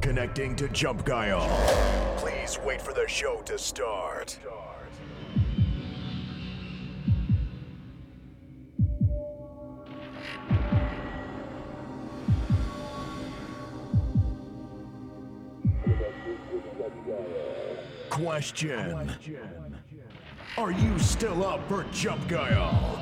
[0.00, 1.48] Connecting to Jump Guile.
[2.18, 4.38] Please wait for the show to start.
[18.10, 19.10] Question.
[20.58, 23.01] Are you still up for Jump Guile?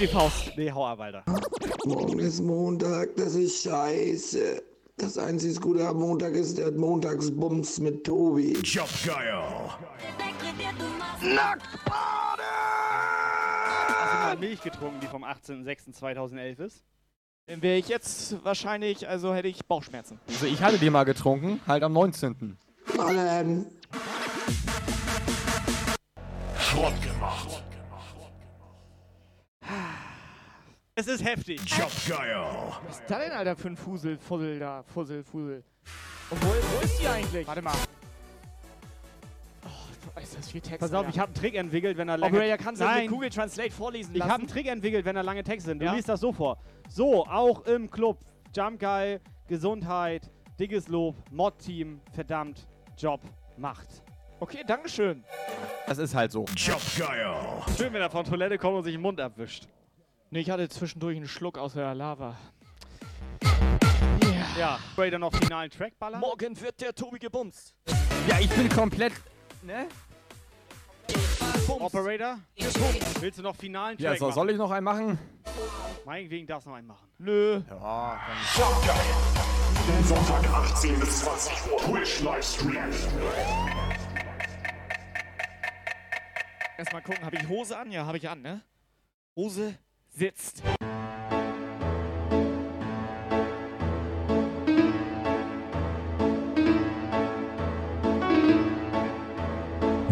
[0.00, 0.52] Die Faust.
[0.56, 1.22] Nee, hau ab, Alter.
[1.84, 4.62] Morgen ist Montag, das ist scheiße.
[4.96, 8.56] Das einzige Gute am Montag ist der Montagsbums mit Tobi.
[8.64, 9.42] Jump Guile.
[13.98, 16.82] Hast du mal Milch getrunken, die vom 18.06.2011 ist?
[17.46, 20.18] Dann wäre ich jetzt wahrscheinlich, also hätte ich Bauchschmerzen.
[20.28, 22.56] Also ich hatte die mal getrunken, halt am 19.
[22.98, 23.66] Allen.
[26.58, 27.64] Schrott gemacht.
[31.00, 31.58] Es ist heftig.
[32.06, 32.44] Guile.
[32.86, 34.82] Was ist da denn, Alter, für ein Fusel, Fussel da?
[34.82, 35.64] Fussel, Fusel.
[36.28, 37.46] Und wo, wo ist die eigentlich?
[37.46, 37.72] Warte mal.
[39.64, 40.80] Oh, ist das viel Text?
[40.80, 41.08] Pass auf, Alter.
[41.08, 42.36] ich habe einen Trick entwickelt, wenn er lange...
[42.36, 44.30] Operator, kannst du mit Google Translate vorlesen ich lassen?
[44.30, 45.78] habe einen Trick entwickelt, wenn da lange Texte sind.
[45.78, 45.94] Du Ja?
[45.94, 46.58] liest das so vor.
[46.90, 48.18] So, auch im Club.
[48.54, 52.66] Jump Guy, Gesundheit, dickes Lob, Mod-Team, verdammt,
[52.98, 53.22] Job,
[53.56, 54.02] Macht.
[54.38, 55.24] Okay, Dankeschön.
[55.86, 56.44] Das ist halt so.
[56.44, 57.34] Guile.
[57.78, 59.66] Schön, wenn er von Toilette kommt und sich den Mund abwischt.
[60.32, 62.36] Nee, ich hatte zwischendurch einen Schluck aus der Lava.
[64.56, 66.20] Ja, Ray dann noch finalen Track ballern.
[66.20, 67.74] Morgen wird der Tobi gebumst.
[68.28, 69.12] Ja, ich bin komplett.
[69.62, 69.88] Ne?
[71.66, 71.82] Bums.
[71.82, 72.38] Operator,
[73.20, 74.34] willst du noch finalen Ja, Track so, machen?
[74.34, 75.18] soll ich noch einen machen?
[76.04, 77.08] Meinetwegen darfst du noch einen machen.
[77.18, 77.62] Nö.
[77.68, 78.20] Ja,
[78.86, 80.04] Guile.
[80.04, 81.78] Sonntag 18 bis 20 Uhr.
[81.78, 82.76] Twitch Livestream.
[86.78, 87.90] Erstmal gucken, habe ich Hose an?
[87.90, 88.62] Ja, habe ich an, ne?
[89.34, 89.74] Hose
[90.16, 90.62] sitzt.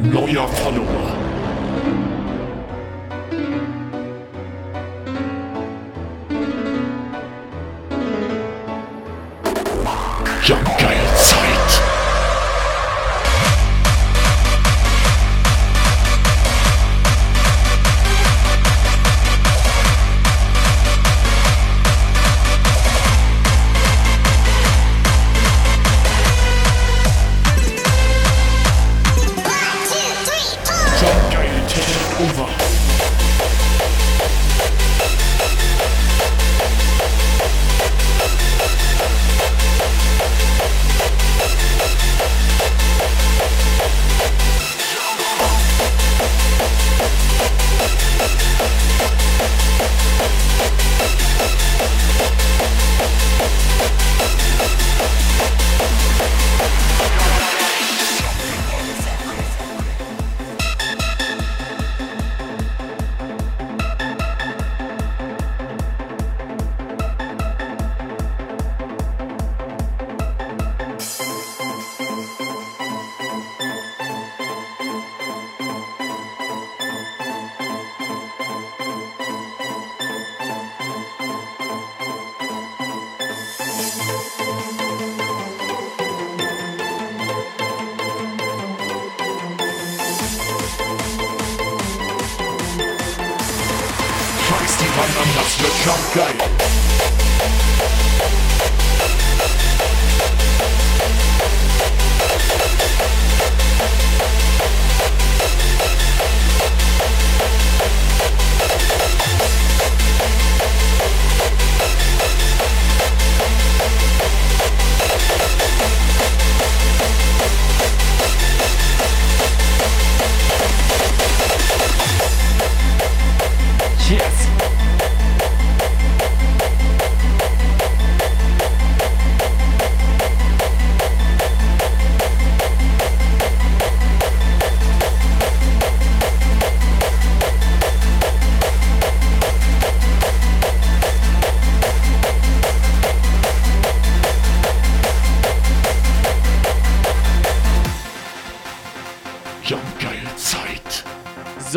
[0.03, 1.18] Neuer Follower.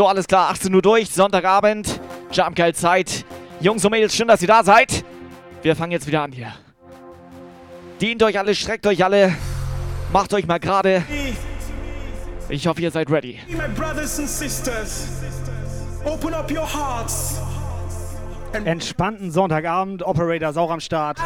[0.02, 2.02] So, alles klar, 18 Uhr durch, Sonntagabend,
[2.32, 3.24] Jumpgeil Zeit.
[3.60, 5.06] Jungs und Mädels, schön, dass ihr da seid.
[5.62, 6.52] Wir fangen jetzt wieder an hier.
[8.02, 9.36] Dient euch alle, streckt euch alle,
[10.12, 11.04] macht euch mal gerade.
[12.50, 13.38] Ich hoffe, ihr seid ready.
[13.50, 15.22] My brothers and sisters,
[16.04, 17.40] open up your hearts.
[18.54, 21.20] Entspannten Sonntagabend, Operator Sauer am Start.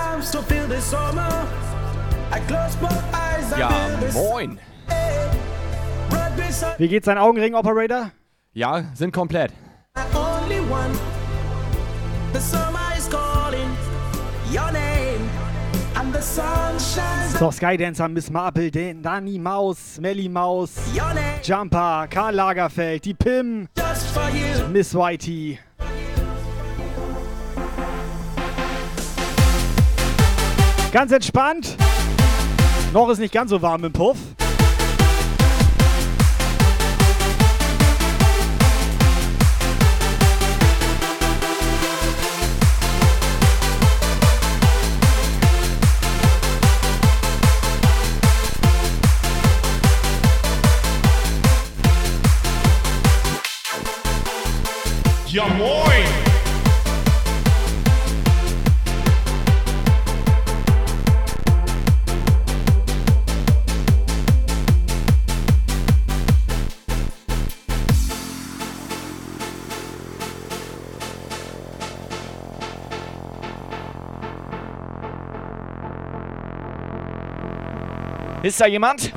[3.57, 3.69] Ja,
[4.11, 4.59] moin.
[6.77, 8.11] Wie geht's dein Augenring, Operator?
[8.57, 9.51] Ja, sind komplett.
[17.37, 20.71] So, Skydancer, Miss Marple, Den, Dani Maus, Melly Maus,
[21.43, 24.65] Jumper, Karl Lagerfeld, die Pim, just for you.
[24.71, 25.59] Miss Whitey.
[30.93, 31.75] Ganz entspannt.
[32.93, 34.17] Noch ist nicht ganz so warm im Puff.
[55.35, 56.05] Ja, moin!
[78.41, 79.11] Ist da jemand?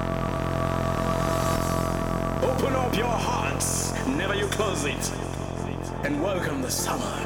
[2.43, 5.28] Open up your hearts, never you close it,
[6.09, 7.23] and welcome the summer.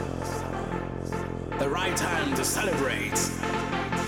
[1.61, 3.15] The right time to celebrate.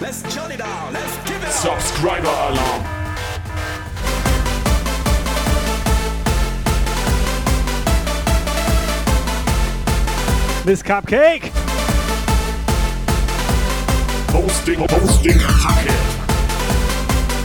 [0.01, 1.53] Let's jolly down, let's give it up.
[1.53, 2.83] Subscriber Alarm!
[10.67, 11.53] Miss Cupcake.
[14.31, 15.93] Hosting, Hosting, Attacke!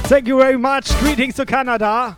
[0.08, 0.98] Thank you very much.
[0.98, 2.18] Greetings to Canada.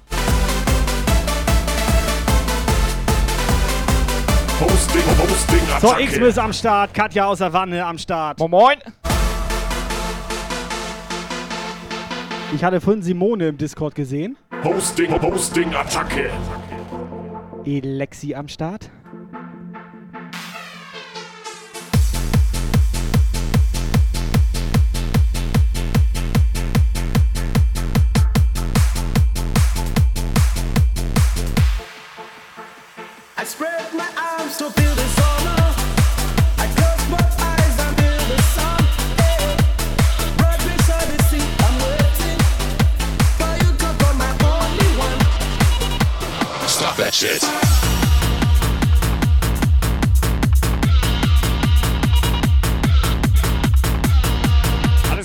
[4.61, 6.03] Hosting, Hosting, So, Attacke!
[6.03, 6.93] X-Miss am Start.
[6.93, 8.39] Katja aus der Wanne am Start.
[8.39, 8.77] Moin Moin.
[12.53, 14.37] Ich hatte vorhin Simone im Discord gesehen.
[14.63, 16.29] Hosting, Hosting, Attacke!
[17.65, 18.89] Elexi am Start.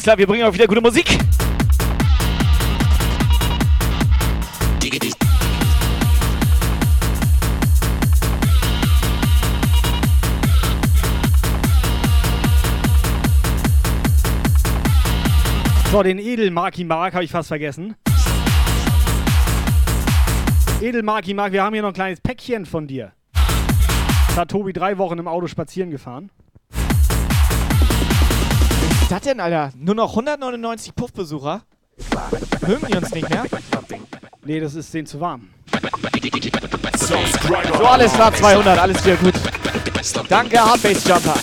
[0.07, 1.19] Klar, wir bringen auch wieder gute Musik.
[15.91, 17.97] So, den Edelmarki Mark habe ich fast vergessen.
[20.81, 23.11] Edelmarki Mark, wir haben hier noch ein kleines Päckchen von dir.
[23.33, 26.31] Da hat Tobi drei Wochen im Auto spazieren gefahren.
[29.07, 29.71] Was ist das denn, Alter?
[29.77, 31.63] Nur noch 199 Puffbesucher?
[32.67, 33.45] Mögen die uns nicht mehr?
[34.45, 35.51] Nee, das ist denen zu warm.
[36.99, 39.35] So, alles klar, 200, alles wieder gut.
[40.29, 41.35] Danke, Hardbase Jumper.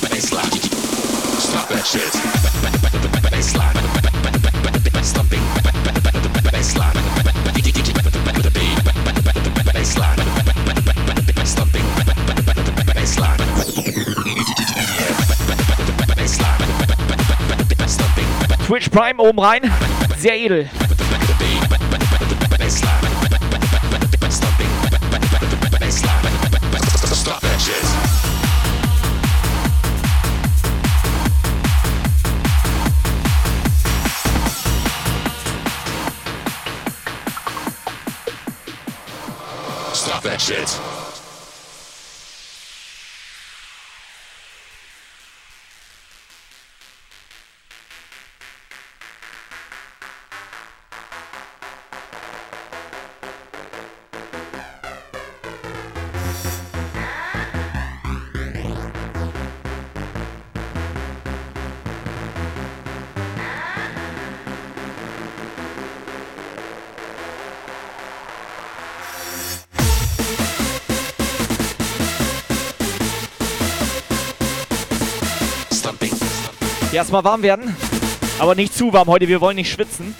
[18.94, 19.62] Prime oben rein.
[20.20, 20.70] Sehr edel.
[76.94, 77.76] Erstmal warm werden.
[78.38, 80.16] Aber nicht zu warm heute, wir wollen nicht schwitzen.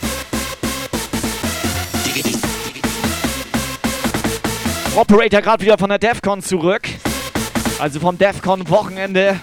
[4.96, 6.82] Operator gerade wieder von der DEFCON zurück.
[7.80, 9.40] Also vom DEFCON Wochenende.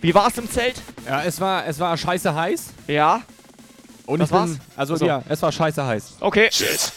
[0.00, 0.76] Wie war's im Zelt?
[1.06, 2.66] Ja, es war, es war scheiße heiß.
[2.86, 3.22] Ja.
[4.06, 4.58] Und Das ich bin, war's?
[4.76, 6.16] Also ja, es war scheiße heiß.
[6.20, 6.48] Okay.
[6.50, 6.92] Shit.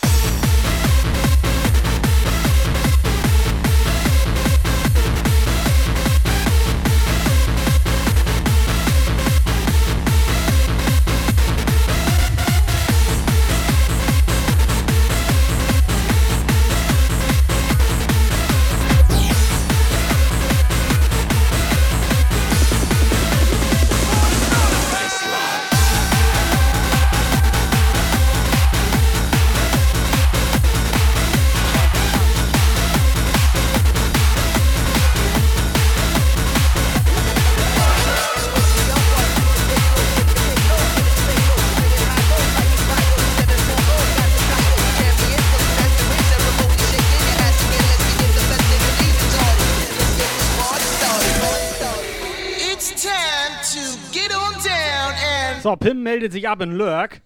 [56.27, 57.21] Meldet sich ab in Lurk.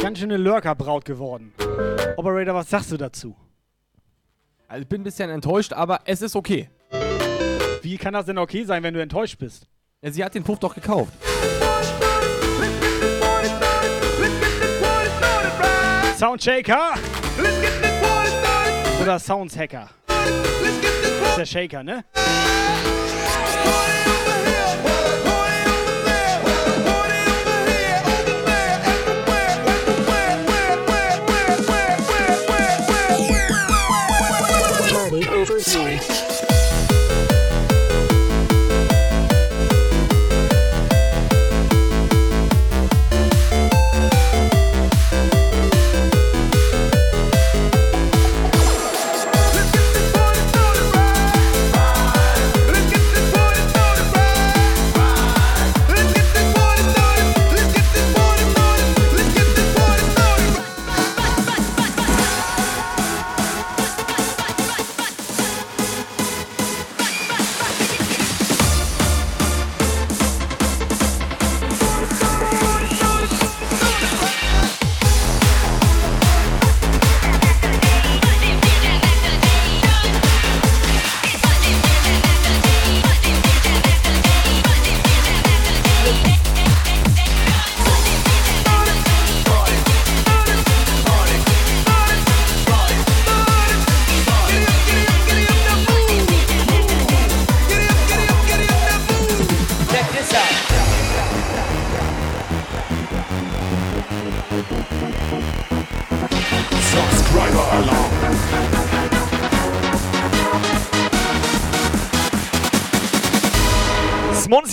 [0.00, 1.52] Ganz schöne Lurker-Braut geworden.
[2.16, 3.36] Operator, was sagst du dazu?
[4.66, 6.68] Also ich bin ein bisschen enttäuscht, aber es ist okay.
[7.82, 9.68] Wie kann das denn okay sein, wenn du enttäuscht bist?
[10.00, 11.12] Ja, sie hat den Puff doch gekauft.
[16.16, 16.94] Soundshaker
[19.00, 19.90] oder Soundshacker?
[20.06, 22.04] Das ist der Shaker, ne?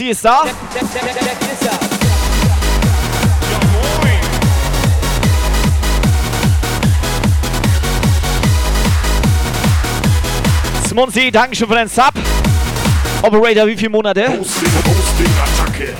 [0.09, 0.43] Ist da.
[10.87, 12.05] Smunzi, Dankeschön für deinen Sub.
[13.21, 14.27] Operator, wie viele Monate?
[14.29, 14.41] Hosting,
[14.87, 15.93] Hosting, Attacke.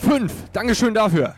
[0.00, 0.32] Fünf.
[0.54, 1.34] Dankeschön dafür.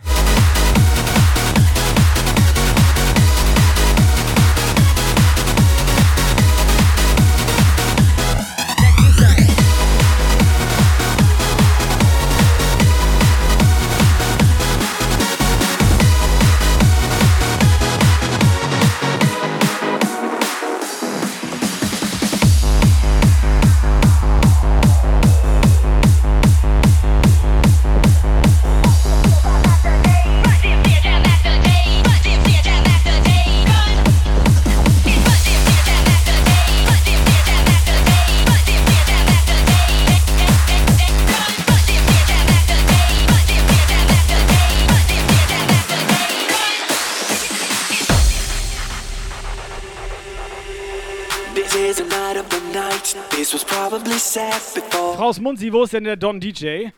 [55.16, 56.88] Frau Smunzi, wo ist denn der Don DJ?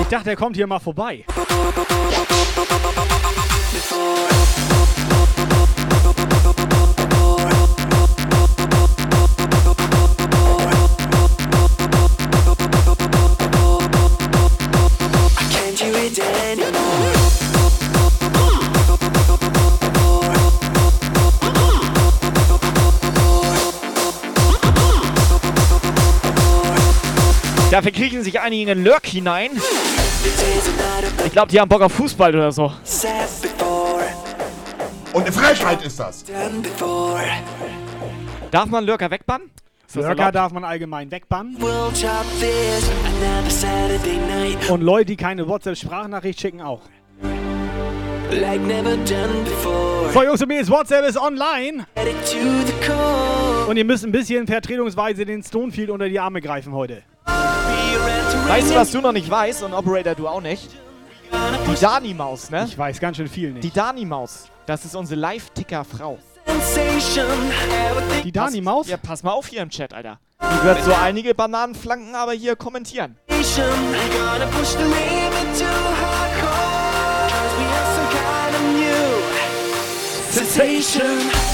[0.00, 1.24] Ich dachte, er kommt hier mal vorbei.
[27.74, 29.50] Dafür kriechen sich einige in den Lurk hinein.
[31.26, 32.72] Ich glaube, die haben Bock auf Fußball oder so.
[35.12, 36.24] Und eine Frechheit ist das.
[38.52, 39.50] Darf man Lurker wegbannen?
[39.92, 41.56] Lurker darf man allgemein wegbannen.
[44.68, 46.82] Und Leute, die keine WhatsApp-Sprachnachricht schicken, auch.
[48.30, 50.12] Like never done before.
[50.12, 51.86] So, Jungs und Mädels, WhatsApp ist online.
[53.66, 57.02] Und ihr müsst ein bisschen vertretungsweise den Stonefield unter die Arme greifen heute.
[58.48, 60.70] Weißt du, was du noch nicht weißt und Operator du auch nicht?
[61.32, 62.66] Die Dani-Maus, ne?
[62.68, 63.64] Ich weiß ganz schön viel nicht.
[63.64, 66.18] Die Dani-Maus, das ist unsere Live-Ticker-Frau.
[66.46, 67.26] Sensation.
[67.26, 68.88] Everything Die Dani-Maus?
[68.88, 70.18] Ja, pass mal auf hier im Chat, Alter.
[70.40, 73.16] Die wird so einige Bananenflanken aber hier kommentieren.
[80.36, 81.53] We're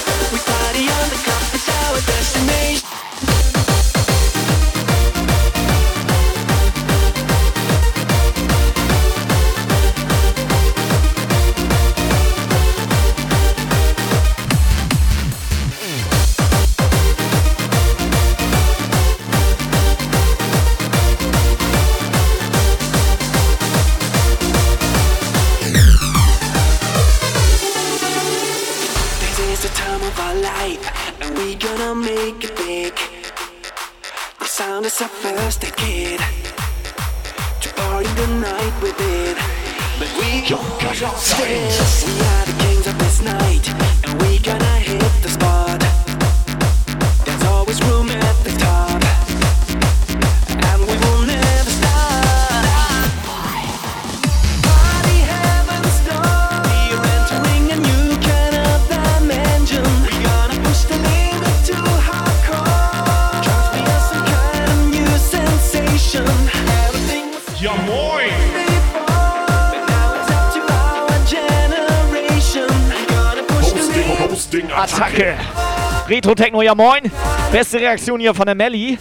[76.11, 77.09] Retro-Techno, ja moin!
[77.53, 78.97] Beste Reaktion hier von der Melli.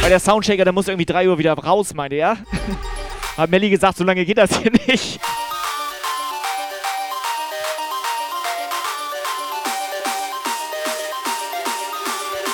[0.00, 2.36] Weil der Soundchecker, der muss irgendwie 3 Uhr wieder raus, meinte er.
[3.36, 5.18] Hat Melli gesagt, so lange geht das hier nicht.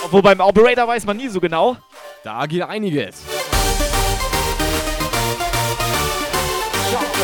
[0.04, 1.76] Obwohl beim Operator weiß man nie so genau.
[2.24, 3.24] Da geht einiges.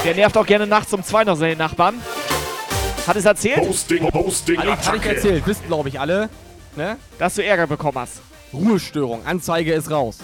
[0.04, 1.94] Der nervt auch gerne nachts um zwei noch seine Nachbarn.
[3.06, 5.08] Hat es erzählt, Hosting, Hosting, ich, hatte ich Attacke.
[5.16, 6.28] erzählt, wissen glaube ich alle.
[6.76, 6.96] Ne?
[7.18, 8.20] dass du Ärger bekommen hast.
[8.52, 10.18] Ruhestörung, Anzeige ist raus.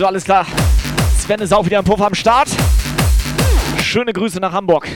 [0.00, 0.46] So, alles klar.
[1.18, 2.48] Sven ist auch wieder im Puff am Start.
[3.82, 4.88] Schöne Grüße nach Hamburg.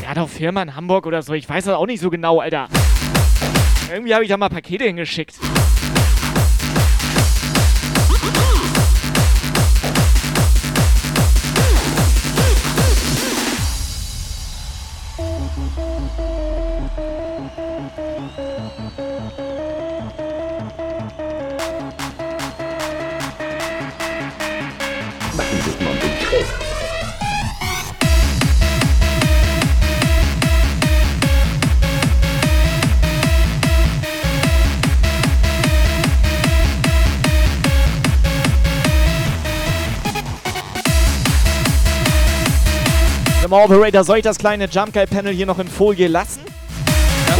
[0.00, 1.32] Er hat auch Firma in Hamburg oder so.
[1.32, 2.68] Ich weiß das auch nicht so genau, Alter.
[3.90, 5.34] Irgendwie habe ich da mal Pakete hingeschickt.
[43.64, 46.42] Operator, soll ich das kleine Jump Guy Panel hier noch in Folie lassen?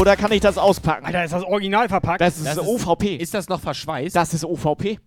[0.01, 1.05] Oder kann ich das auspacken?
[1.05, 2.23] Alter, ist das Original verpackt?
[2.23, 3.17] Das ist Das ist- OVP.
[3.17, 4.17] Ist das noch verschweißt?
[4.17, 4.99] Das ist OVP.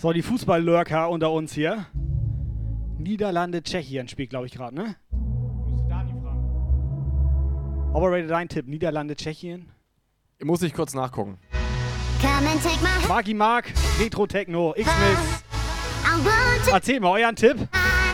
[0.00, 1.86] So, die Fußballlurker unter uns hier.
[2.98, 4.96] Niederlande, Tschechien spielt, glaube ich, gerade, ne?
[5.10, 7.94] Musst du Dani fragen.
[7.94, 8.66] Operator, dein Tipp.
[8.66, 9.70] Niederlande, Tschechien.
[10.42, 11.38] Muss ich kurz nachgucken.
[12.20, 13.08] Come and take my hand.
[13.08, 15.44] Marki Mark, Retro Techno, X-Mix.
[16.72, 17.56] Erzähl mal euren Tipp.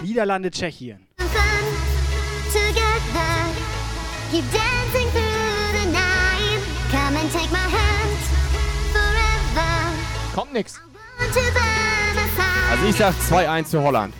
[0.03, 1.07] Niederlande, Tschechien.
[1.19, 1.65] have fun
[2.53, 3.35] together.
[4.31, 6.61] Keep dancing through the night.
[6.91, 8.19] Come and take my hand
[8.93, 10.35] forever.
[10.35, 10.81] Kommt nix.
[12.71, 14.15] Also ich sag 2-1 für Holland.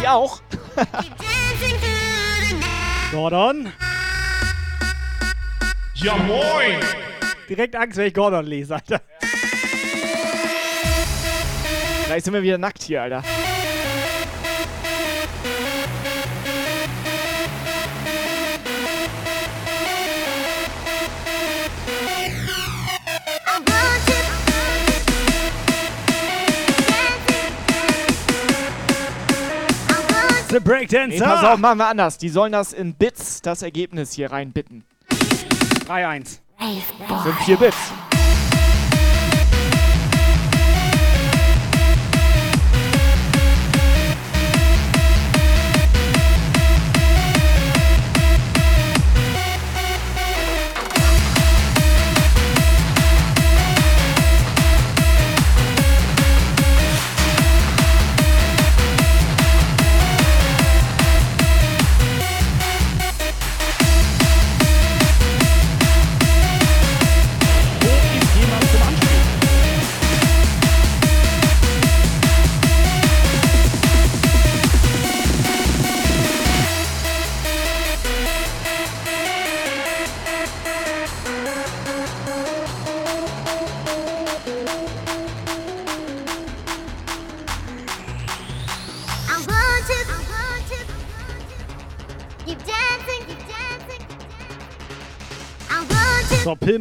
[0.00, 0.40] Die auch?
[3.12, 3.72] Gordon.
[5.94, 6.80] Ja moin!
[7.48, 9.00] Direkt Angst, wenn ich Gordon lese, Alter.
[12.06, 13.22] Gleich sind wir wieder nackt hier, Alter.
[30.50, 31.08] The Breakdancer.
[31.08, 32.18] Nee, pass auf, machen wir anders.
[32.18, 34.84] Die sollen das in Bits, das Ergebnis hier reinbitten.
[35.86, 36.38] 3-1.
[37.08, 37.76] Das sind 4 Bits.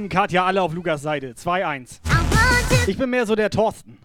[0.07, 1.33] Pim, Katja, alle auf Lukas Seite.
[1.33, 1.99] 2-1.
[2.05, 3.97] I want to Ich bin mehr so der Thorsten.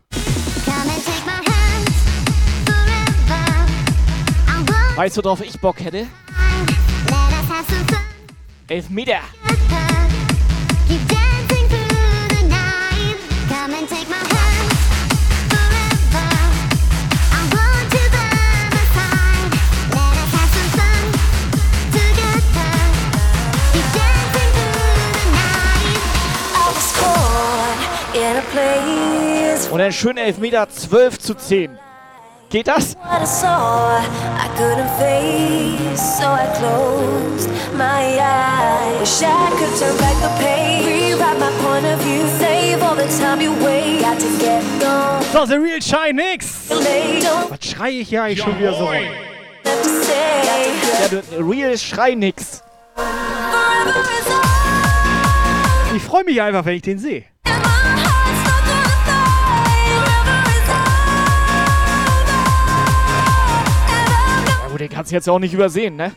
[4.96, 6.06] Weißt du, worauf ich Bock hätte?
[8.68, 9.20] Elfmeter.
[9.46, 10.08] together.
[10.88, 13.16] Keep dancing through the night.
[13.48, 14.31] Come and take my hand
[29.72, 31.78] Und ein schöner Elfmeter 12 zu 10.
[32.50, 32.92] Geht das?
[32.92, 33.46] so
[45.46, 46.68] the the The Real Shy Nix.
[47.48, 48.92] Was schreie ich hier eigentlich schon wieder so.
[48.92, 49.02] Ja,
[51.08, 52.62] du, Real Schrei nix.
[55.96, 57.24] Ich freue mich einfach, wenn ich den sehe.
[64.82, 66.12] Den kannst du jetzt auch nicht übersehen, ne?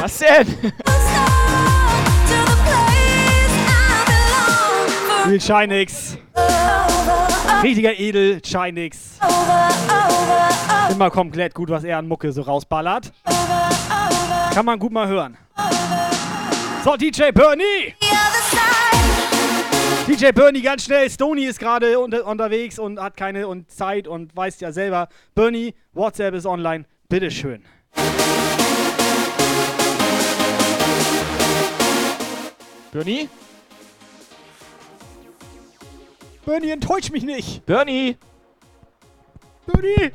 [0.00, 0.46] Was denn?
[0.46, 0.74] stuck
[2.26, 4.04] to the place I
[5.16, 5.30] belong.
[5.30, 6.16] Real Shy Nix.
[6.34, 9.18] Over, Richtiger Edel, Shy Nix.
[9.20, 13.12] over, over, Immer komplett gut, was er an Mucke so rausballert.
[14.54, 15.36] Kann man gut mal hören.
[16.84, 17.94] So, DJ Bernie!
[18.00, 18.17] side.
[20.08, 21.10] DJ Bernie, ganz schnell.
[21.10, 25.10] Stony ist gerade unter, unterwegs und hat keine und Zeit und weiß ja selber.
[25.34, 26.86] Bernie, WhatsApp ist online.
[27.10, 27.62] Bitteschön.
[32.90, 33.28] Bernie?
[36.46, 37.66] Bernie, enttäusch mich nicht.
[37.66, 38.16] Bernie?
[39.66, 40.12] Bernie!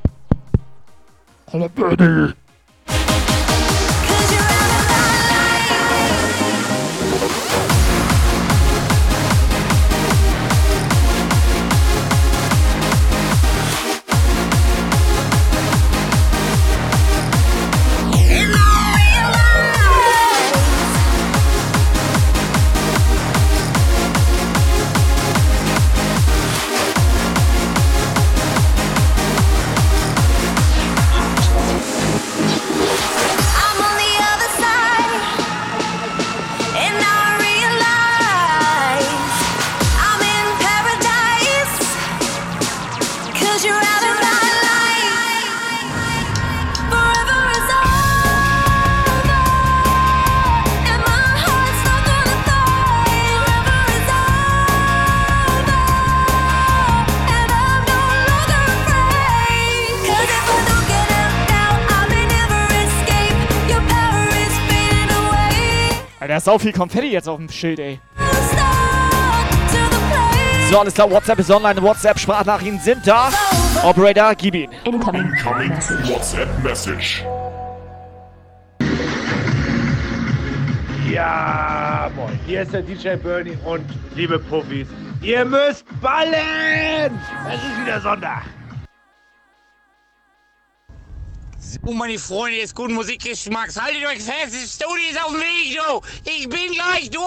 [1.51, 2.33] Hallo Birdie!
[66.43, 67.99] Sau viel Konfetti jetzt auf dem Schild, ey.
[70.69, 73.29] So, alles klar, WhatsApp ist online, WhatsApp-Sprachnachrichten sind da.
[73.83, 74.69] Operator, gib ihn.
[74.83, 75.29] Incoming
[76.09, 77.23] WhatsApp Message.
[81.09, 82.39] Ja, moin.
[82.45, 84.87] Hier ist der DJ Bernie und liebe Profis,
[85.21, 87.19] ihr müsst ballen!
[87.47, 88.43] Es ist wieder Sonntag.
[91.73, 95.75] So, meine Freunde des guten Musikgeschmacks, haltet euch fest, das Studio ist auf dem Weg,
[95.75, 96.01] du!
[96.29, 97.23] Ich bin gleich durch!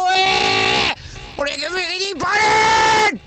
[1.36, 3.20] Und jetzt können wir richtig ballen!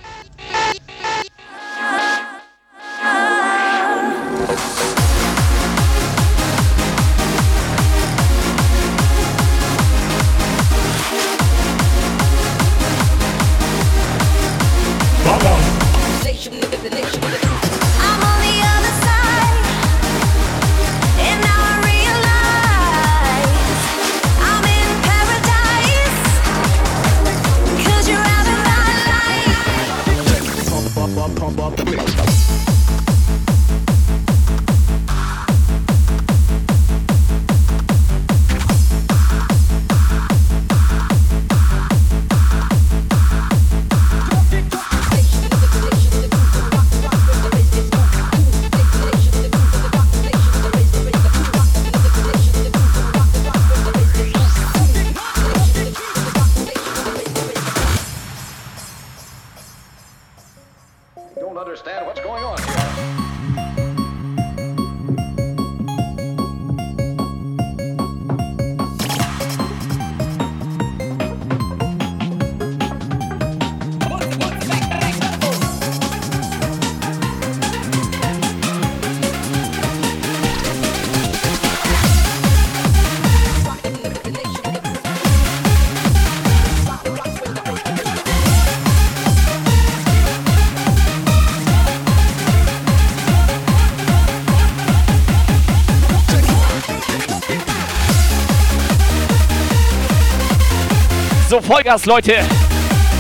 [101.70, 102.42] Vollgas, Leute.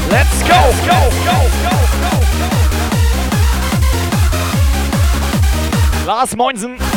[0.09, 2.17] Let's go, go, go, go.
[6.07, 6.88] Lars Moinsen.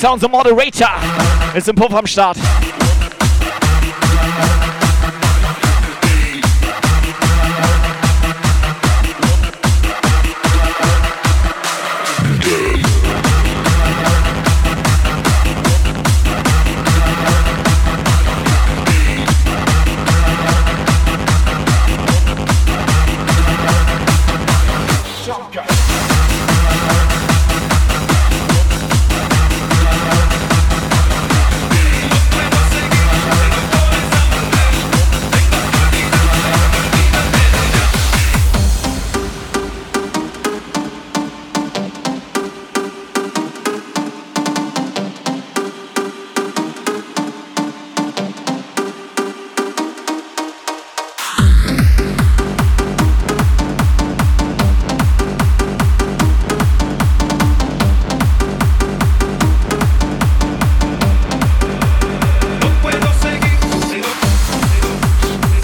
[0.00, 0.88] Sounds of Moderator
[1.52, 2.38] ist im Puff am Start.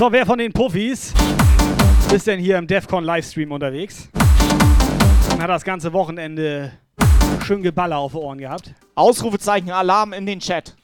[0.07, 1.13] zwar, wer von den Puffis
[2.15, 4.09] ist denn hier im DEFCON Livestream unterwegs?
[5.33, 6.71] Und hat das ganze Wochenende
[7.45, 8.73] schön Geballer auf Ohren gehabt.
[8.95, 10.77] Ausrufezeichen Alarm in den Chat.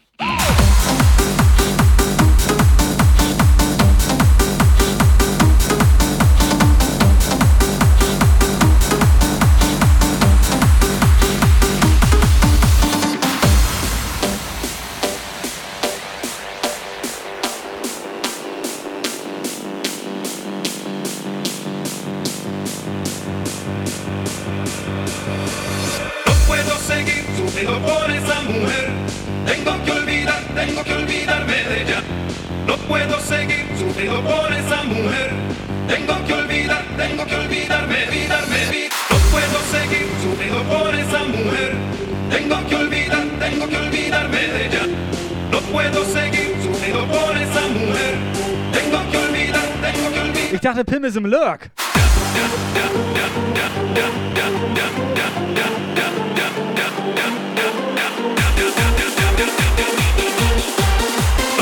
[51.32, 51.70] Lurk.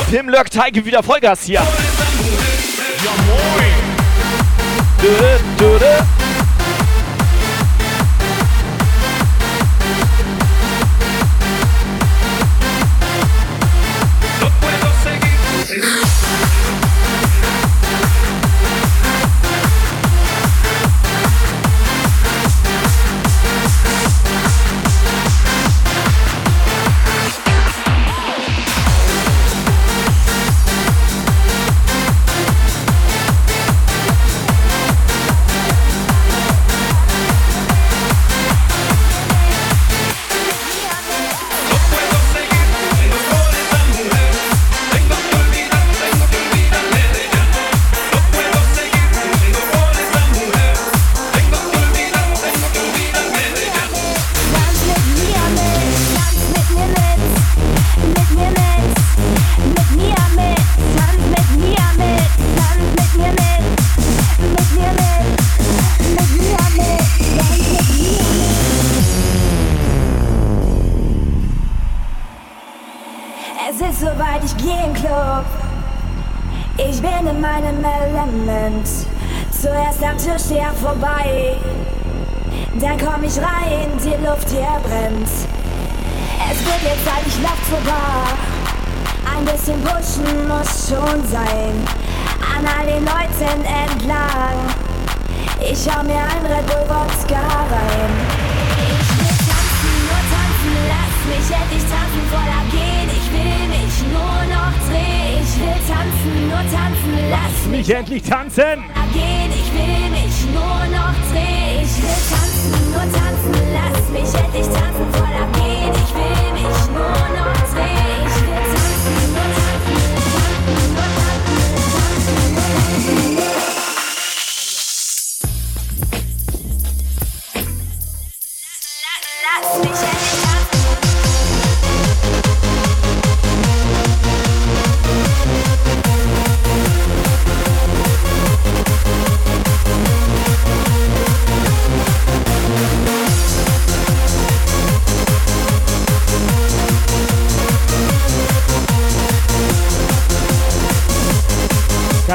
[0.09, 1.61] Tim Lurk Teige wieder Vollgas hier.
[1.61, 1.63] Ja,
[3.25, 3.73] moin.
[4.99, 5.07] Du,
[5.57, 6.20] du, du.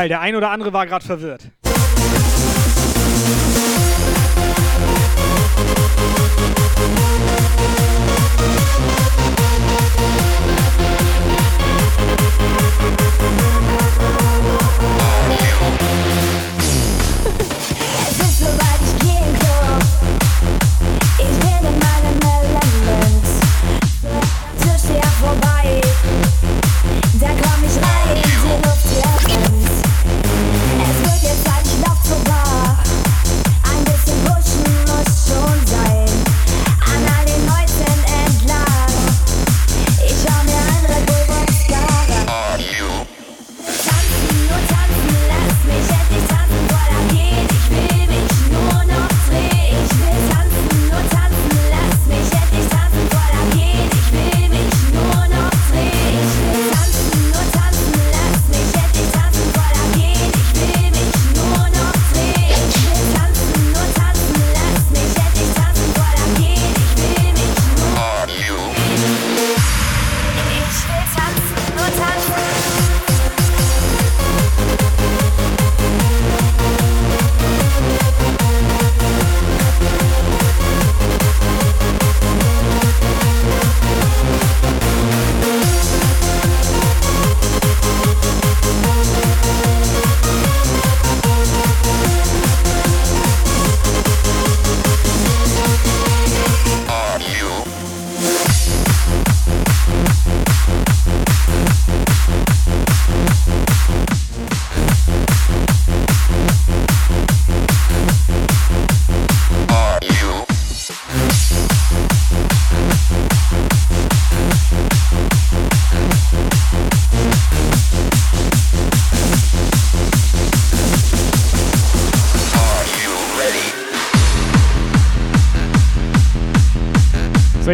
[0.06, 1.45] Geil, der ein oder andere war gerade verwirrt.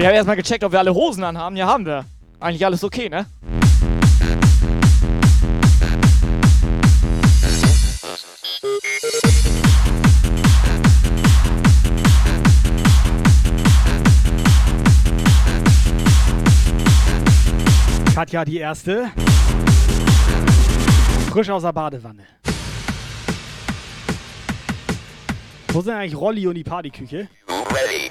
[0.03, 1.55] Ich habe erstmal gecheckt, ob wir alle Hosen anhaben.
[1.55, 2.05] Ja, haben wir.
[2.41, 3.25] Eigentlich alles okay, ne?
[18.13, 19.09] Katja, die erste.
[21.31, 22.25] Frisch aus der Badewanne.
[25.69, 27.29] Wo sind eigentlich Rolli und die Partyküche?
[27.49, 28.02] Jumpgeile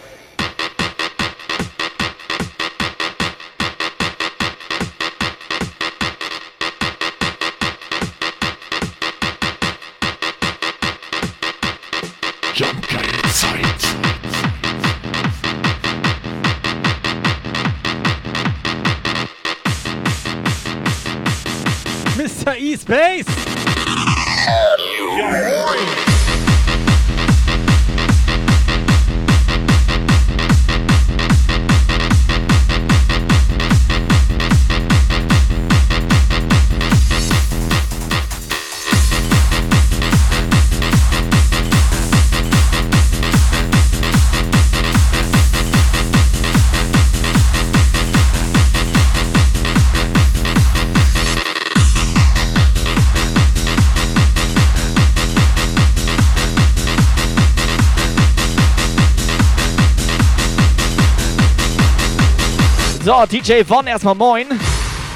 [63.12, 64.46] So, DJ Von, erstmal moin.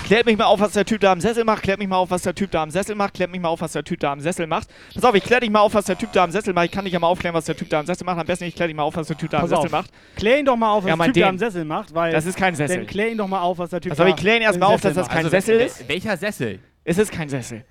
[0.05, 1.63] Klärt mich mal auf, was der Typ da am Sessel macht.
[1.63, 3.13] Klärt mich mal auf, was der Typ da am Sessel macht.
[3.13, 4.67] Klärt mich mal auf, was der Typ da am Sessel macht.
[4.93, 6.65] Pass auf, ich klär dich mal auf, was der Typ da am Sessel macht.
[6.65, 8.19] Ich kann dich ja mal aufklären, was der Typ da am Sessel macht.
[8.19, 9.71] Am besten, ich klär dich mal auf, was der Typ da am Pass Sessel auf.
[9.71, 9.91] macht.
[10.17, 11.29] Klär ihn doch mal auf, was Ja, der mein Typ da den.
[11.29, 12.11] am Sessel macht, weil.
[12.11, 12.77] Das ist kein Sessel.
[12.79, 14.59] Dann klär ihn doch mal auf, was der Typ Also, da wir klären erst im
[14.59, 15.87] mal auf, Sessel dass das kein Sessel wel- ist.
[15.87, 16.59] Welcher Sessel?
[16.83, 17.63] Es ist kein Sessel.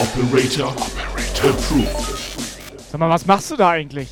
[0.00, 0.70] Operator
[1.44, 1.86] approved.
[2.90, 4.08] Sag mal, was machst du da eigentlich?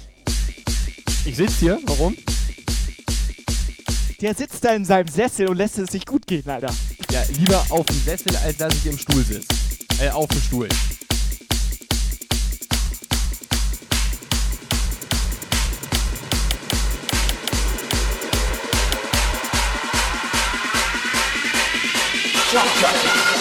[1.24, 1.78] Ich sitze hier.
[1.86, 2.14] Warum?
[4.20, 6.74] Der sitzt da in seinem Sessel und lässt es sich gut gehen, Alter.
[7.10, 9.48] Ja, lieber auf dem Sessel, als dass ich im Stuhl sitze.
[9.98, 10.68] Äh, auf dem Stuhl.
[22.60, 23.37] Are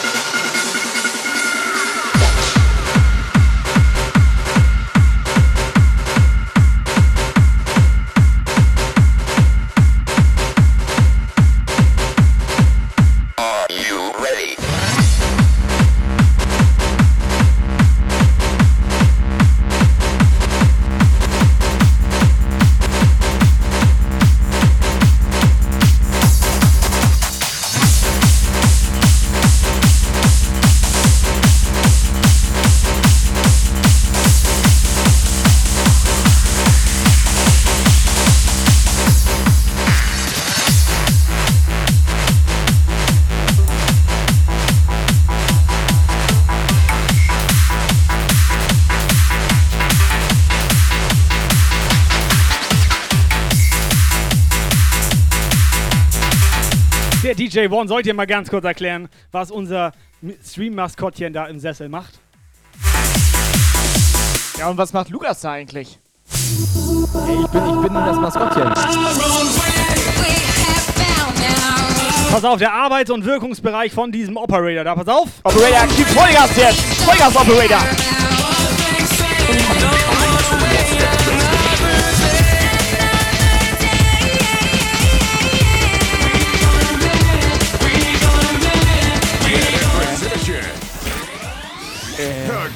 [57.58, 59.92] DJ One sollte dir mal ganz kurz erklären, was unser
[60.46, 62.20] Stream-Maskottchen da im Sessel macht.
[64.60, 65.98] Ja, und was macht Lukas da eigentlich?
[66.32, 68.72] Ey, ich bin, ich bin das Maskottchen.
[72.30, 74.84] Pass auf, der Arbeits- und Wirkungsbereich von diesem Operator.
[74.84, 75.30] Da, pass auf.
[75.44, 76.80] Operator aktiv Vollgas jetzt!
[77.06, 77.82] Vollgas, Operator!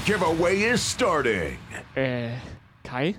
[0.06, 1.58] Giveaway is starting.
[1.95, 2.30] Äh,
[2.84, 3.16] Kai?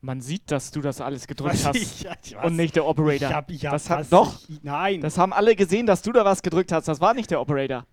[0.00, 1.66] Man sieht, dass du das alles gedrückt Was?
[1.66, 1.76] hast.
[1.76, 2.44] Ich- ich- was?
[2.44, 3.28] und nicht der Operator.
[3.28, 4.34] Ich hab- ich hab das hat was- doch.
[4.48, 5.00] ich- nein.
[5.00, 6.86] Das haben alle gesehen, dass du da was gedrückt hast.
[6.88, 7.84] Das war nicht der Operator.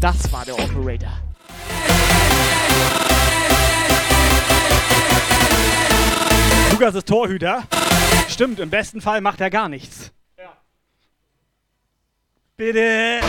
[0.00, 1.12] Das war der Operator.
[6.72, 7.62] Lukas ist Torhüter.
[8.28, 10.10] Stimmt, im besten Fall macht er gar nichts.
[12.56, 13.20] Bitte.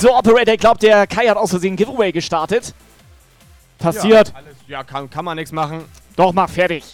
[0.00, 2.72] So, Operator, ich glaube, der Kai hat aus Versehen Giveaway gestartet.
[3.78, 4.28] Passiert.
[4.28, 5.84] Ja, alles, ja kann, kann man nichts machen.
[6.14, 6.84] Doch, mach fertig.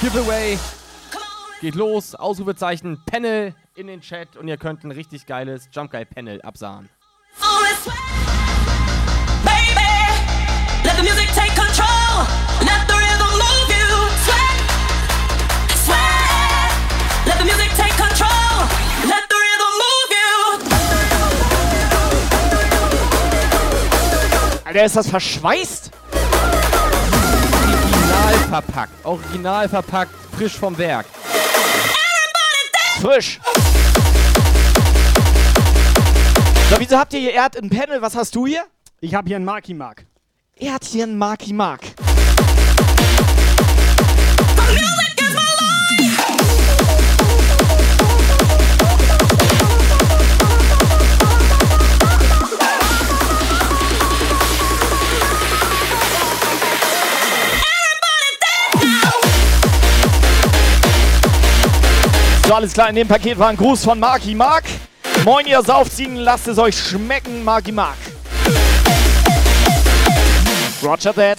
[0.00, 0.58] Giveaway.
[1.60, 2.14] Geht los.
[2.14, 6.88] Ausrufezeichen Panel in den Chat und ihr könnt ein richtig geiles Jump Guy Panel absahen.
[24.64, 25.90] Alter, ist das verschweißt?
[27.70, 29.04] Original verpackt.
[29.04, 30.12] Original verpackt.
[30.36, 31.06] Frisch vom Werk.
[33.00, 33.40] Frisch.
[36.70, 38.64] So, wieso habt ihr hier, er hat ein Panel, was hast du hier?
[39.00, 40.04] Ich habe hier einen Marky Mark.
[40.56, 41.80] Er hat hier einen Marky Mark.
[62.50, 64.64] So, alles klar, in dem Paket war ein Gruß von Marky Mark.
[65.24, 67.96] Moin, ihr Saufziegen, lasst es euch schmecken, Marky Mark.
[70.82, 71.38] Roger that.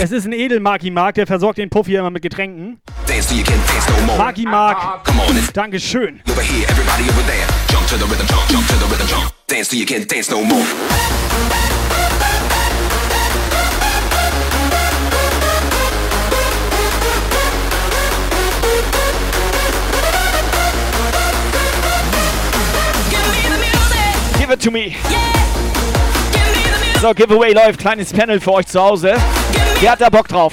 [0.00, 2.80] Es ist ein edel Marky Mark, der versorgt den Puff hier immer mit Getränken.
[4.18, 5.04] Marky Mark,
[5.54, 6.20] Dankeschön.
[9.46, 10.66] Dance till you can't dance no more.
[24.50, 24.96] Give it to me.
[27.00, 27.78] So, Giveaway läuft.
[27.78, 29.14] Kleines Panel für euch zu Hause.
[29.78, 30.52] Wer hat da Bock drauf?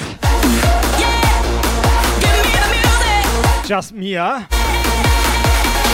[3.68, 4.48] Just Mia.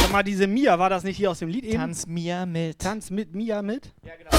[0.01, 1.77] Sag mal, diese Mia, war das nicht hier aus dem Lied eben?
[1.77, 2.77] Tanz Mia mit.
[2.79, 3.93] Tanz mit Mia mit?
[4.03, 4.33] Ja, genau.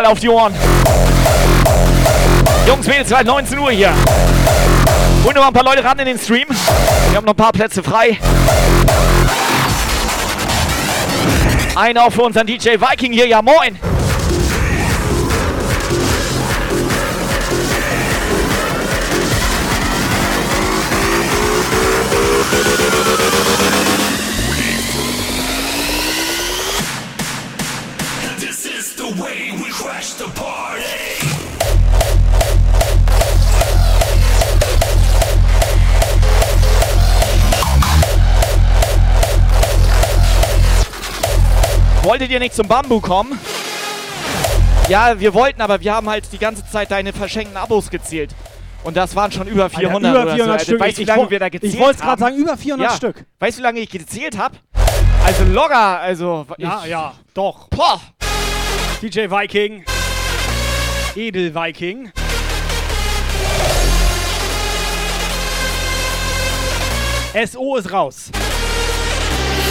[0.00, 0.54] Hardstyle auf die Ohren.
[2.66, 3.92] Jungs, Mädels, seit 19 Uhr hier.
[5.24, 6.48] Holen noch ein paar Leute ran in den Stream.
[6.48, 8.18] Wir haben noch ein paar Plätze frei.
[11.74, 13.26] Einer auch für unseren DJ Viking hier.
[13.26, 13.78] Ja, moin.
[42.10, 43.38] Wolltet ihr nicht zum Bambu kommen?
[44.88, 48.34] Ja, wir wollten, aber wir haben halt die ganze Zeit deine verschenkten Abos gezählt.
[48.82, 50.50] Und das waren schon über 400 über oder 400 so.
[50.50, 50.64] Alter.
[50.64, 50.80] Stück.
[50.80, 52.18] Weißt du, wie Ich- lange ich wir da woll- ich gezählt wollt's grad haben?
[52.20, 52.96] sagen, über 400 ja.
[52.96, 53.24] Stück.
[53.38, 54.56] Weißt du, wie lange ich gezählt habe?
[55.24, 56.46] Also locker, also...
[56.58, 57.68] Ja, ich, ja, doch.
[57.68, 58.00] Boah.
[59.00, 59.84] DJ Viking.
[61.14, 62.10] Edel Viking.
[67.46, 68.32] SO ist raus.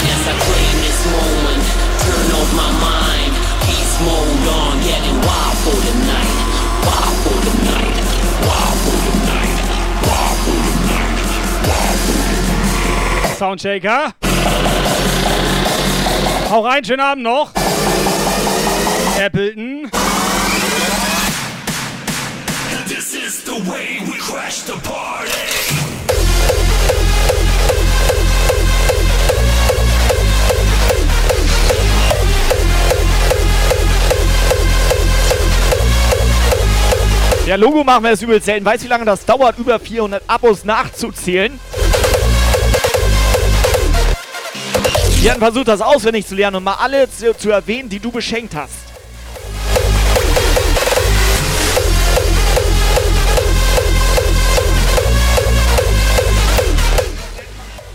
[0.05, 1.78] Yes, I this moment.
[2.20, 3.34] Turn off my mind.
[3.63, 4.76] Peace mode on.
[4.84, 6.38] Getting wild for the night.
[6.84, 7.95] Wild for the night.
[8.45, 9.57] Wild for the night.
[10.03, 11.20] Wild for the night.
[11.70, 12.20] Wild for
[13.24, 14.13] the Soundshaker.
[16.49, 17.53] Hau rein, schönen Abend noch.
[19.17, 19.89] Appleton.
[22.86, 25.59] This is the way we crash the party.
[37.49, 38.63] Ja, Logo machen wir das übel selten.
[38.63, 41.59] Weißt du, wie lange das dauert, über 400 Abos nachzuzählen?
[45.19, 48.11] Wir hatten versucht, das auswendig zu lernen und mal alle zu, zu erwähnen, die du
[48.11, 48.75] beschenkt hast.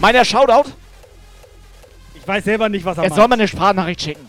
[0.01, 0.73] Meiner Shoutout?
[2.17, 3.17] Ich weiß selber nicht, was er Er macht.
[3.21, 4.27] soll mal eine Sprachnachricht schicken.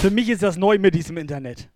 [0.00, 1.68] Für mich ist das neu mit diesem Internet.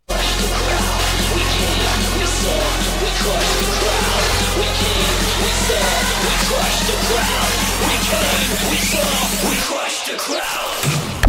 [10.28, 11.27] Schrott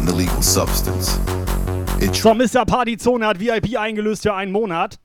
[0.00, 1.18] an illegal substance.
[2.12, 2.64] So, Mr.
[2.64, 4.98] Partyzone hat VIP eingelöst für einen Monat,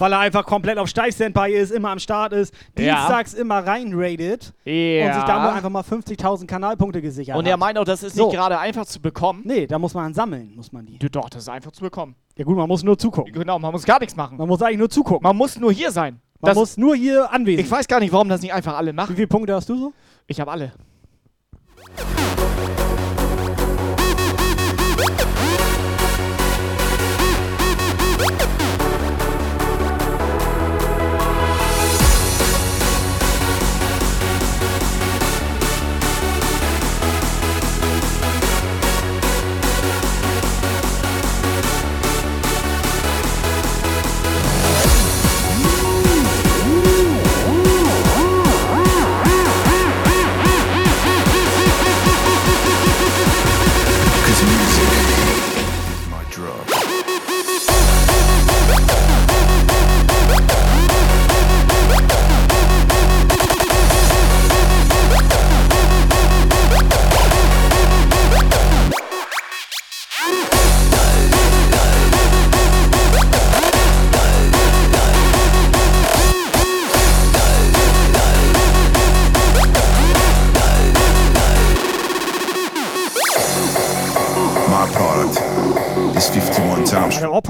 [0.00, 2.96] weil er einfach komplett auf Steif-Standby ist, immer am Start ist, Ja.
[2.96, 5.06] dienstags immer reinradet Ja.
[5.06, 7.50] und sich damit einfach mal 50.000 Kanalpunkte gesichert Und hat.
[7.50, 8.24] er meint auch, das ist So.
[8.26, 9.42] nicht gerade einfach zu bekommen.
[9.44, 10.98] Nee, da muss man sammeln, muss man die.
[10.98, 12.16] Du, doch, das ist einfach zu bekommen.
[12.36, 13.32] Ja gut, man muss nur zugucken.
[13.32, 14.36] Genau, man muss gar nichts machen.
[14.38, 15.22] Man muss eigentlich nur zugucken.
[15.22, 16.20] Man muss nur hier sein.
[16.40, 17.64] Man Das- muss nur hier anwesend.
[17.66, 19.10] Ich weiß gar nicht, warum das nicht einfach alle machen.
[19.12, 19.92] Wie viele Punkte hast du so?
[20.26, 20.72] Ich habe alle.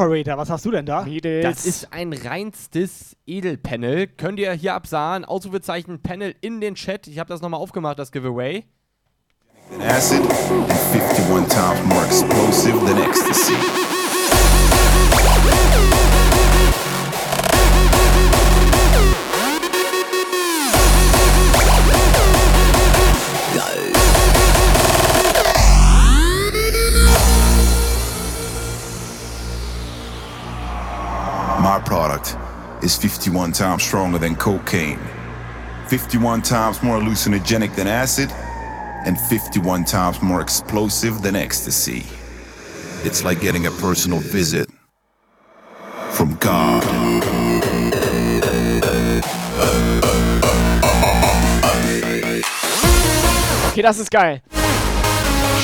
[0.03, 1.07] Operator, was hast du denn da?
[1.42, 4.09] Das ist ein reinstes Edelpanel.
[4.09, 5.24] Könnt ihr hier absahen?
[5.24, 7.07] Ausrufezeichen Panel in den Chat.
[7.07, 8.64] Ich habe das nochmal aufgemacht, das Giveaway.
[9.80, 13.91] acid and 51 times more explosive than ecstasy.
[32.83, 34.99] Is 51 times stronger than cocaine,
[35.89, 38.30] 51 times more hallucinogenic than acid,
[39.07, 42.05] and 51 times more explosive than ecstasy.
[43.05, 44.68] It's like getting a personal visit
[46.11, 46.83] from God.
[53.70, 54.43] Okay, das ist geil.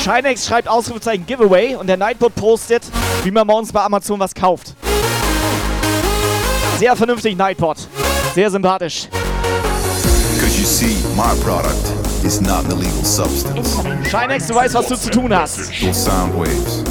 [0.03, 2.83] Shinex schreibt Ausrufezeichen Giveaway und der Nightbot postet,
[3.23, 4.73] wie man uns bei Amazon was kauft.
[6.79, 7.77] Sehr vernünftig, Nightbot.
[8.33, 9.09] Sehr sympathisch.
[10.35, 11.75] Because you see, my product
[12.23, 13.75] is not an illegal substance.
[14.09, 15.57] Shinex, du weißt, was du zu tun hast.
[15.57, 16.81] Those sound waves,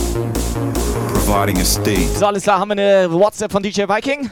[1.11, 2.07] providing a stage.
[2.19, 4.31] So, alles klar, haben wir eine WhatsApp von DJ Viking?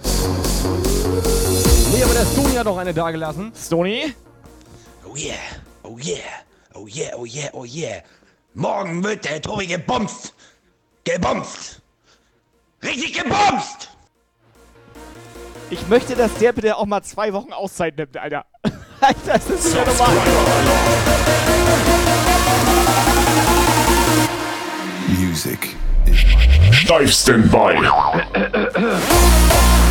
[1.90, 3.50] Nee, aber der Stony hat noch eine dagelassen.
[3.59, 4.12] Stony?
[5.07, 5.36] Oh yeah,
[5.84, 6.18] oh yeah,
[6.74, 8.02] oh yeah, oh yeah, oh yeah.
[8.52, 10.34] Morgen wird der Tobi gebumst.
[11.04, 11.80] Gebumst.
[12.82, 13.95] Richtig gebumst.
[15.68, 18.46] Ich möchte, dass der bitte auch mal zwei Wochen Auszeit nimmt, Alter.
[19.00, 20.16] Alter, das ist ja normal.
[25.08, 25.74] Music.
[26.70, 27.80] Steif Standby.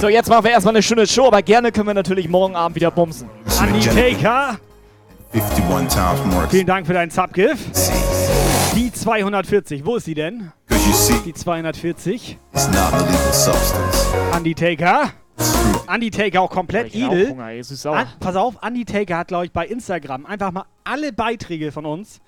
[0.00, 2.74] So, jetzt machen wir erstmal eine schöne Show, aber gerne können wir natürlich morgen Abend
[2.74, 3.28] wieder bumsen.
[3.60, 4.58] Andi Taker,
[5.32, 7.60] 51 times more vielen Dank für deinen Subgift.
[8.74, 10.50] Die 240, wo ist sie denn?
[11.24, 12.38] Die 240.
[12.52, 14.06] It's not an illegal substance.
[14.34, 15.10] Andy Taker.
[15.88, 17.30] Andy Taker auch komplett edel.
[17.30, 17.92] Hunger.
[17.92, 21.86] An, pass auf, Andy Taker hat, glaube ich, bei Instagram einfach mal alle Beiträge von
[21.86, 22.20] uns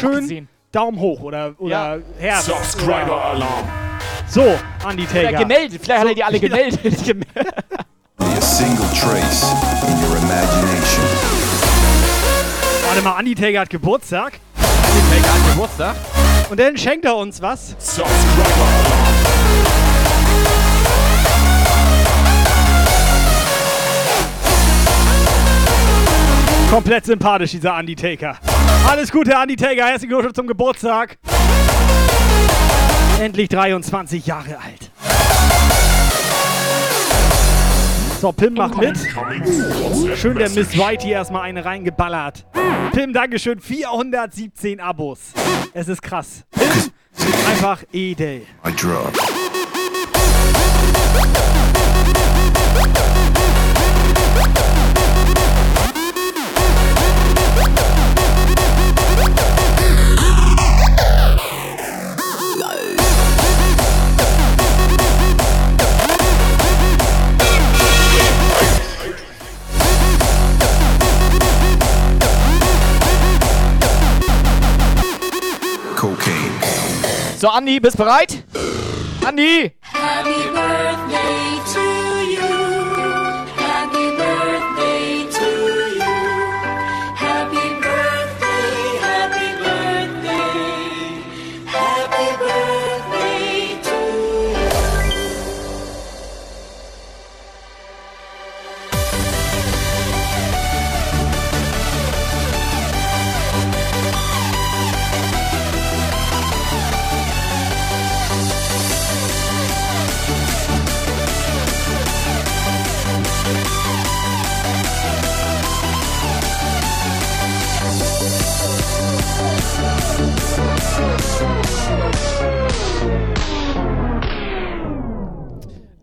[0.00, 0.48] schön.
[0.72, 2.02] Daumen hoch oder, oder Ja.
[2.18, 2.46] Herz.
[2.46, 3.87] Subscriber oder- Alarm.
[4.30, 5.38] So, Andy Taker.
[5.38, 5.80] Gemeldet.
[5.82, 6.80] Vielleicht hat er die alle gemeldet.
[8.18, 9.42] A single trace
[9.86, 11.04] in your imagination.
[12.86, 14.38] Warte mal, Andy Taker hat Geburtstag.
[14.56, 15.96] Andy Taker hat Geburtstag.
[16.50, 17.74] Und dann schenkt er uns was.
[26.70, 28.36] Komplett sympathisch, dieser Andy Taker.
[28.86, 29.86] Alles Gute, Andy Taker.
[29.86, 31.16] Herzlichen Glückwunsch zum Geburtstag.
[33.18, 34.92] Endlich 23 Jahre alt.
[38.20, 38.96] So, Pim macht mit.
[40.16, 42.46] Schön der Miss Whitey erstmal eine reingeballert.
[42.92, 43.60] Pim, Dankeschön.
[43.60, 45.32] 417 Abos.
[45.72, 46.44] Es ist krass.
[46.50, 46.92] Pim,
[47.48, 48.42] einfach edel.
[48.64, 49.12] My drug.
[77.38, 78.42] So, Andi, bist bereit?
[79.24, 79.70] Andi!
[79.80, 81.87] Happy birthday to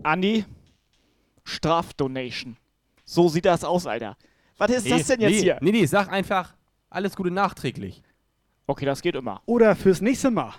[0.06, 0.46] Andi,
[1.44, 2.58] Strafdonation.
[3.06, 4.18] So sieht das aus, Alter.
[4.58, 5.58] Was ist das denn jetzt nee, hier?
[5.62, 6.54] Nee, nee, sag einfach
[6.90, 8.04] alles Gute nachträglich.
[8.68, 9.42] Okay, das geht immer.
[9.46, 10.54] Oder fürs nächste Mal.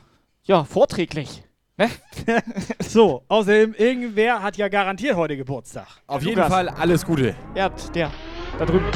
[0.45, 1.45] Ja, vorträglich.
[1.77, 1.91] Ne?
[2.81, 5.87] So, außerdem, irgendwer hat ja garantiert heute Geburtstag.
[6.07, 6.53] Auf jeden Lukas.
[6.53, 7.37] Fall alles Gute.
[7.55, 8.11] Ja, der.
[8.59, 8.91] Da drüben.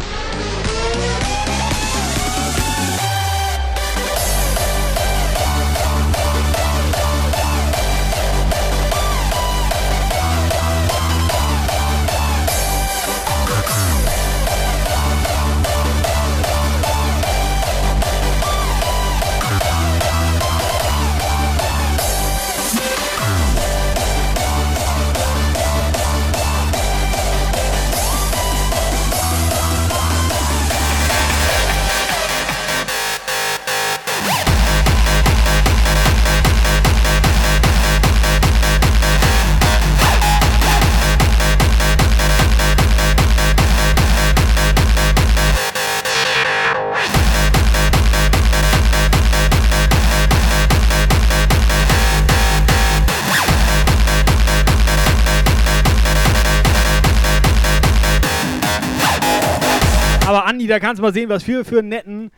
[60.71, 62.31] Da kannst du mal sehen, was wir für einen netten,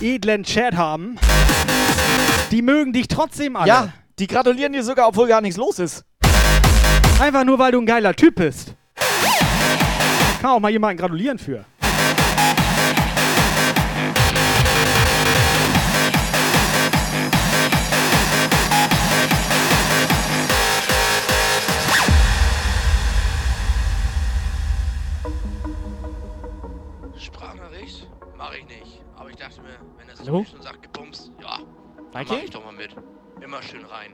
[0.00, 1.16] edlen Chat haben.
[2.50, 3.68] Die mögen dich trotzdem alle.
[3.68, 6.04] Ja, die gratulieren dir sogar, obwohl gar nichts los ist.
[7.20, 8.74] Einfach nur, weil du ein geiler Typ bist.
[10.40, 11.64] Kann auch mal jemanden gratulieren für.
[30.22, 30.44] Hallo?
[30.48, 31.58] schon sagt, gebumst, ja,
[32.12, 32.36] dann Viking?
[32.36, 32.94] mach ich doch mal mit.
[33.40, 34.12] Immer schön rein.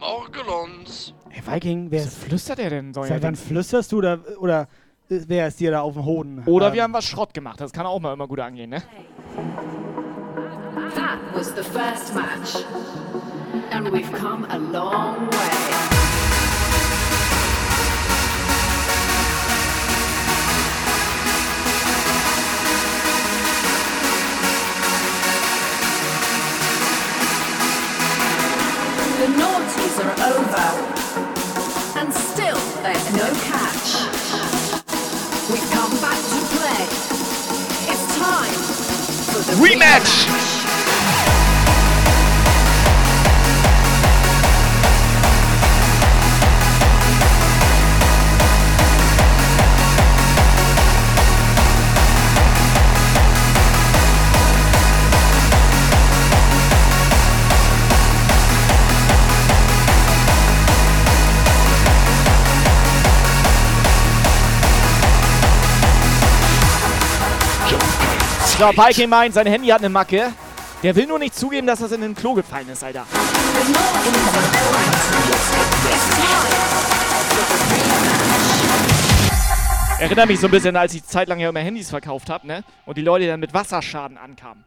[0.00, 1.14] Morgelons!
[1.30, 2.92] Ey, Viking, wer Was flüstert er denn?
[2.92, 4.68] Seit wann flüsterst du oder, oder
[5.08, 6.42] wer ist dir da auf dem Hoden?
[6.46, 7.60] Oder Ähm, wir haben was Schrott gemacht.
[7.60, 8.82] Das kann auch mal immer gut angehen, ne?
[10.96, 12.64] That was the first match.
[13.70, 15.93] And we've come a long way.
[39.54, 40.53] Rematch!
[68.64, 70.32] So, Viking meint, sein Handy hat eine Macke.
[70.82, 73.04] Der will nur nicht zugeben, dass das in den Klo gefallen ist, Alter.
[79.98, 82.64] Erinnert mich so ein bisschen, als ich zeitlang ja immer Handys verkauft habe, ne?
[82.86, 84.64] Und die Leute dann mit Wasserschaden ankamen.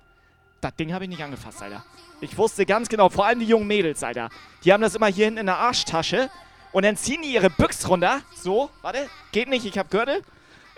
[0.62, 1.84] Das Ding habe ich nicht angefasst, Alter.
[2.22, 4.30] Ich wusste ganz genau, vor allem die jungen Mädels, Alter.
[4.64, 6.30] Die haben das immer hier hinten in der Arschtasche.
[6.72, 8.22] Und dann ziehen die ihre Büchs runter.
[8.36, 10.22] So, warte, geht nicht, ich hab Gürtel.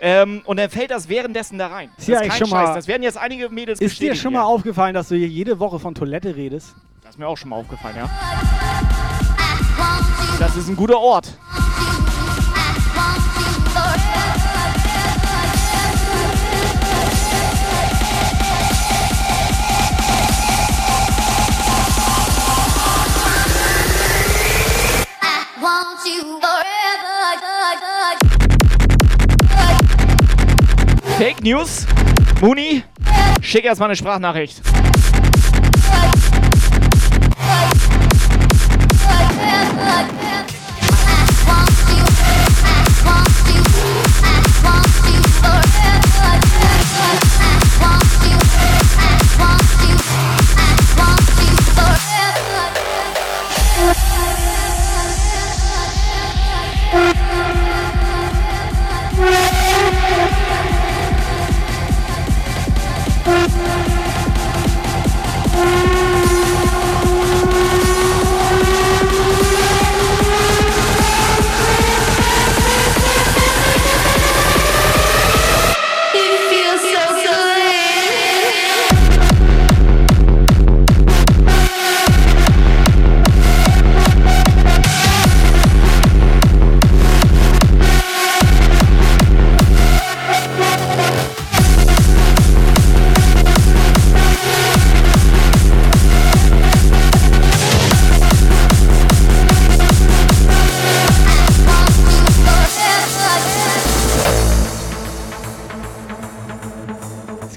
[0.02, 1.90] Ähm, und dann fällt das währenddessen da rein.
[1.96, 2.74] Das Ist dir ist eigentlich kein schon mal- Scheiß.
[2.76, 4.40] Das werden jetzt einige Mädels Ist dir schon hier.
[4.40, 6.74] mal aufgefallen, dass du hier jede Woche von Toilette redest?
[7.02, 8.10] Das ist mir auch schon mal aufgefallen, ja.
[10.38, 11.34] Das ist ein guter Ort.
[25.60, 26.40] Want you
[31.20, 31.86] Fake News.
[32.40, 32.82] Muni,
[33.42, 34.62] schick erstmal eine Sprachnachricht.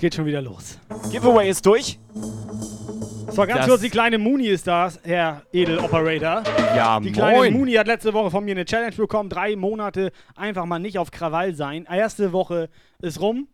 [0.03, 0.77] Geht schon wieder los.
[1.11, 1.97] Giveaway ist durch.
[2.13, 6.43] So, ganz Das- kurz, die kleine Muni ist da, Herr Edel-Operator.
[6.75, 7.53] Ja, Die kleine moin.
[7.53, 9.29] Muni hat letzte Woche von mir eine Challenge bekommen.
[9.29, 11.85] Drei Monate einfach mal nicht auf Krawall sein.
[11.89, 12.69] Erste Woche
[13.01, 13.47] ist rum.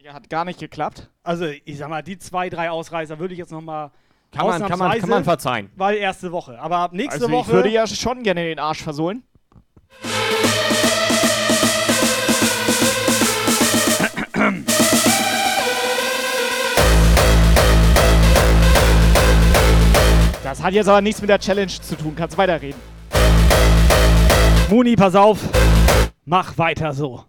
[0.00, 1.10] Ja, hat gar nicht geklappt.
[1.24, 3.90] Also, ich sag mal, die zwei, drei Ausreißer würde ich jetzt nochmal.
[4.30, 5.70] Kann man- kann man- kann man verzeihen.
[5.74, 6.60] Weil erste Woche.
[6.60, 7.48] Aber ab nächste Also Woche.
[7.50, 9.24] ich würde ja schon gerne den Arsch versohlen.
[20.46, 22.14] Das hat jetzt aber nichts mit der Challenge zu tun.
[22.14, 22.80] Kannst weiterreden.
[24.70, 25.40] Muni, pass auf.
[26.24, 27.24] Mach weiter so.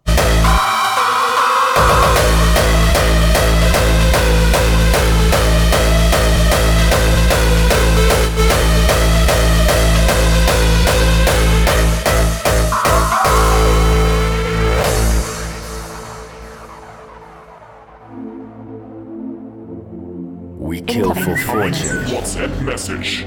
[20.68, 22.04] We kill for fortune.
[22.12, 23.26] WhatsApp message.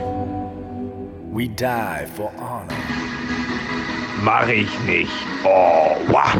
[1.32, 2.76] We die for honor.
[4.22, 5.11] Mach ich nicht.
[5.43, 6.36] Oh, wow.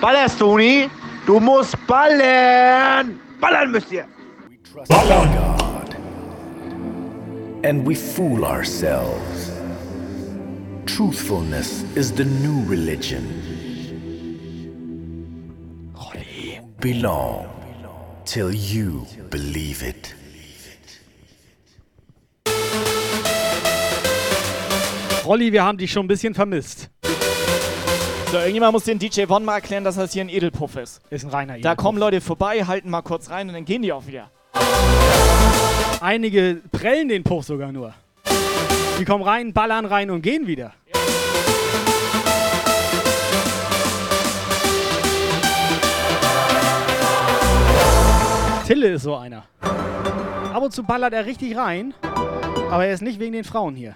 [0.00, 0.90] Ballerst, Toni?
[1.24, 3.20] Du musst ballern!
[3.40, 4.08] Ballern müsst ihr!
[4.88, 5.94] God.
[7.62, 9.52] And we fool ourselves.
[10.86, 13.24] Truthfulness is the new religion.
[16.80, 17.57] Belong
[18.28, 20.14] till you believe it.
[25.24, 26.90] Rolli, wir haben dich schon ein bisschen vermisst.
[28.30, 31.00] So, irgendjemand muss den DJ Von mal erklären, dass das hier ein Edelpuff ist.
[31.08, 31.84] Ist ein reiner Da Edelpuff.
[31.84, 34.30] kommen Leute vorbei, halten mal kurz rein und dann gehen die auch wieder.
[36.00, 37.94] Einige prellen den Puff sogar nur.
[38.98, 40.74] Die kommen rein, ballern rein und gehen wieder.
[48.68, 49.44] Tille ist so einer.
[49.62, 51.94] Ab und zu ballert er richtig rein,
[52.70, 53.94] aber er ist nicht wegen den Frauen hier.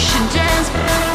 [0.00, 1.09] Should dance.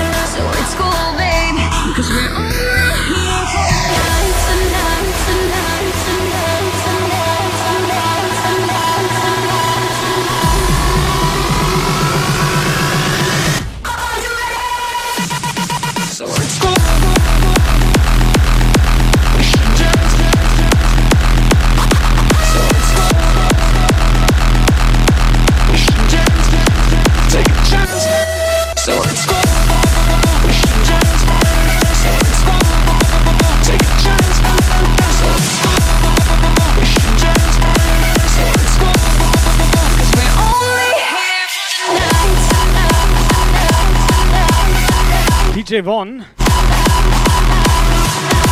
[45.76, 45.84] Tonight.
[45.84, 46.26] DJ Von.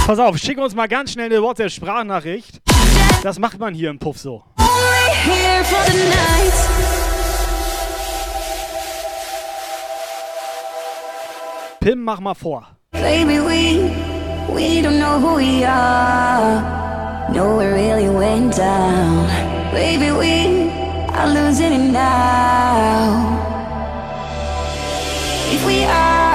[0.05, 2.61] Pass auf, schick uns mal ganz schnell eine WhatsApp-Sprachnachricht.
[3.21, 4.43] Das macht man hier im Puff so.
[11.79, 12.67] Pim, mach mal vor.
[12.91, 13.91] Baby, we
[14.53, 16.61] we don't know who we are.
[17.31, 19.27] Know it really went down.
[19.73, 20.69] Baby, we
[21.13, 23.39] are losing it now.
[25.51, 26.32] If we are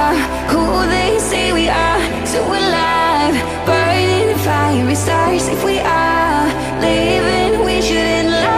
[0.51, 3.35] who they say we are, so alive,
[3.67, 5.49] burning fiery stars.
[5.49, 6.47] If we are
[6.81, 8.49] living, we shouldn't lie.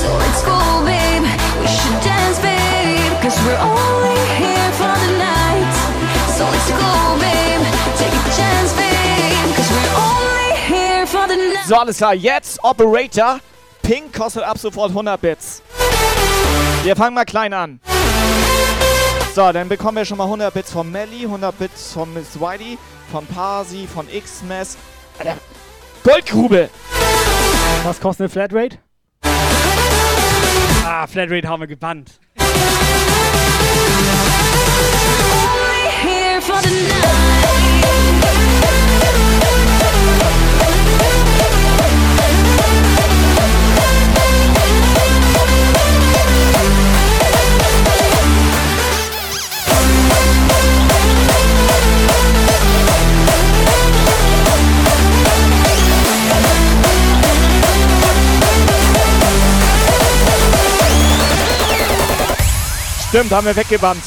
[0.00, 1.24] So let's go, babe.
[1.60, 3.12] We should dance, babe.
[3.22, 5.74] Cause we're only here for the night.
[6.36, 7.62] So let's go, babe.
[7.98, 9.48] Take a chance, babe.
[9.56, 11.66] Cause we're only here for the night.
[11.66, 12.14] So, alles klar.
[12.14, 13.40] Jetzt Operator.
[13.82, 15.62] Pink kostet ab sofort 100 Bits.
[16.82, 17.78] Wir fangen mal klein an.
[19.34, 22.76] So, dann bekommen wir schon mal 100 Bits von Melly, 100 Bits von Miss Whitey,
[23.12, 24.76] von Parsi, von X-Mess.
[25.18, 25.36] Alter,
[26.02, 26.68] Goldgrube!
[27.84, 28.78] Was kostet eine Flatrate?
[30.84, 32.18] Ah, Flatrate haben wir gebannt.
[32.38, 32.48] Only
[36.02, 37.29] here for the night.
[63.10, 64.02] Stimmt, haben wir weggebannt.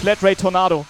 [0.00, 0.84] Flatrate Tornado.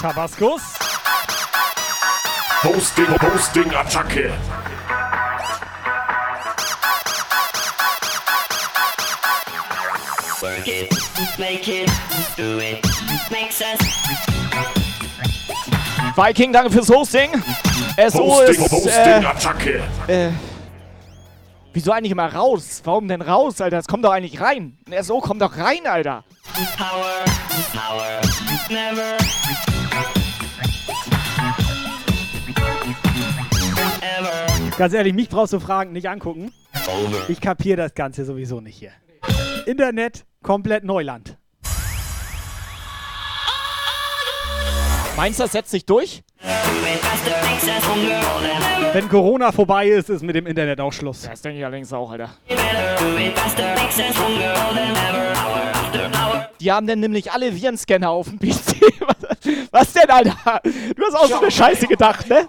[0.00, 0.62] Tabaskus.
[2.62, 4.32] Hosting, Hosting, Attacke.
[10.42, 10.90] Work it,
[11.38, 11.90] make it,
[12.36, 12.82] do it,
[13.30, 13.78] makes us.
[16.16, 17.30] Viking, danke fürs Hosting.
[18.10, 18.72] SO Hosting, ist.
[18.72, 19.82] Hosting, Äh, Attacke.
[20.06, 20.30] äh,
[21.72, 22.80] Wieso eigentlich immer raus?
[22.82, 23.76] Warum denn raus, Alter?
[23.76, 24.76] Das kommt doch eigentlich rein.
[24.90, 26.24] Der so kommt doch rein, Alter.
[26.76, 27.24] Power,
[27.72, 28.20] power,
[28.68, 29.16] never.
[34.00, 34.76] Ever.
[34.76, 36.52] Ganz ehrlich, mich brauchst du fragen, nicht angucken.
[37.28, 38.90] Ich kapiere das Ganze sowieso nicht hier.
[39.66, 41.36] Internet, komplett Neuland.
[45.16, 46.24] Meinst du, das setzt sich durch?
[48.92, 51.22] Wenn Corona vorbei ist, ist mit dem Internet auch Schluss.
[51.22, 52.30] Das denke ich allerdings auch, Alter.
[56.60, 58.80] Die haben dann nämlich alle Virenscanner auf dem PC.
[59.00, 59.16] Was,
[59.70, 60.60] was denn, Alter?
[60.96, 62.48] Du hast auch so eine Scheiße gedacht, ne?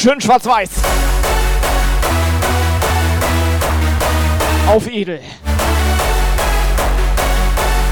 [0.00, 0.70] Schön schwarz-weiß.
[4.66, 5.20] Auf edel.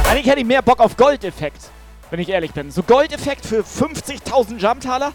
[0.08, 1.60] Eigentlich hätte ich mehr Bock auf Goldeffekt,
[2.08, 2.70] wenn ich ehrlich bin.
[2.70, 5.12] So Goldeffekt für 50.000 Jumptaler?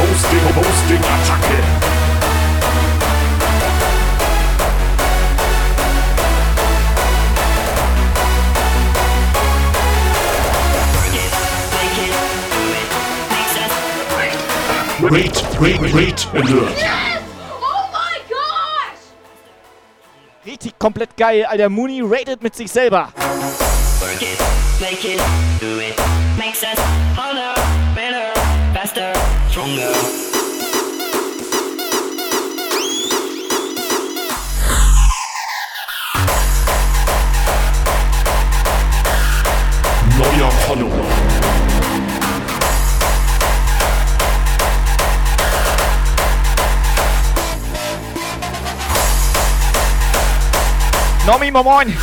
[0.00, 2.03] Hosting, Hosting, Attacke.
[15.00, 16.78] Wait, wait, wait, alert.
[17.60, 19.00] Oh my gosh!
[20.46, 21.68] Richtig komplett geil, Alter.
[21.68, 23.08] Mooney rated mit sich selber.
[24.00, 24.38] Work it,
[24.80, 25.20] make it,
[25.60, 25.96] do it.
[26.38, 26.78] Makes us
[27.16, 27.54] harder,
[27.96, 28.32] better,
[28.72, 29.12] faster,
[29.50, 29.92] stronger.
[40.16, 41.03] Neuer Follower.
[51.26, 51.96] Nomi, moin moin.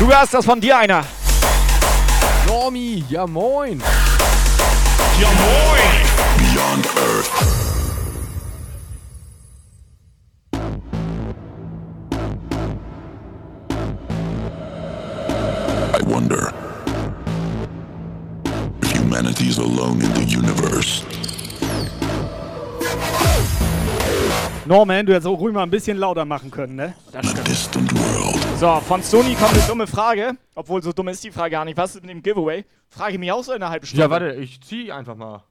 [0.00, 1.04] Lukas, das von dir einer.
[2.44, 3.80] Normi, ja moin.
[5.20, 6.08] Ja moin.
[6.38, 7.30] Beyond Earth.
[15.94, 16.52] I wonder
[18.82, 21.17] if humanity is alone in the universe.
[24.68, 26.94] Norman, du hättest auch ruhig mal ein bisschen lauter machen können, ne?
[27.10, 27.90] Das stimmt.
[28.58, 30.32] So, von Sony kommt eine dumme Frage.
[30.54, 31.78] Obwohl, so dumm ist die Frage gar nicht.
[31.78, 32.66] Was ist mit dem Giveaway?
[32.90, 34.02] Frage ich mich auch so in einer halben Stunde.
[34.02, 35.42] Ja, warte, ich zieh einfach mal.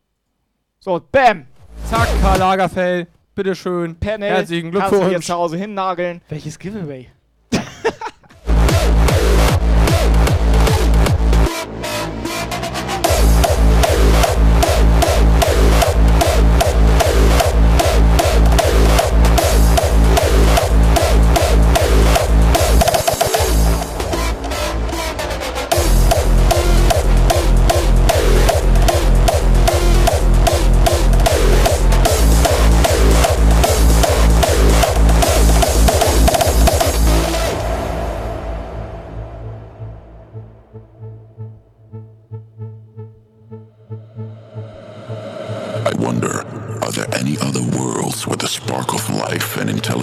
[0.79, 1.47] So, bam.
[1.89, 3.07] Zack, Karl Lagerfeld.
[3.33, 3.95] Bitteschön.
[3.99, 4.29] Panel.
[4.29, 5.25] Herzlichen Kannst du dir Glückwunsch.
[5.25, 6.21] zu Hause hinnageln.
[6.29, 7.07] Welches Giveaway?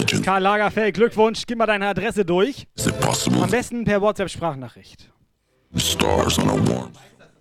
[0.01, 1.43] Intelligence Karl Lagerfeld, Glückwunsch.
[1.47, 2.67] Gib mal deine Adresse durch.
[2.75, 3.41] is it possible?
[3.43, 5.09] Am besten per WhatsApp-Sprachnachricht.
[5.75, 6.91] Stars on a warm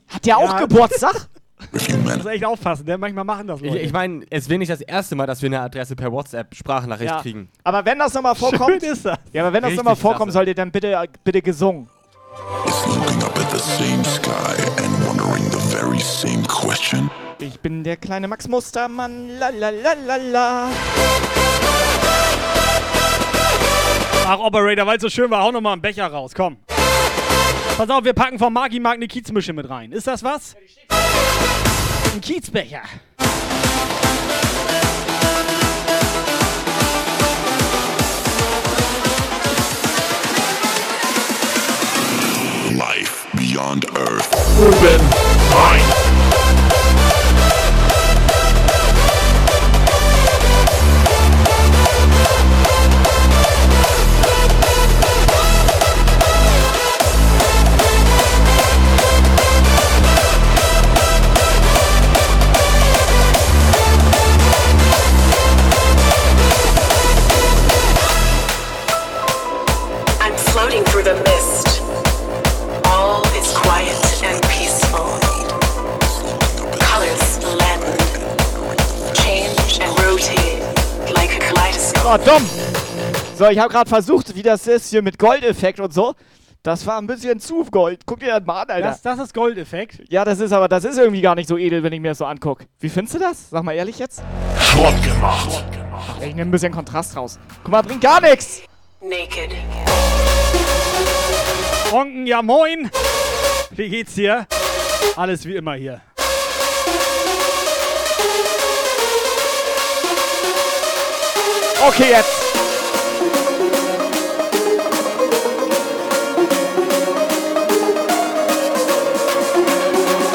[0.08, 0.60] Hat der auch Ja.
[0.60, 1.28] Geburtstag?
[1.72, 3.78] with Muss echt aufpassen, denn manchmal machen das Ich, Leute.
[3.78, 7.20] ich meine, es wäre nicht das erste Mal, dass wir eine Adresse per WhatsApp-Sprachnachricht Ja.
[7.22, 7.48] kriegen.
[7.62, 8.82] Aber wenn das nochmal vorkommt.
[8.82, 9.18] Schön ist das.
[9.32, 11.88] Ja, aber wenn das nochmal vorkommt, sollt ihr dann bitte, bitte gesungen.
[17.38, 19.38] Ich bin der kleine Max Mustermann.
[19.38, 20.68] La la la la la.
[24.26, 26.56] Ach, Operator, weil es so schön war, hau noch mal einen Becher raus, komm.
[27.76, 29.92] Pass auf, wir packen vom Magi Mark eine Kiezmische mit rein.
[29.92, 30.56] Ist das was?
[32.14, 32.82] Ein Kiezbecher.
[42.72, 44.28] Life beyond Earth.
[44.58, 45.00] Urban
[45.50, 46.03] Mind.
[82.14, 82.48] Oh, dumm.
[83.36, 86.14] So, ich habe gerade versucht, wie das ist hier mit Goldeffekt und so.
[86.62, 88.02] Das war ein bisschen zu Gold.
[88.06, 88.86] Guck dir das mal an, Alter.
[88.86, 90.00] Das, das ist Goldeffekt.
[90.10, 92.18] ja, das ist aber, das ist irgendwie gar nicht so edel, wenn ich mir das
[92.18, 92.66] so angucke.
[92.78, 93.50] Wie findest du das?
[93.50, 94.22] Sag mal ehrlich jetzt.
[94.60, 95.64] Schrott gemacht.
[96.20, 97.40] Ich nehme ein bisschen Kontrast raus.
[97.64, 98.62] Guck mal, bringt gar nichts.
[99.00, 99.50] Naked.
[101.92, 102.92] Onken, ja moin.
[103.72, 104.46] Wie geht's dir?
[105.16, 106.00] Alles wie immer hier.
[111.86, 112.30] Okay, jetzt.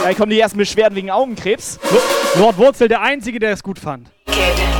[0.03, 1.79] Da kommen die ersten Beschwerden wegen Augenkrebs.
[2.35, 4.09] Lord Wurzel, der Einzige, der es gut fand.
[4.27, 4.78] I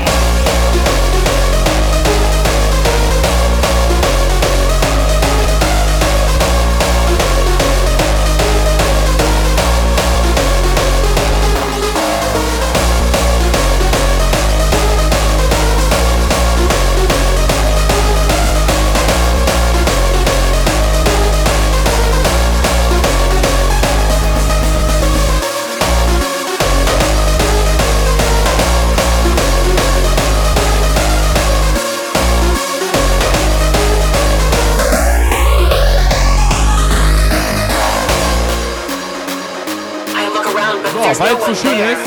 [41.14, 42.02] So, weil es so schön ist,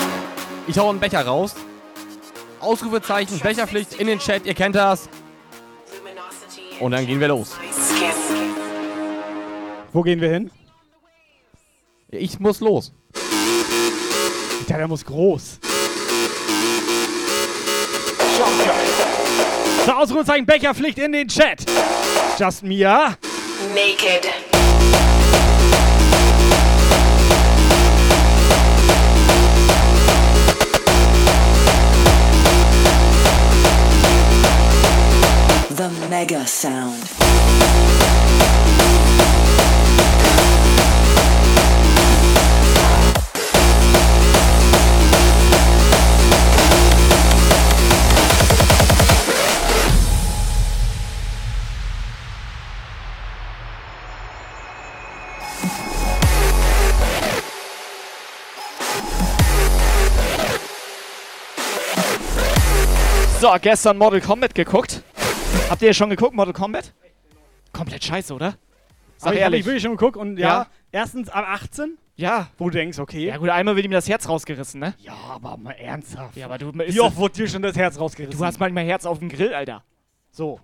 [0.69, 1.57] ich hau einen Becher raus.
[2.61, 5.09] Ausrufezeichen, Becherpflicht in den Chat, ihr kennt das.
[6.79, 7.57] Und dann gehen wir los.
[9.93, 10.51] Wo gehen wir hin?
[12.11, 12.93] Ich muss los.
[14.69, 15.59] Ja, der muss groß.
[19.85, 21.65] So, Ausrufezeichen Becherpflicht in den Chat.
[22.39, 23.17] Just Mia.
[23.75, 24.52] Naked.
[36.13, 36.93] Mega Sound.
[63.41, 65.03] So, gestern Mortal Kombat geguckt.
[65.71, 66.93] Habt ihr schon geguckt, Mortal Kombat?
[67.73, 68.55] Komplett scheiße, oder?
[69.17, 69.61] Sag hab ehrlich.
[69.61, 70.67] ich wirklich schon geguckt und ja, Ja.
[70.91, 72.49] erstens ab 18, Ja.
[72.59, 73.27] wo du denkst, okay.
[73.27, 74.95] Ja gut, einmal wird ihm das Herz rausgerissen, ne?
[74.99, 76.37] Ja, aber mal ernsthaft.
[76.37, 76.73] Ja, aber du...
[76.75, 78.39] Wie oft wurde dir schon das Herz rausgerissen?
[78.39, 79.83] Du hast manchmal Herz auf dem Grill, Alter.
[80.31, 80.61] So.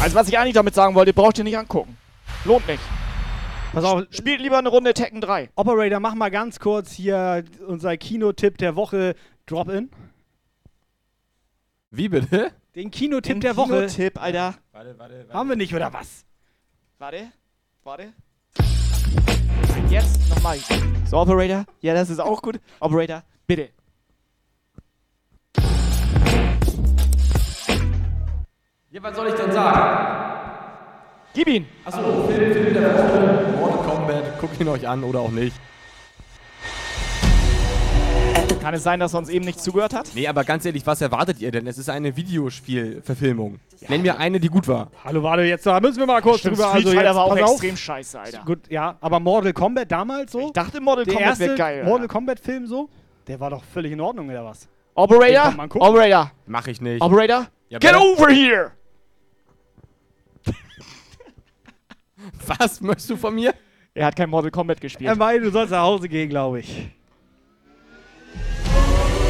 [0.00, 1.96] Also was ich eigentlich damit sagen wollte, braucht ihr nicht angucken.
[2.44, 2.82] Lohnt nicht.
[3.72, 5.50] Pass auf, Spielt lieber eine Runde Tekken 3.
[5.56, 9.16] Operator, mach mal ganz kurz hier unser Kinotipp der Woche
[9.46, 9.90] Drop-In.
[11.90, 12.52] Wie bitte?
[12.76, 13.86] Den Kinotipp Den der Woche.
[13.86, 14.54] Kinotipp, Alter.
[14.72, 15.32] Warte, warte, warte.
[15.32, 16.24] Haben wir nicht, oder was?
[16.98, 17.32] Warte,
[17.82, 18.12] warte.
[19.90, 20.58] Jetzt nochmal.
[21.06, 21.64] So, Operator.
[21.80, 22.60] Ja, das ist auch gut.
[22.78, 23.70] Operator, bitte.
[29.08, 30.06] Was soll ich denn sagen?
[31.34, 31.66] Gib ihn.
[31.84, 35.56] Achso, Film, Film der Woche, Mortal Kombat, guckt ihn euch an oder auch nicht.
[38.60, 40.10] Kann es sein, dass er uns eben nicht zugehört hat?
[40.14, 41.66] Nee, aber ganz ehrlich, was erwartet ihr denn?
[41.66, 43.60] Es ist eine Videospielverfilmung.
[43.88, 44.90] Nenn mir eine, die gut war.
[45.04, 46.68] Hallo, warte, jetzt da müssen wir mal kurz Stimmt, drüber.
[46.70, 47.52] Street Also Fighter jetzt, war auch auf.
[47.52, 48.42] extrem scheiße, Alter.
[48.44, 50.48] Gut, ja, aber Mortal Kombat damals so?
[50.48, 51.84] Ich dachte, Mortal der Kombat erste wäre geil.
[51.84, 52.12] Mortal Alter.
[52.12, 52.90] Kombat Film so?
[53.26, 54.68] Der war doch völlig in Ordnung, oder was?
[54.94, 55.54] Operator.
[55.78, 57.00] Operator, Mach ich nicht.
[57.00, 58.72] Operator, Ja, get over here!
[62.48, 63.54] Was möchtest du von mir?
[63.94, 65.08] Er hat kein Mortal Kombat gespielt.
[65.08, 66.88] Er meint, du sollst nach Hause gehen, glaube ich.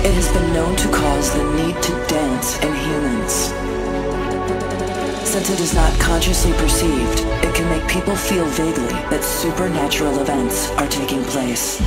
[0.04, 3.52] It has been known to cause the need to dance in humans.
[5.24, 10.70] Since it is not consciously perceived, it can make people feel vaguely that supernatural events
[10.78, 11.82] are taking place.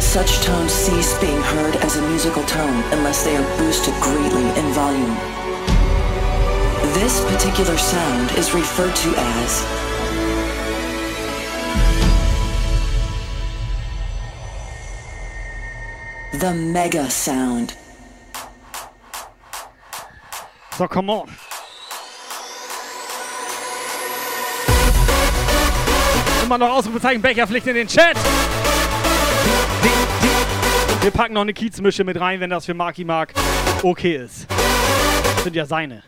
[0.00, 4.66] Such tones cease being heard as a musical tone unless they are boosted greatly in
[4.72, 5.16] volume.
[6.94, 9.62] This particular sound is referred to as
[16.40, 17.76] the mega sound.
[20.76, 21.28] So, come on.
[26.44, 28.16] Immer noch Ausrufezeichen Becherpflicht in den Chat.
[31.00, 33.32] Wir packen noch eine Kiezmische mit rein, wenn das für Marki Mark
[33.82, 34.46] okay ist.
[34.48, 36.02] Das sind ja seine.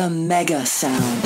[0.00, 1.20] The mega sound.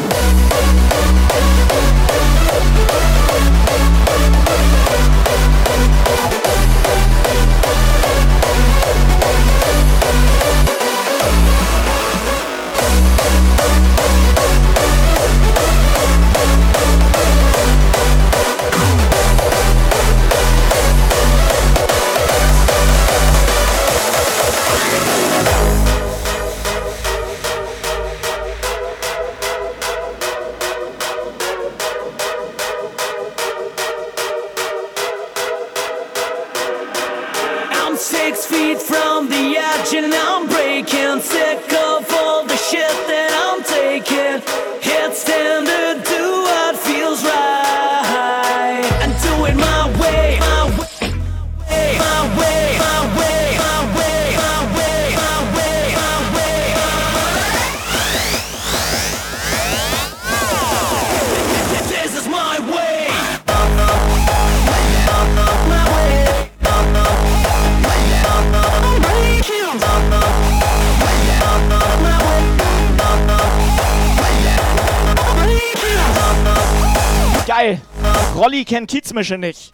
[78.65, 79.73] Kennt Kiezmische nicht.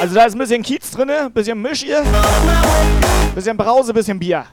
[0.00, 2.02] Also da ist ein bisschen Kiez drin, bisschen Misch hier,
[3.34, 4.46] bisschen Brause, bisschen Bier.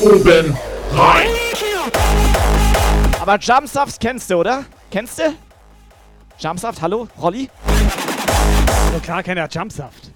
[0.00, 0.56] Oben
[0.94, 1.26] rein.
[3.20, 4.64] Aber Jumpsaft kennst du, oder?
[4.90, 5.34] Kennst du?
[6.38, 7.08] Jumpsaft, hallo?
[7.20, 7.50] Rolli?
[8.92, 10.12] So klar kennt er Jumpsaft.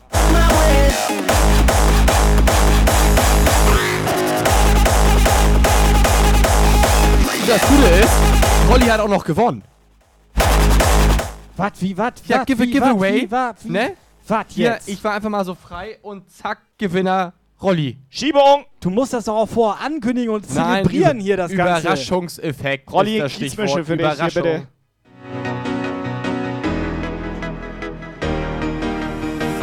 [7.46, 8.12] Das Coole ist,
[8.70, 9.62] Rolli hat auch noch gewonnen.
[11.56, 12.12] Was, wie, was?
[12.26, 13.30] Ja, give wie, giveaway.
[13.30, 13.64] wat?
[13.64, 13.92] Ne?
[14.26, 14.88] Was Hier, jetzt?
[14.88, 17.98] ich war einfach mal so frei und zack, Gewinner Rolli.
[18.08, 18.64] Schiebung!
[18.80, 21.82] Du musst das doch auch vorher ankündigen und zelebrieren Nein, hier das Ganze.
[21.82, 22.90] Überraschungseffekt.
[22.90, 23.86] Rolli, ist das Stichwort.
[23.86, 24.68] für dich, hier bitte.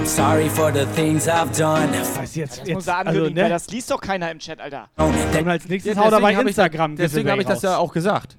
[0.10, 1.90] Sorry for the things I've done.
[2.15, 2.61] Was jetzt?
[2.61, 3.44] Das jetzt muss er also, ankündigen, ne?
[3.44, 4.90] weil das liest doch keiner im Chat, Alter.
[4.98, 7.61] Und als nächstes Ja, haut er bei hab ich da- Instagram deswegen habe ich das
[7.61, 8.38] ja auch gesagt.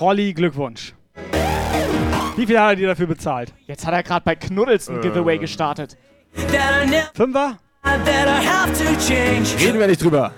[0.00, 0.94] Rolli, Glückwunsch.
[2.36, 3.52] Wie viel hat er dir dafür bezahlt?
[3.66, 5.96] Jetzt hat er gerade bei Knuddels ein Giveaway gestartet.
[7.14, 7.58] Fünfer?
[9.60, 10.32] Reden wir nicht drüber.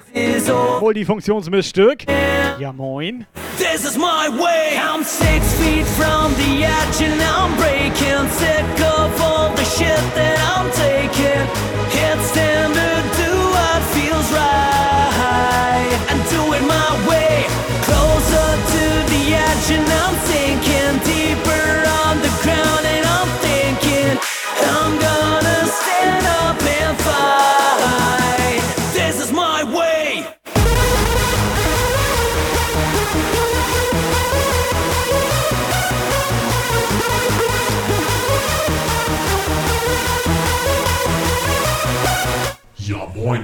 [0.80, 2.04] Hol die Funktionsmissstück.
[2.58, 3.26] Ja, moin.
[3.56, 4.78] This is my way.
[4.78, 7.00] I'm six feet from the edge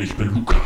[0.05, 0.64] ich bin Lukas.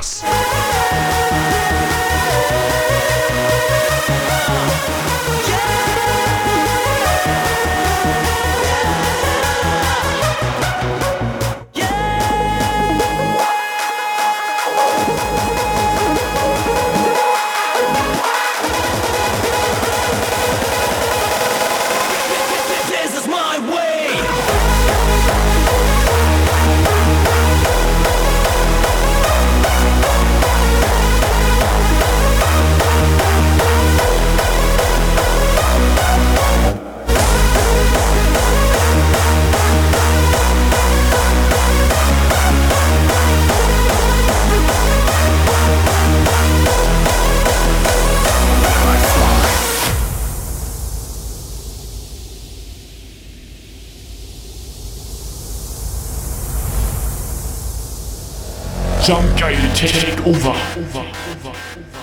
[60.28, 60.54] Take Over.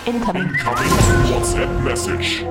[0.07, 0.49] Incoming.
[1.29, 2.43] WhatsApp Message.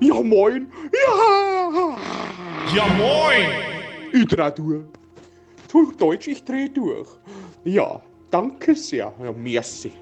[0.00, 0.72] Ja moin.
[0.90, 1.96] Ja.
[2.74, 3.46] Ja moin.
[4.14, 4.84] Ultra-Tour.
[5.68, 7.08] Puh, Deutsch, ich drehe durch.
[7.64, 8.00] Ja,
[8.30, 9.12] danke sehr.
[9.22, 9.92] Ja, merci.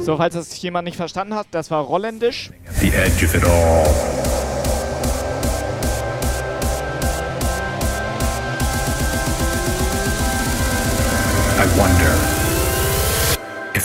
[0.00, 2.50] So, falls das jemand nicht verstanden hat, das war Rolländisch.
[2.80, 4.45] The edge of it all.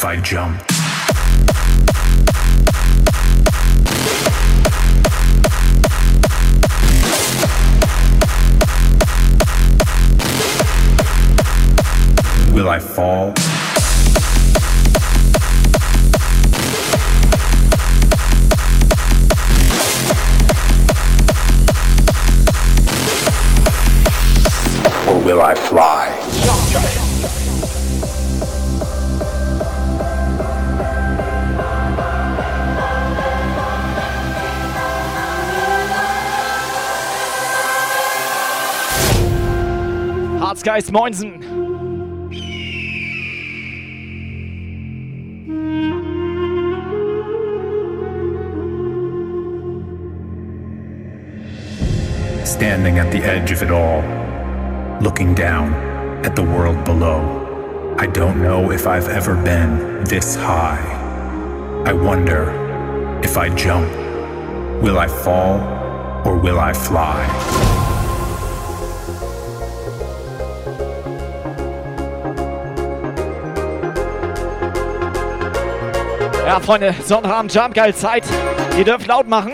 [0.02, 0.57] If I jump.
[12.52, 13.34] Will I fall?
[25.07, 27.01] Or will I fly?
[40.61, 41.41] Harzgeist Moinsen.
[52.45, 54.01] Standing at the edge of it all,
[55.01, 55.73] looking down
[56.23, 57.95] at the world below.
[57.97, 60.83] I don't know if I've ever been this high.
[61.88, 63.89] I wonder if I jump,
[64.83, 65.59] will I fall
[66.23, 67.70] or will I fly?
[76.52, 78.26] Ja, Freunde, Sonnabend, Jump, geil Zeit.
[78.78, 79.53] Ihr dürft laut machen.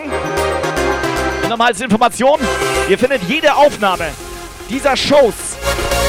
[1.48, 2.40] Nochmal als Information,
[2.88, 4.08] ihr findet jede Aufnahme
[4.68, 5.56] dieser Shows,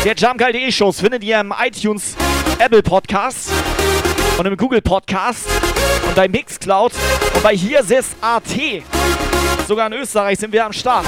[0.04, 2.16] der jumpgeil.de Shows, findet ihr im iTunes
[2.58, 3.52] Apple Podcast
[4.40, 5.46] und im Google Podcast
[6.08, 6.92] und bei Mixcloud
[7.36, 8.50] und bei Hier ist AT.
[9.68, 11.06] Sogar in Österreich sind wir am Start.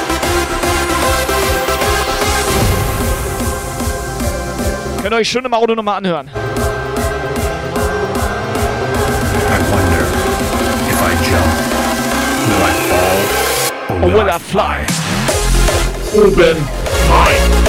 [5.02, 6.30] Könnt ihr euch schön im Auto nochmal anhören.
[12.47, 14.85] Will I fall or Or will, I I fly?
[16.13, 16.57] Oben
[17.09, 17.60] rein.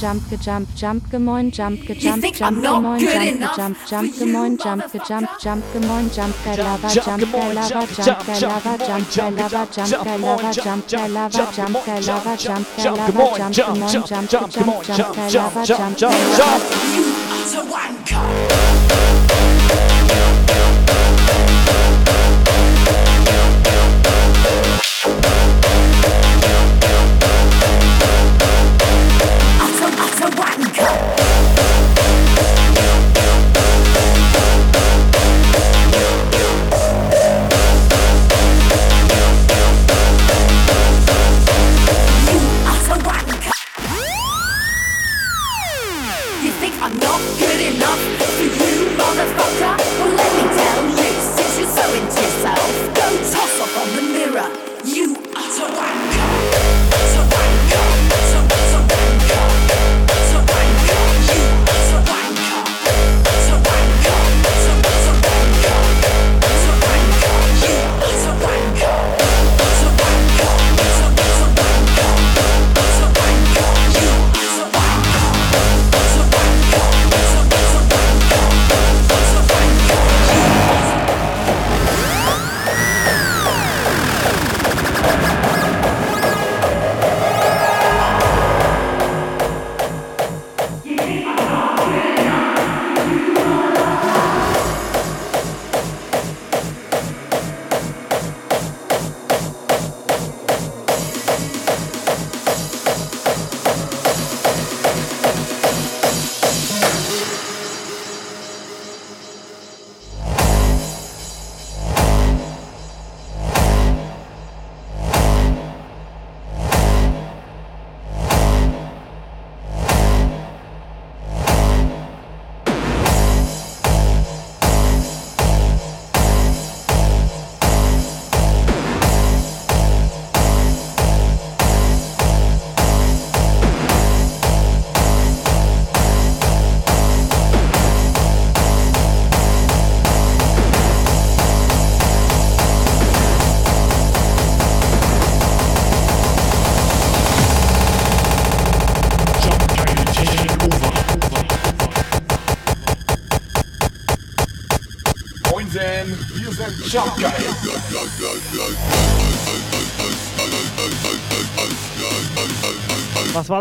[0.00, 3.56] Gemoin, jump gejump, jump gemoin, jump gejump, think jump I'm not gemoin, good jump enough
[3.56, 7.42] gejump, for jump you, gemoin, jump gejump, jump gemoin, jump geil lava, jump jump gemoin,
[7.42, 10.22] geil lava, jump, jump jump, geil jump lava, gemoin, jump geil lava, jump, jump geil
[10.22, 12.96] lava, jump, jump geil lava, jump, jump geil lava, jump geil jump, lava, jump, jump
[12.96, 16.16] jump, gemoin, jump, jump jump, gejump, jump, jump geil jump, lava, jump, jump
[18.08, 18.49] jump,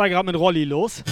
[0.09, 1.03] gerade mit Rolli los?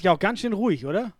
[0.00, 1.12] Katja auch ganz schön ruhig, oder?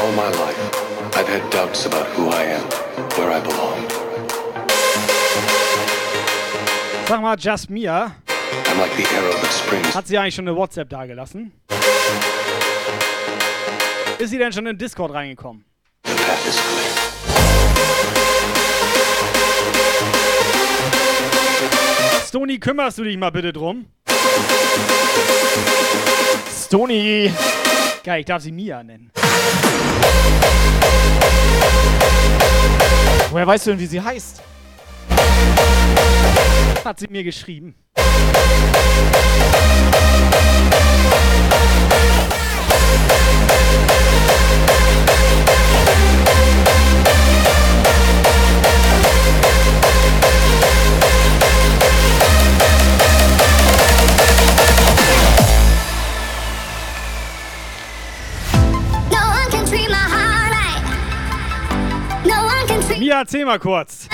[0.00, 0.58] All my life,
[1.16, 2.62] I've had doubts about who I am,
[3.16, 3.78] where I belong.
[7.08, 8.14] Sag mal, Just Mia,
[8.66, 9.94] I'm like the arrow that springs.
[9.94, 11.52] hat sie eigentlich schon eine WhatsApp dagelassen?
[14.18, 15.64] Ist sie denn schon in Discord reingekommen?
[22.26, 23.86] Stony, kümmerst du dich mal bitte drum?
[26.52, 27.32] Stony!
[28.04, 29.10] Geil, ich darf sie Mia nennen.
[33.30, 34.42] Woher weißt du denn, wie sie heißt?
[36.84, 37.74] Hat sie mir geschrieben.
[63.08, 64.06] Mia, erzähl mal kurz.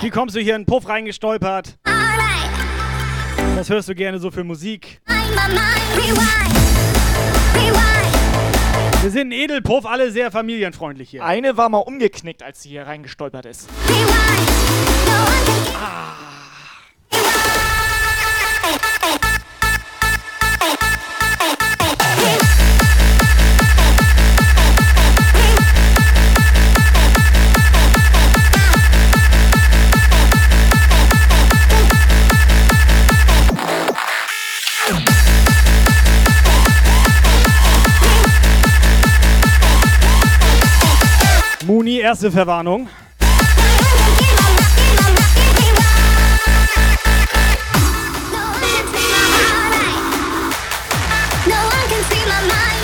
[0.00, 1.78] Wie kommst du hier in den Puff reingestolpert?
[3.54, 5.00] Was hörst du gerne so für Musik?
[9.00, 11.24] Wir sind ein Edelpuff, alle sehr familienfreundlich hier.
[11.24, 13.68] Eine war mal umgeknickt, als sie hier reingestolpert ist.
[13.88, 14.02] Muni,
[42.12, 42.88] erste Verwarnung.
[52.04, 52.82] Treat my mind,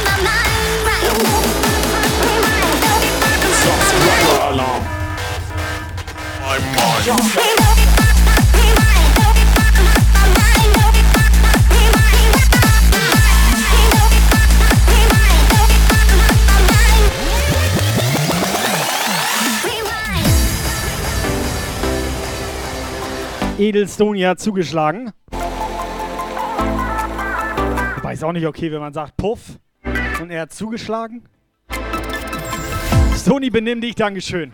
[23.58, 25.12] Edelstonia zugeschlagen.
[27.96, 29.58] Wobei ist auch nicht okay, wenn man sagt Puff
[30.22, 31.24] und er hat zugeschlagen.
[33.16, 34.52] Stony, benimm dich, Dankeschön.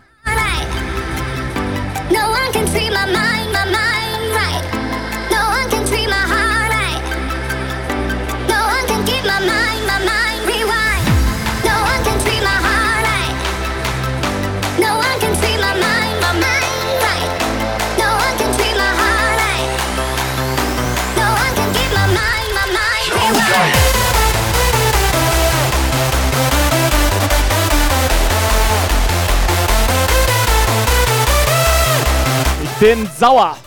[32.79, 33.57] Bin sauer.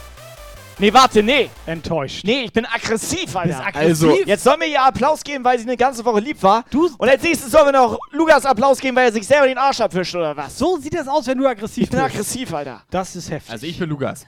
[0.80, 1.50] Nee, warte, nee.
[1.66, 2.24] Enttäuscht.
[2.24, 3.48] Nee, ich bin aggressiv, Alter.
[3.48, 3.88] Bist aggressiv?
[3.88, 6.64] Also, jetzt soll mir ihr Applaus geben, weil sie eine ganze Woche lieb war.
[6.98, 9.80] Und als nächstes soll mir noch Lukas Applaus geben, weil er sich selber den Arsch
[9.80, 10.56] abwischt, oder was?
[10.56, 12.12] So sieht das aus, wenn du aggressiv Ich bin bist.
[12.12, 12.82] aggressiv, Alter.
[12.90, 13.50] Das ist heftig.
[13.50, 14.24] Also ich bin Lukas.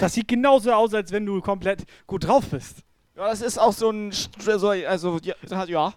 [0.00, 2.78] Das sieht genauso aus, als wenn du komplett gut drauf bist.
[3.16, 4.12] Ja, das ist auch so ein...
[4.12, 5.34] So, also, ja.
[5.66, 5.92] ja.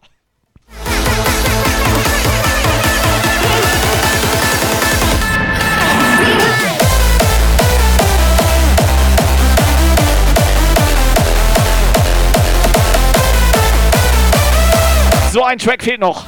[15.31, 16.26] So ein Track fehlt noch.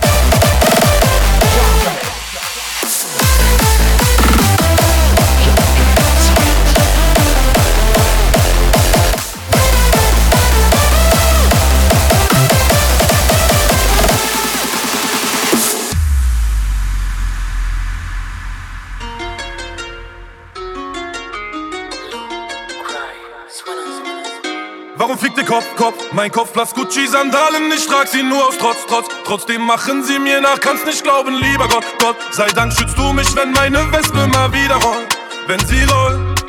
[25.11, 25.95] Der Kopf, Kopf?
[26.13, 29.07] Mein Kopf, Platz Gucci, Sandalen, ich trag sie nur aus Trotz, Trotz.
[29.25, 32.15] Trotzdem machen sie mir nach, kannst nicht glauben, lieber Gott, Gott.
[32.31, 35.17] Sei Dank schützt du mich, wenn meine Wespe mal wieder rollt.
[35.47, 36.43] Wenn sie rollt,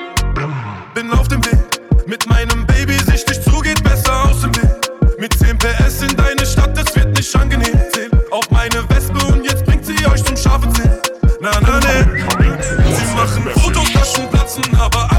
[0.95, 1.59] bin auf dem Weg.
[2.07, 5.19] Mit meinem Baby sichtig zu, geht besser aus dem Weg.
[5.19, 7.81] Mit 10 PS in deine Stadt, es wird nicht angenehm.
[7.93, 11.03] Zähl auf meine Wespe und jetzt bringt sie euch zum scharfen Zähl.
[11.41, 12.25] Na, na, ne.
[12.79, 15.12] Sie machen Fototaschen platzen, aber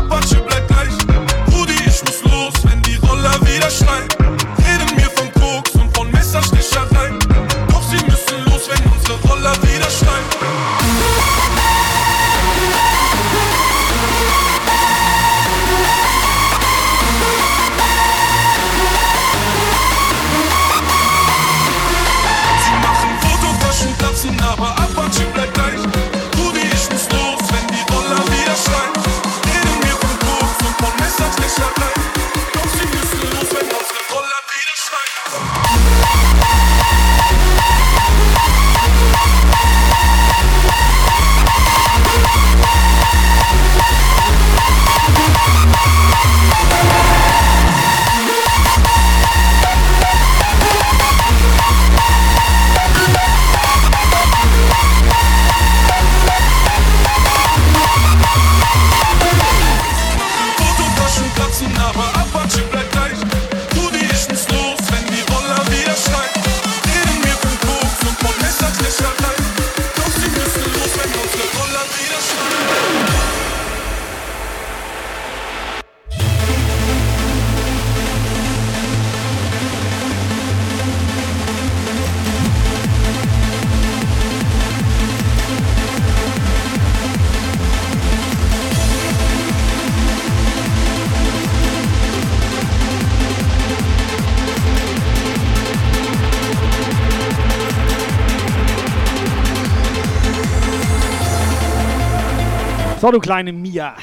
[103.04, 103.98] So, du kleine Mia.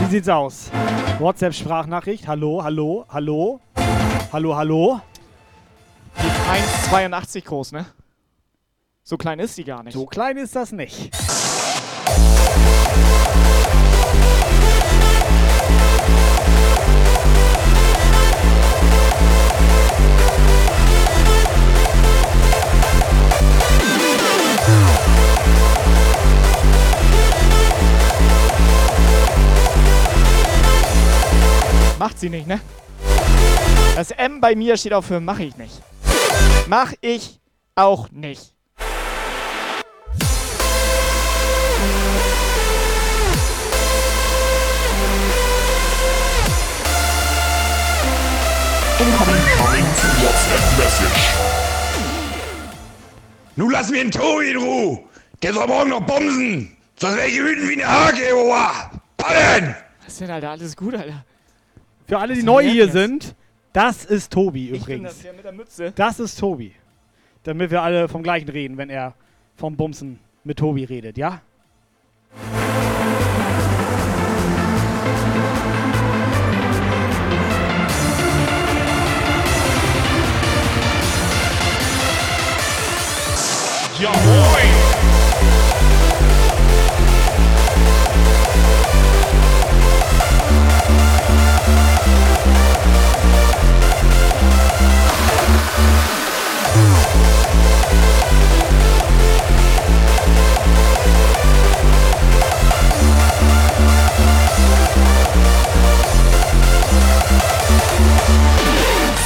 [0.00, 0.70] Wie sieht's aus?
[1.20, 2.28] WhatsApp-Sprachnachricht.
[2.28, 3.62] Hallo, hallo, hallo.
[4.30, 5.00] Hallo, hallo.
[6.22, 7.86] Die ist 1,82 groß, ne?
[9.02, 9.94] So klein ist sie gar nicht.
[9.94, 11.10] So klein ist das nicht.
[31.98, 32.60] Macht sie nicht, ne?
[33.94, 35.82] Das M bei mir steht auch für mach ich nicht.
[36.66, 37.40] Mach ich
[37.74, 38.54] auch nicht.
[53.56, 54.98] Nun lass mir den Tobi in Ruhe.
[55.42, 56.76] Der soll morgen noch bomsen.
[57.00, 58.90] Sonst werde ich wütend wie eine Hake, Oha.
[59.16, 59.74] Ballen!
[60.04, 60.50] Was ist denn, Alter?
[60.50, 61.24] Alles gut, Alter.
[62.06, 62.92] Für alle, die neu hier jetzt?
[62.92, 63.34] sind,
[63.72, 65.08] das ist Tobi Ich bin übrigens.
[65.14, 65.92] das, der mit der Mütze.
[65.92, 66.74] Das ist Tobi.
[67.44, 69.14] Damit wir alle vom gleichen reden, wenn er
[69.56, 71.40] vom Bumsen mit Tobi redet, ja?
[83.98, 84.89] Ja, moin!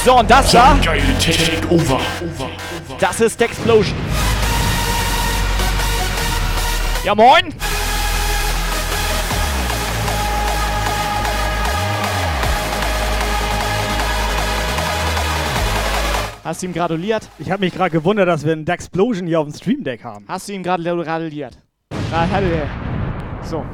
[0.05, 0.77] So, und das da,
[2.99, 3.97] das ist Explosion.
[7.03, 7.51] Ja, moin!
[16.45, 17.27] Hast du ihm gratuliert?
[17.39, 20.25] Ich habe mich gerade gewundert, dass wir einen Dexplosion hier auf dem Stream Deck haben.
[20.27, 21.57] Hast du ihm gerade gratuliert?
[22.11, 22.67] Gratuliert.
[23.41, 23.65] So.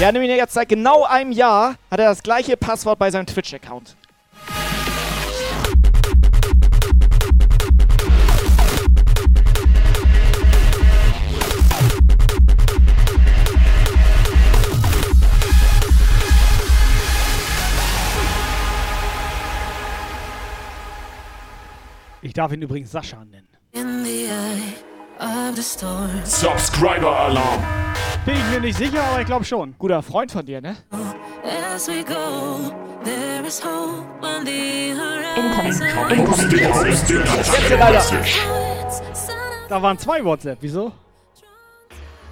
[0.00, 3.94] Ja, nämlich jetzt seit genau einem Jahr hat er das gleiche Passwort bei seinem Twitch-Account.
[22.26, 23.46] Ich darf ihn übrigens Sascha nennen.
[23.70, 24.74] In the eye
[25.20, 26.10] of the storm.
[26.24, 27.62] Subscriber Alarm.
[28.24, 29.76] Bin ich mir nicht sicher, aber ich glaube schon.
[29.78, 30.76] Guter Freund von dir, ne?
[31.72, 32.72] As we go,
[33.04, 34.94] there is hope on the
[39.68, 40.58] Da waren zwei WhatsApp.
[40.62, 40.90] Wieso?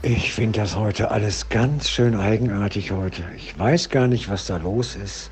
[0.02, 3.22] Ich finde das heute alles ganz schön eigenartig heute.
[3.36, 5.30] Ich weiß gar nicht, was da los ist.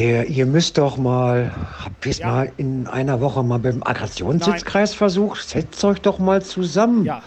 [0.00, 1.52] Der, ihr müsst doch mal,
[1.84, 5.46] habt ihr es mal in einer Woche mal beim Aggressionssitzkreis versucht?
[5.46, 7.04] Setzt euch doch mal zusammen.
[7.04, 7.22] Ja.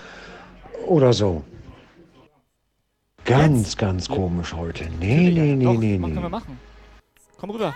[0.88, 1.44] Oder so.
[3.26, 4.86] Ganz, ganz komisch heute.
[5.00, 6.30] Nee, nee, nee, Doch, nee, mach, können wir nee.
[6.30, 6.60] machen.
[7.38, 7.76] Komm rüber.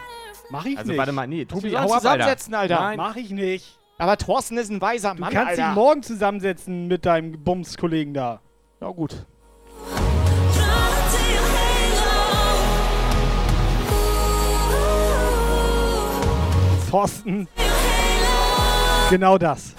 [0.49, 0.97] Mach ich Also nicht.
[0.97, 1.99] warte mal, nee, Tobi, hau ab, Alter.
[1.99, 2.79] zusammensetzen, Alter.
[2.79, 2.97] Nein.
[2.97, 3.77] Mach ich nicht.
[3.99, 5.69] Aber Thorsten ist ein weiser Du Mann, kannst Alter.
[5.69, 8.41] ihn morgen zusammensetzen mit deinem Bums-Kollegen da.
[8.81, 9.27] Ja, gut.
[16.89, 17.47] Thorsten.
[19.09, 19.73] Genau das.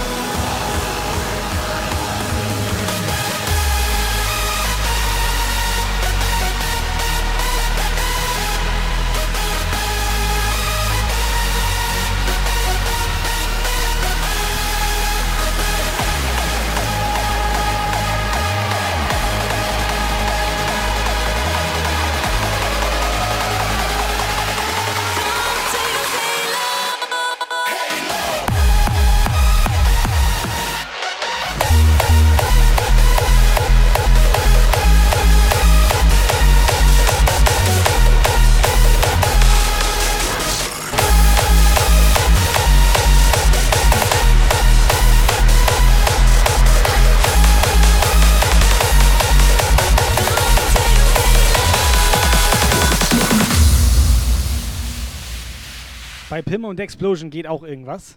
[56.38, 58.16] Bei Pim und Explosion geht auch irgendwas.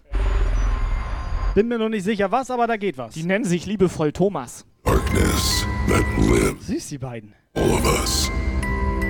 [1.56, 3.14] Bin mir noch nicht sicher was, aber da geht was.
[3.14, 4.64] Die nennen sich liebevoll Thomas.
[4.84, 7.34] Darkness that lives, Süß, die beiden.
[7.56, 8.30] all of us,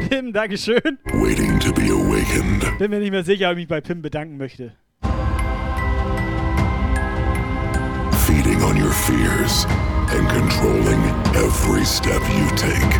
[0.08, 0.96] Pim, Dankeschön.
[1.12, 2.64] waiting to be awakened.
[2.78, 4.72] Bin mir nicht mehr sicher, ob ich mich bei Pim bedanken möchte.
[8.26, 9.66] feeding on your fears
[10.08, 11.02] and controlling
[11.36, 12.92] every step you take.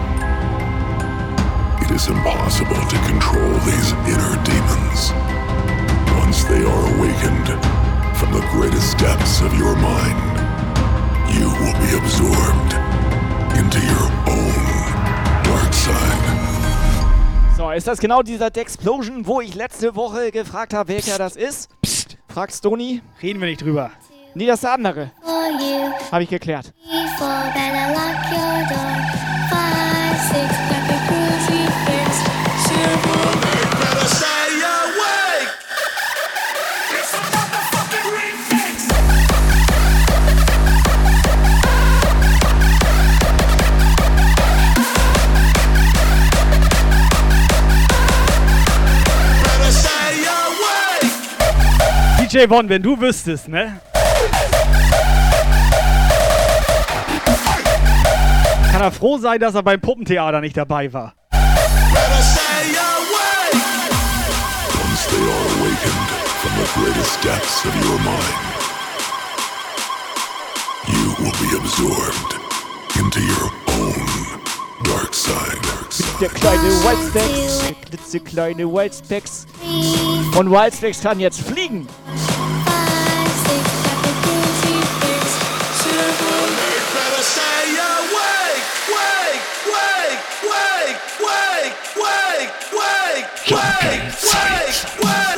[1.81, 5.42] It is impossible to control these inner demons.
[6.19, 7.49] Once they are awakened
[8.17, 10.19] from the greatest depths of your mind,
[11.29, 12.73] you will be absorbed
[13.59, 14.65] into your own
[15.45, 16.19] dark side.
[17.57, 21.71] So, ist das genau dieser Dexplosion, wo ich letzte Woche gefragt habe, welcher das ist?
[21.83, 22.19] Psst.
[22.29, 23.03] Fragt Stony.
[23.23, 23.91] Reden wir nicht drüber.
[24.35, 25.11] Nee, das ist der andere.
[25.23, 26.73] For you, Habe ich geklärt.
[26.85, 27.53] before
[52.33, 53.79] DJ Von, wenn du wüsstest, ne?
[58.73, 61.13] Kann er froh sein, dass er beim Puppentheater nicht dabei war.
[61.33, 61.51] Once
[65.11, 66.09] they are awakened
[66.41, 68.39] from the greatest depths of your mind,
[70.89, 72.35] you will be absorbed
[72.99, 74.07] into your own
[74.85, 76.69] dark side klitzekleine
[77.15, 79.47] der klitzekleine Wildstacks.
[80.37, 81.87] Und Wildstacks kann jetzt fliegen.
[88.45, 90.99] Wake, wake, wake,
[91.97, 94.13] Wake, wake, wake,
[95.03, 95.32] wake.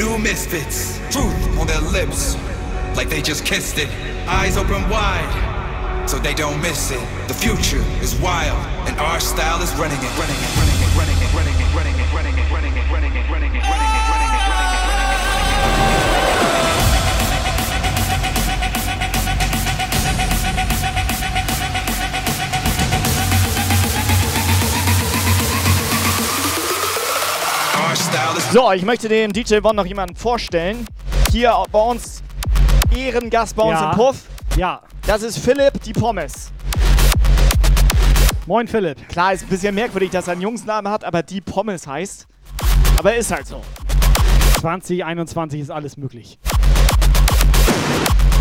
[0.00, 0.98] New misfits.
[1.10, 2.36] Truth on their lips,
[2.96, 3.90] like they just kissed it.
[4.26, 7.04] Eyes open wide, so they don't miss it.
[7.28, 10.79] The future is wild, and our style is running it, running it, running it,
[28.52, 30.86] So, ich möchte dem DJ One noch jemanden vorstellen.
[31.30, 32.22] Hier bei uns,
[32.96, 33.90] Ehrengast bei uns Ja.
[33.90, 34.22] im Puff.
[34.56, 34.80] Ja.
[35.06, 36.50] Das ist Philipp, die Pommes.
[38.46, 39.08] Moin Philipp.
[39.08, 42.26] Klar, ist ein bisschen merkwürdig, dass er einen Jungsnamen hat, aber die Pommes heißt.
[42.98, 43.62] Aber ist halt so.
[44.60, 46.38] 2021 ist alles möglich.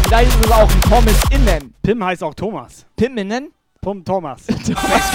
[0.07, 1.73] Vielleicht ist es auch ein Pommes innen.
[1.83, 2.85] Pim heißt auch Thomas.
[2.95, 3.51] Pim innen?
[3.81, 4.41] Pum Thomas.
[4.65, 5.11] Thomas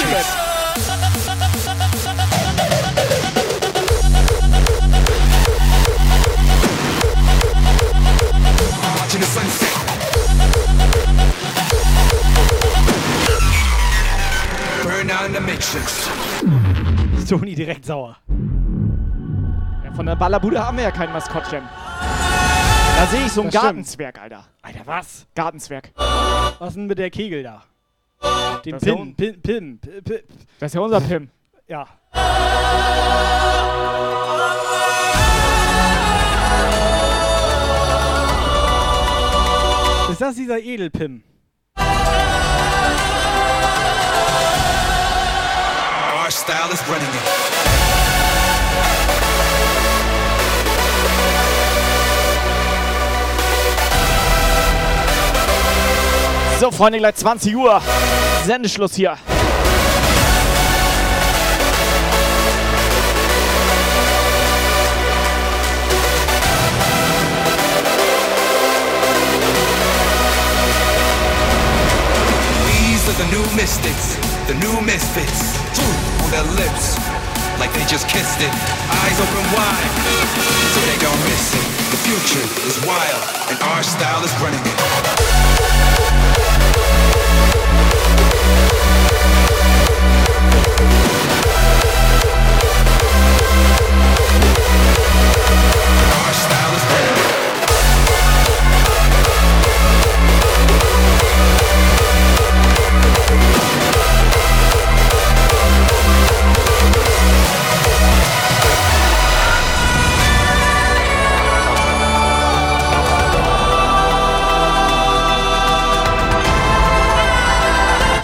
[17.29, 18.17] Toni direkt sauer.
[19.85, 21.63] Ja, von der Ballerbude haben wir ja kein Maskottchen.
[22.97, 23.55] Da sehe ich so stimmt.
[23.55, 24.45] Gartenzwerg, Alter.
[24.63, 25.27] Alter, was?
[25.35, 25.91] Gartenzwerg.
[25.97, 27.63] Was ist denn mit der Kegel da?
[28.65, 29.81] Den Das Pim, Pim, Pim.
[30.61, 31.29] Das ist ja unser Pim.
[31.67, 31.87] Ja.
[40.11, 41.23] Ist das dieser Edelpim?
[41.79, 41.85] Our
[46.31, 47.55] style is running it.
[56.61, 57.83] So, Freunde, gleich 20 Uhr.
[58.45, 59.17] Sendeschluss hier.
[73.19, 74.17] The new mystics,
[74.49, 75.55] the new misfits.
[76.25, 76.99] On their lips,
[77.61, 78.51] like they just kissed it.
[78.51, 79.93] Eyes open wide,
[80.75, 81.67] so they don't miss it.
[81.91, 84.75] The future is wild, and our style is running it.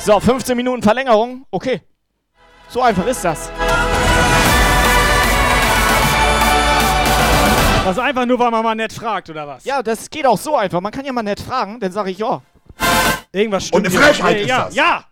[0.02, 1.44] So, 15 Minuten Verlängerung.
[1.50, 1.82] Okay.
[2.68, 3.50] So einfach ist das.
[7.84, 9.64] Das ist einfach nur, weil man mal nett fragt, oder was?
[9.64, 10.80] Ja, das geht auch so einfach.
[10.80, 12.40] Man kann ja mal nett fragen, dann sage ich ja.
[13.32, 13.86] Irgendwas stimmt.
[13.86, 14.04] Und eine.
[14.04, 14.74] Frechheit ist ja, das.
[14.74, 15.04] ja!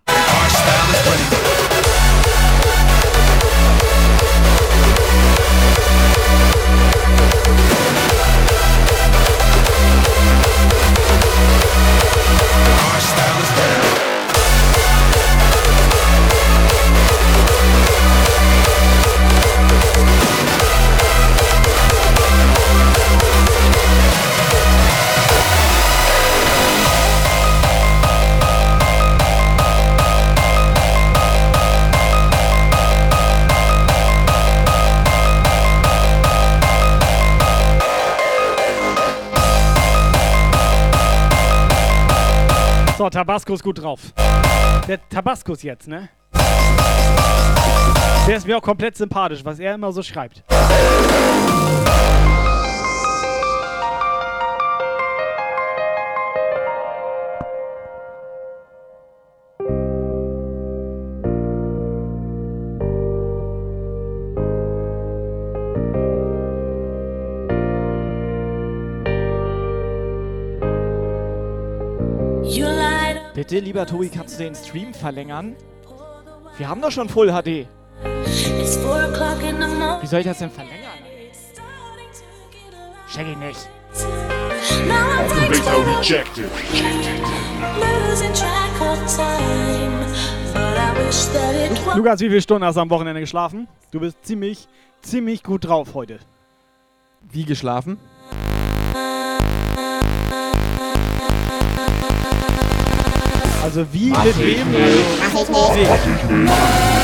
[12.81, 13.78] Our style is
[42.99, 44.13] So, Tabasco ist gut drauf.
[44.89, 46.09] Der Tabasco ist jetzt, ne?
[48.27, 50.43] Der ist mir auch komplett sympathisch, was er immer so schreibt.
[73.39, 75.55] Bitte, lieber Tobi, kannst du den Stream verlängern?
[76.57, 77.69] Wir haben doch schon Full HD.
[80.01, 80.99] Wie soll ich das denn verlängern?
[83.09, 83.69] Check ich nicht.
[91.95, 93.69] Lukas, wie viele Stunden hast du am Wochenende geschlafen?
[93.93, 94.67] Du bist ziemlich,
[95.01, 96.19] ziemlich gut drauf heute.
[97.31, 98.01] Wie geschlafen?
[103.69, 104.67] Also wie Mach mit wem?
[104.75, 106.31] Also, Mach ich nicht.
[106.31, 106.98] Nee.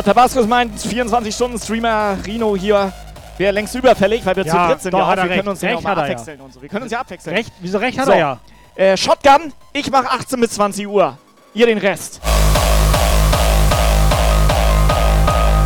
[0.00, 2.90] So, Tabascos meint 24-Stunden-Streamer Rino hier
[3.36, 4.94] wäre längst überfällig, weil wir Ja, zu dritt sind.
[4.94, 5.34] doch, ja wir recht.
[5.34, 5.92] können uns ja Recht ja.
[5.92, 6.62] abwechseln und so.
[6.62, 7.36] Wir können uns ja abwechseln.
[7.36, 7.52] Recht?
[7.60, 8.12] Wieso recht hat so.
[8.12, 8.40] er ja?
[8.76, 11.18] Äh, Shotgun, ich mach 18 bis 20 Uhr.
[11.52, 12.22] Ihr den Rest.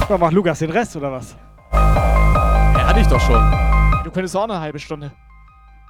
[0.09, 1.37] Ja, macht Lukas den Rest oder was?
[1.73, 3.41] Ja, hatte ich doch schon.
[4.03, 5.13] Du könntest auch eine halbe Stunde.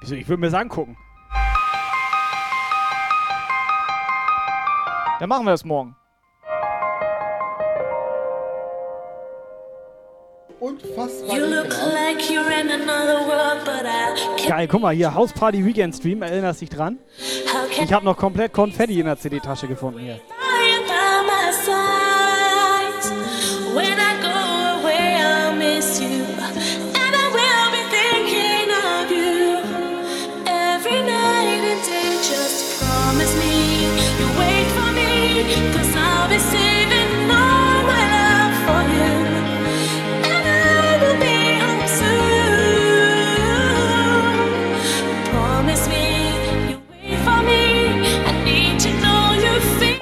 [0.01, 0.13] Wieso?
[0.13, 0.95] Ich würde mir das angucken.
[5.19, 5.95] Dann machen wir das morgen.
[10.65, 14.49] You look like you're in another world, but I can't.
[14.49, 16.97] Geil, guck mal hier, Hausparty Weekend Stream, erinnerst dich dran?
[17.83, 20.19] Ich habe noch komplett Konfetti in der CD-Tasche gefunden hier.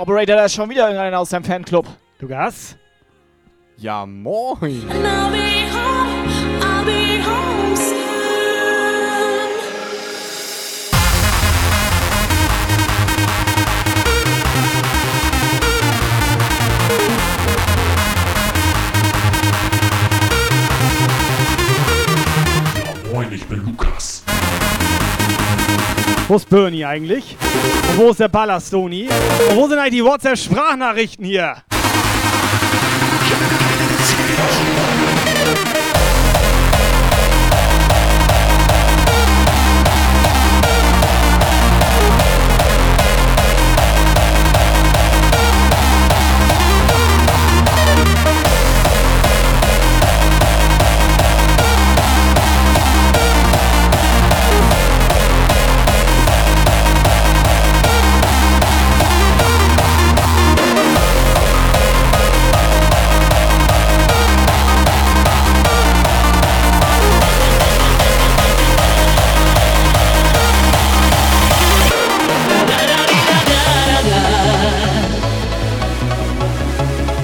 [0.04, 1.88] Operator, da ist schon wieder irgendeiner aus deinem Fanclub.
[2.20, 2.76] Lukas?
[3.78, 4.84] Ja, moin.
[23.10, 24.22] Moin, ich bin Lukas.
[26.28, 27.38] Wo ist Bernie eigentlich?
[27.96, 29.08] Wo ist der Ballastoni?
[29.50, 31.58] Und wo sind eigentlich die WhatsApp-Sprachnachrichten hier?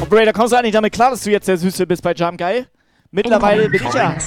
[0.10, 2.66] Operator, kommst du eigentlich damit klar, dass du jetzt der Süße bist bei Jump Geil?
[3.12, 4.18] Mittlerweile bin ich ja.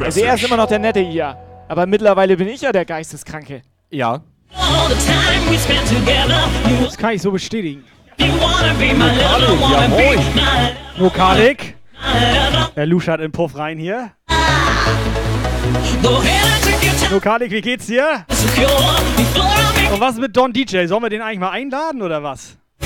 [0.00, 1.36] Also er ist immer noch der Nette hier.
[1.68, 3.62] Aber mittlerweile bin ich ja der Geisteskranke.
[3.88, 4.22] Ja.
[6.82, 7.84] Das kann ich so bestätigen.
[10.96, 11.76] Lokalik.
[12.74, 14.10] Der luschert in Puff rein hier.
[17.12, 18.26] Lokalik, wie geht's dir?
[19.92, 20.86] Und was ist mit Don DJ?
[20.86, 22.56] Sollen wir den eigentlich mal einladen oder was?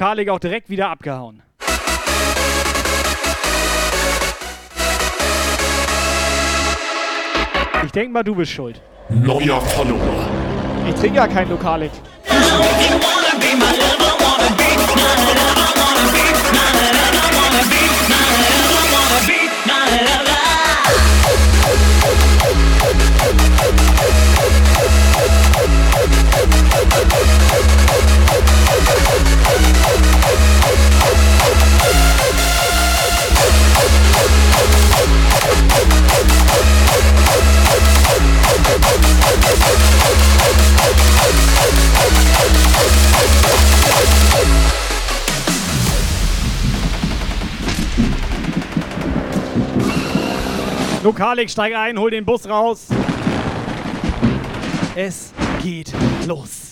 [0.00, 1.42] Nokalik auch direkt wieder abgehauen.
[7.84, 8.80] Ich denke mal, du bist schuld.
[9.10, 10.26] Neuer Follower.
[10.88, 11.90] Ich trinke ja kein Lokalik.
[51.10, 52.86] Lokalik, steig ein, hol den Bus raus.
[54.94, 55.92] Es geht
[56.28, 56.70] los.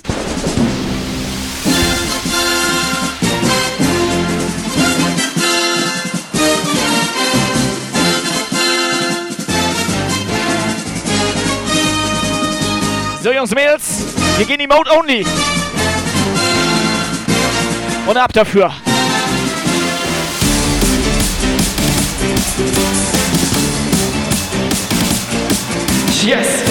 [13.21, 14.05] So, Jungs Mädels,
[14.37, 15.27] wir gehen die Mode Only.
[18.07, 18.73] Und ab dafür.
[26.29, 26.68] Yes!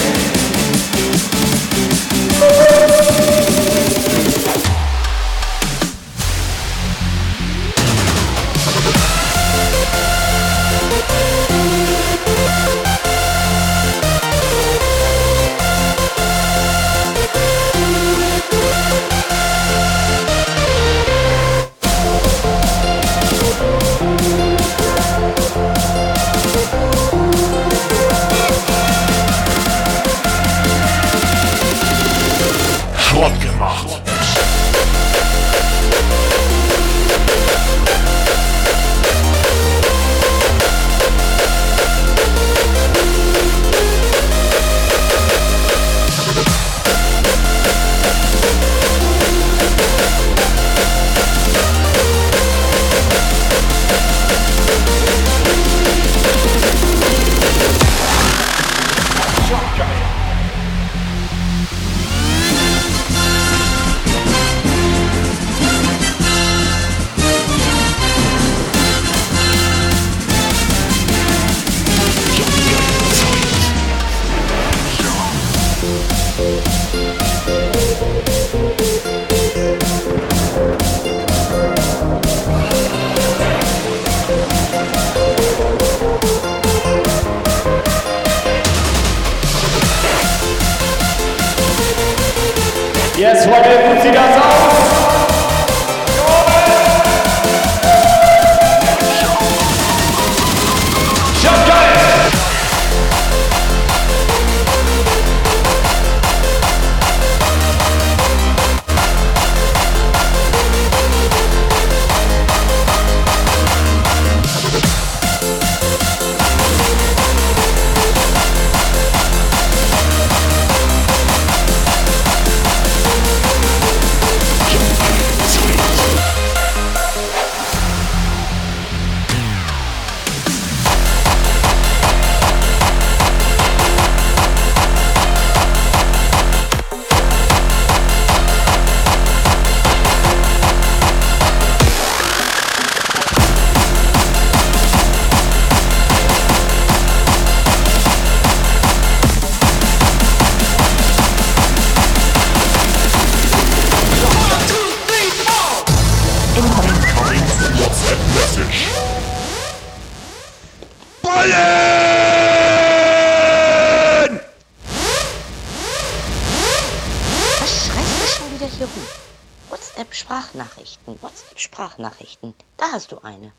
[171.98, 172.54] WhatsApp-Sprachnachrichten.
[172.78, 173.52] Da hast du eine.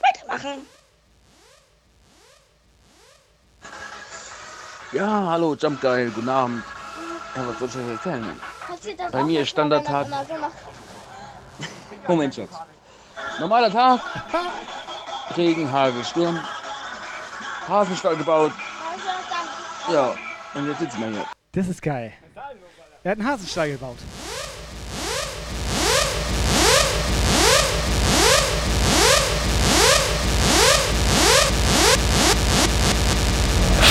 [0.00, 0.66] Weitermachen.
[4.92, 6.64] Ja, hallo, Jump Guy, guten Abend.
[7.36, 8.40] Ja, was soll ich euch erzählen?
[9.12, 10.08] Bei mir ist Standardtag.
[12.08, 12.50] Moment, Schatz.
[13.38, 14.00] Normaler Tag.
[15.36, 16.40] Regen, Hagel, Sturm.
[17.68, 18.52] Hafenstall gebaut.
[19.92, 20.14] Ja,
[20.54, 21.26] und jetzt sitzen wir hier.
[21.52, 22.12] Das ist geil.
[23.04, 23.98] Er hat einen Hasenstall gebaut.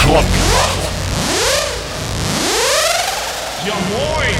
[0.09, 0.25] Schrott.
[3.63, 4.35] Ja moin!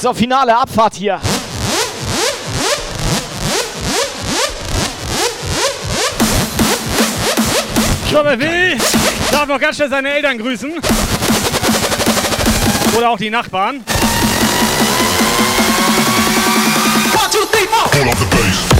[0.00, 1.20] So, finale Abfahrt hier.
[8.08, 8.78] Schon wer will,
[9.32, 10.74] darf noch ganz schnell seine Eltern grüßen.
[12.96, 13.84] Oder auch die Nachbarn.
[17.66, 18.77] Hold on the bass.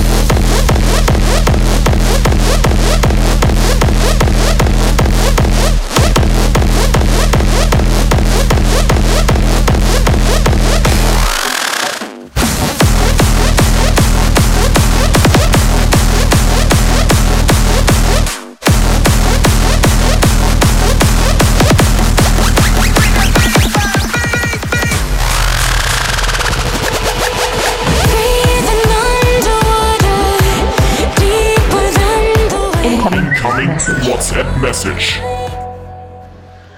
[33.59, 35.20] WhatsApp Message.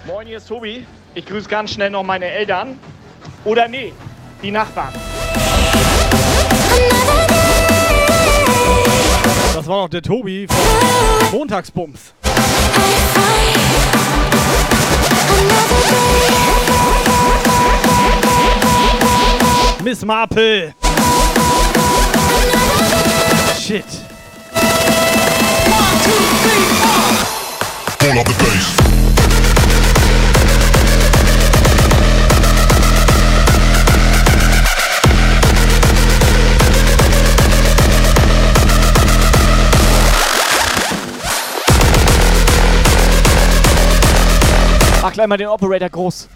[0.06, 0.86] Moin, hier ist Tobi.
[1.14, 2.78] Ich grüße ganz schnell noch meine Eltern.
[3.44, 3.92] Oder nee,
[4.42, 4.94] die Nachbarn.
[9.54, 12.14] Das war doch der Tobi von Montagsbums.
[19.84, 20.74] Miss Marple.
[23.58, 24.09] Shit.
[45.02, 46.28] Mach gleich mal den Operator groß.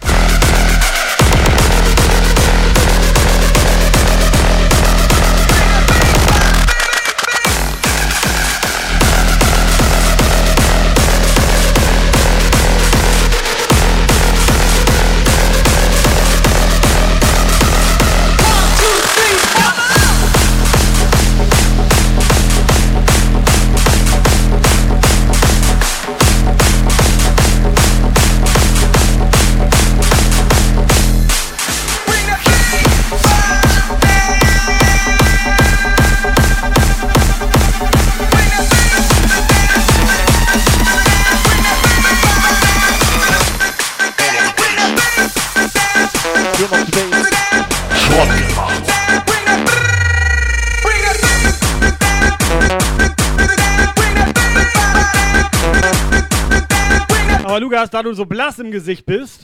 [57.65, 59.43] Lukas, da du so blass im Gesicht bist,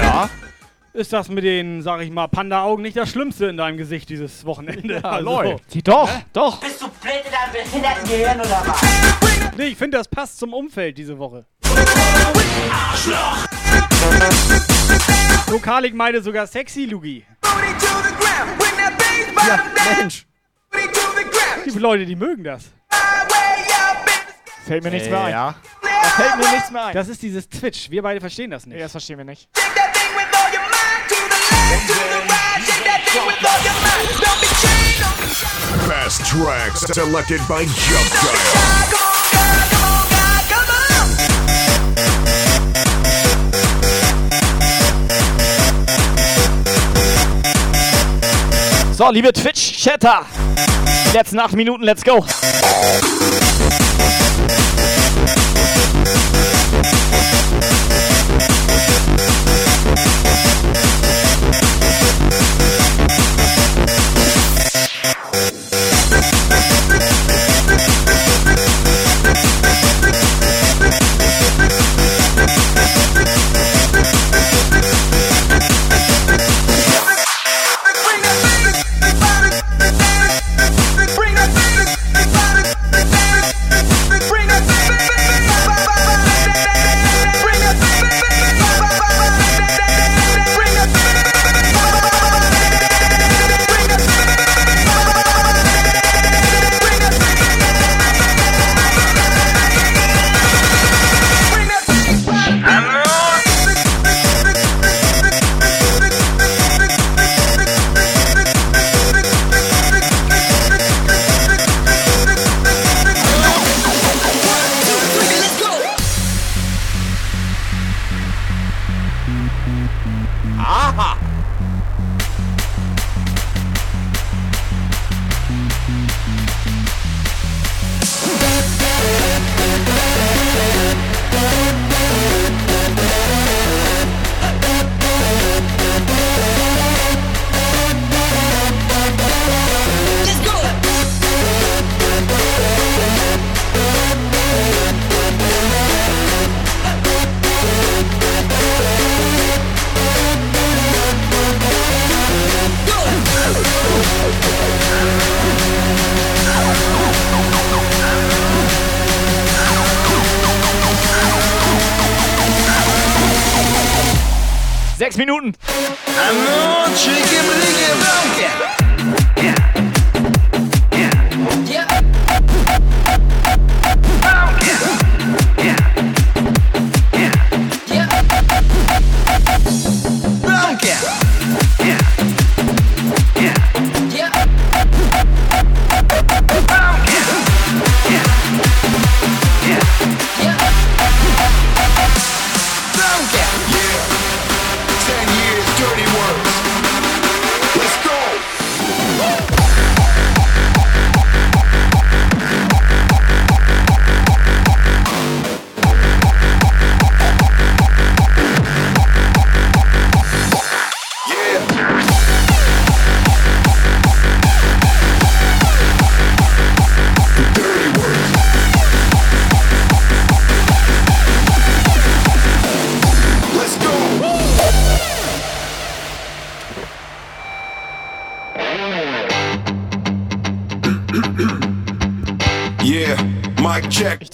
[0.00, 0.30] ja.
[0.92, 4.44] ist das mit den, sag ich mal, Panda-Augen nicht das Schlimmste in deinem Gesicht dieses
[4.46, 5.00] Wochenende.
[5.02, 5.64] Ja, läuft.
[5.88, 6.60] Doch, doch.
[6.60, 8.80] Bist du blöd in deinem behinderten Gehirn oder was?
[9.56, 11.46] Nee, ich finde, das passt zum Umfeld diese Woche.
[15.50, 17.24] Lokalik meinte sogar sexy, Lugi.
[19.48, 19.64] Ja,
[19.98, 20.26] Mensch.
[21.56, 22.66] Es gibt Leute, die mögen das.
[24.64, 25.32] Fällt mir nichts mehr ein.
[25.32, 25.54] Ja.
[26.16, 26.94] Fällt mir nichts mehr ein.
[26.94, 27.90] Das ist dieses Twitch.
[27.90, 28.76] Wir beide verstehen das nicht.
[28.76, 29.48] Nee, das verstehen wir nicht.
[35.86, 38.36] Best tracks selected by Jump Dial.
[48.94, 50.24] So, liebe Twitch-Chatter.
[51.10, 52.24] Die letzten acht Minuten, let's go.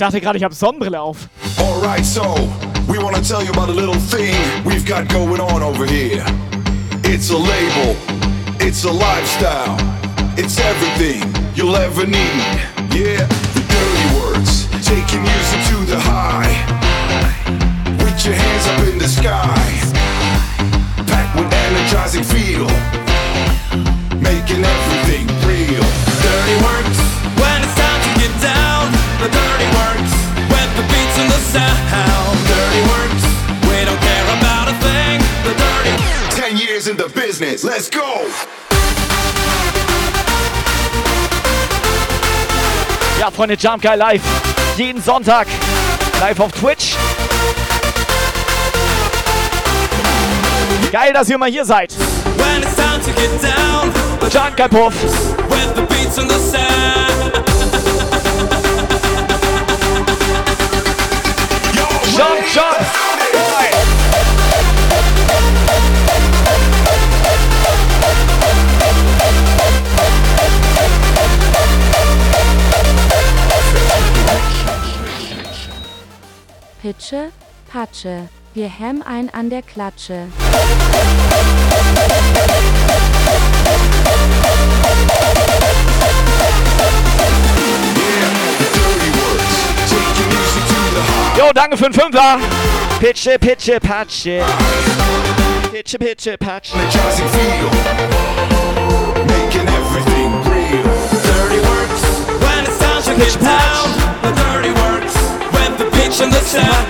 [0.02, 1.28] Dachte gerade, ich habe Sonnenbrille auf.
[1.58, 2.22] Alright, so
[2.88, 4.34] we want to tell you about a little thing
[4.64, 6.24] we've got going on over here.
[7.04, 7.94] It's a label,
[8.58, 9.76] it's a lifestyle,
[10.36, 11.22] it's everything
[11.54, 12.42] you'll ever need.
[12.90, 13.22] Yeah,
[13.54, 16.50] the dirty words, taking music to the high.
[18.02, 19.54] With your hands up in the sky,
[21.06, 22.66] packed with energizing feel,
[24.18, 25.86] making everything real.
[26.22, 27.01] Dirty works
[29.22, 30.14] The dirty works
[30.50, 32.38] when the beats and the sound.
[32.50, 33.24] Dirty works,
[33.68, 35.20] we don't care about a thing.
[35.46, 35.94] The dirty
[36.34, 38.26] Ten years in the business, let's go!
[43.20, 44.22] Ja, Freunde, Jump Guy live.
[44.76, 45.46] Jeden Sonntag.
[46.20, 46.96] Live auf Twitch.
[50.90, 51.92] Geil, dass ihr mal hier seid.
[52.36, 53.92] when it's time to get down.
[54.30, 54.94] Jump Guy Puff.
[55.48, 57.11] with the beats and the sound.
[62.16, 62.76] Jump, jump.
[76.82, 77.30] Pitsche,
[77.70, 78.28] Patsche.
[78.52, 80.26] Wir hemmen ein an der Klatsche.
[91.42, 92.38] Jo, danke für den Fünfer.
[93.00, 94.44] Pitsche, Pitsche, Patsche.
[95.72, 96.76] Pitsche, Pitsche, Patsche.
[99.26, 100.84] Making everything real.
[101.24, 102.02] Dirty works
[102.38, 103.90] when it's time to get down.
[104.22, 105.16] The dirty works
[105.50, 106.86] when the pitch and the sound.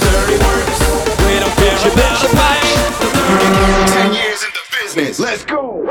[0.00, 0.80] Dirty works,
[1.28, 2.66] we don't care about a thing.
[2.98, 3.92] The dirty works.
[3.92, 5.86] Ten years in the business, let's go!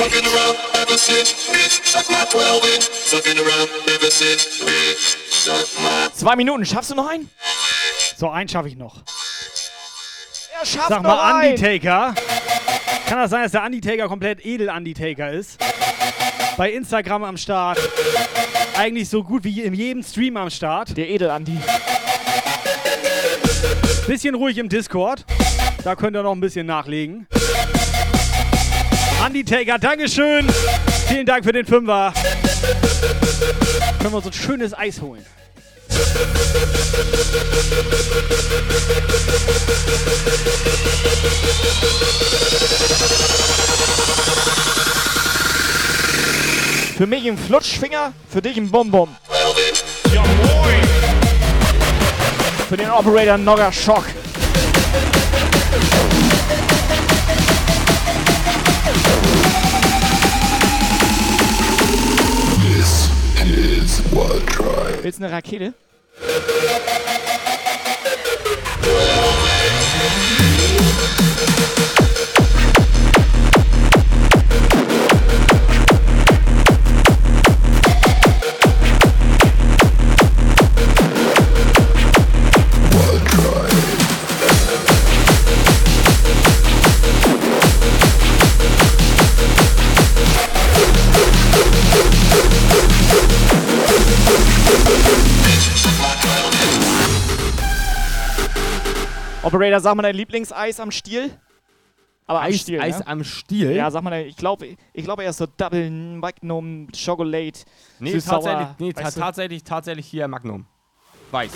[0.00, 2.84] Fucking around, ever since, bitch, suck my 12 inch.
[2.88, 6.08] Fucking around, ever since, bitch, suck my.
[6.14, 7.28] Zwei Minuten, schaffst du noch einen?
[8.16, 9.02] So, einen schaffe ich noch.
[10.58, 11.50] Er schafft Sag noch mal, einen.
[11.50, 12.14] Undertaker.
[13.08, 15.60] Kann das sein, dass der Undertaker komplett edel Undertaker ist?
[16.56, 17.78] Bei Instagram am Start.
[18.78, 20.96] Eigentlich so gut wie in jedem Stream am Start.
[20.96, 21.58] Der edel Andi.
[24.06, 25.26] Bisschen ruhig im Discord.
[25.84, 27.26] Da könnt ihr noch ein bisschen nachlegen.
[29.24, 30.48] Undertaker, Dankeschön.
[31.08, 32.12] Vielen Dank für den Fünfer.
[33.98, 35.24] Können wir uns ein schönes Eis holen.
[46.96, 49.08] Für mich ein Flutschfinger, für dich ein Bonbon.
[52.68, 54.04] Für den Operator Nogger Schock.
[65.10, 65.74] Willst du eine Rakete?
[99.42, 101.30] Operator, sag mal dein Lieblingseis am Stiel.
[102.26, 103.06] Aber am Eis- Stiel, Eis ne?
[103.08, 103.72] am Stiel?
[103.72, 107.60] Ja, sag mal, ich glaube, ich glaube, er ist so Double Magnum Chocolate.
[107.98, 109.20] Nee, süß tatsächlich, sauer, nee ta weißt du?
[109.20, 110.66] tatsächlich, tatsächlich hier Magnum.
[111.32, 111.50] Weiß.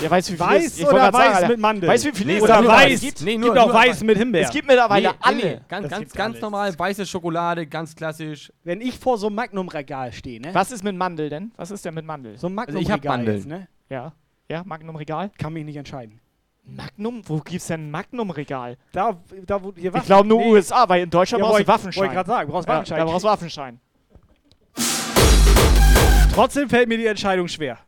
[0.00, 1.90] Ja, weißt du, wie viel Weiß es- ich wollte oder sagen, weiß Alter, mit Mandeln?
[1.92, 3.00] Weißt du, wie viel Nee, es oder weiß.
[3.00, 3.20] gibt?
[3.22, 4.02] Nee, Gibt auch nur weiß weiß.
[4.04, 4.42] mit Himbeer.
[4.42, 5.36] Es gibt mittlerweile Nee, alle.
[5.36, 5.60] nee.
[5.68, 6.40] Ganz, ganz, ganz alles.
[6.42, 8.52] normal, weiße Schokolade, ganz klassisch.
[8.62, 10.50] Wenn ich vor so einem Magnum-Regal stehe, ne?
[10.54, 11.50] Was ist mit Mandel denn?
[11.56, 12.38] Was ist denn mit Mandel?
[12.38, 13.36] So ein Also ich hab Magnum-Regal Mandeln.
[13.38, 13.68] jetzt, ne?
[13.90, 14.12] Ja.
[14.48, 15.32] Ja, Magnum-Regal?
[15.36, 16.20] Kann mich nicht entscheiden.
[16.68, 17.22] Magnum?
[17.26, 18.76] Wo gibt's denn ein Magnum-Regal?
[18.92, 19.16] Da,
[19.46, 22.00] da wo hier Ich glaube nur USA, weil in Deutschland Ja, brauchst du Waffenschein.
[22.02, 22.98] wollte ich grad sagen, du brauchst Ja, Waffenschein.
[22.98, 23.80] Da brauchst du Waffenschein.
[26.34, 27.78] Trotzdem fällt mir die Entscheidung schwer.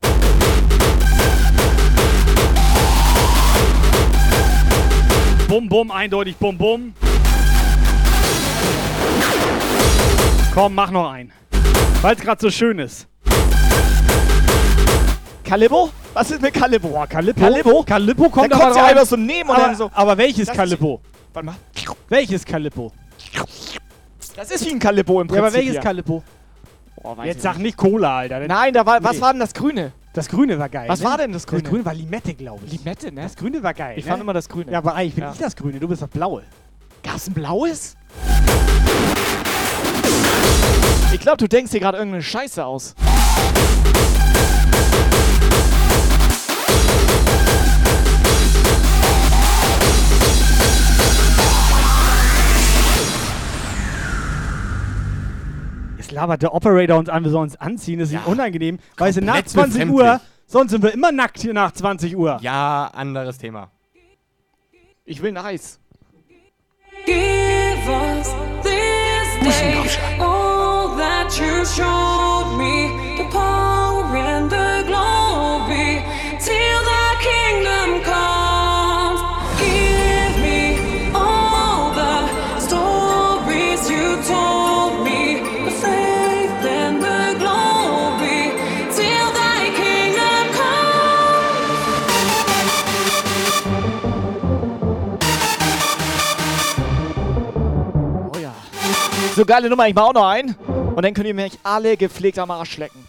[5.47, 6.95] Bum, bum, eindeutig bum, bum.
[10.55, 11.33] Komm, mach noch einen.
[12.03, 13.07] Weil es gerade so schön ist.
[15.45, 15.91] Calippo?
[16.13, 16.89] Was ist mit Calippo?
[16.89, 17.41] Boah, Calippo.
[17.41, 17.83] Calippo?
[17.85, 18.85] Calippo kommt Da aber kommt rein.
[18.91, 20.81] einfach so nehmen und aber, dann so- Aber welches Das ist-?
[21.33, 21.55] Warte mal.
[22.09, 22.93] Welches Calippo?
[24.37, 25.45] Das ist wie ein Calippo im Ja, Prinzip.
[25.45, 25.81] aber welches hier.
[25.81, 26.23] Calippo?
[27.03, 27.77] Boah, weiß Jetzt ich sag nicht.
[27.77, 28.41] Cola, Alter.
[28.47, 29.23] Nein, da war, was Nee.
[29.23, 29.93] war denn das Grüne?
[30.13, 30.89] Das Grüne war geil.
[30.89, 31.07] Was ne?
[31.07, 31.63] war denn das Grüne?
[31.63, 32.73] Das Grüne war Limette, glaube ich.
[32.73, 33.23] Limette, ne?
[33.23, 33.95] Das Grüne war geil.
[33.97, 34.11] Ich ne?
[34.11, 34.73] fand immer das Grüne.
[34.73, 35.33] Ja, aber eigentlich bin Ja.
[35.33, 36.43] ich das Grüne, du bist das Blaue.
[37.05, 37.97] Gab's ein blaues?
[41.13, 42.95] Ich glaube, du denkst dir gerade irgendeine Scheiße aus.
[56.11, 58.01] Jetzt labert der Operator uns an, wir sollen uns anziehen.
[58.01, 58.79] Das ist ihm unangenehm.
[58.97, 60.07] Weißt du, nach komplett 20 befremdlich.
[60.07, 62.39] Uhr, sonst sind wir immer nackt hier nach 20 Uhr.
[62.43, 63.71] Ja, anderes Thema.
[65.05, 65.79] Ich will ein Eis.
[67.07, 67.17] Give
[67.89, 68.35] us
[68.65, 73.25] this day all that you showed me, the
[99.41, 100.55] So geile Nummer, ich mach auch noch ein.
[100.95, 103.03] Und dann könnt ihr mich alle gepflegt am Arsch lecken.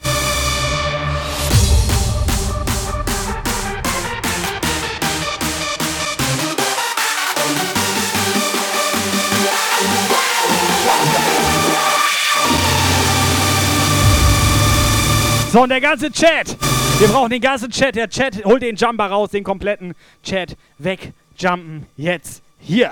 [15.51, 16.55] So, und der ganze Chat.
[16.99, 17.97] Wir brauchen den ganzen Chat.
[17.97, 21.87] Der Chat holt den Jumper raus, den kompletten Chat wegjumpen.
[21.97, 22.91] Jetzt hier.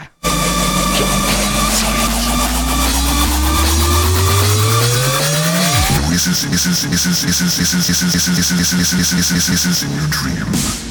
[6.19, 9.31] This is this is this is is is is is is is is is is
[9.31, 10.88] is is is in your dream.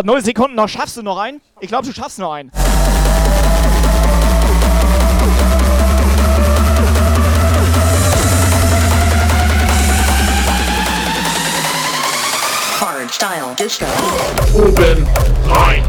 [0.00, 0.66] So, 0 Sekunden noch.
[0.66, 1.42] Schaffst du noch einen?
[1.60, 2.50] Ich glaube, du schaffst noch einen.
[12.80, 13.84] Hard style disco.
[14.54, 15.06] Oben
[15.50, 15.84] rein.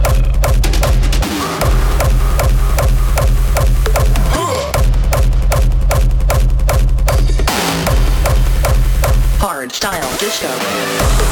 [9.40, 11.31] Hard style disco.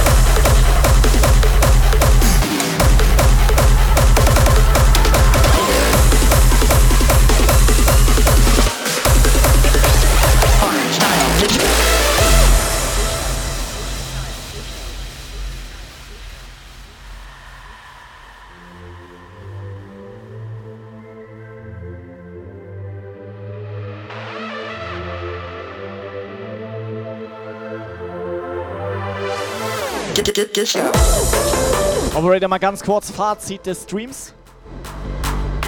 [32.13, 34.33] Operator, mal ganz kurz Fazit des Streams.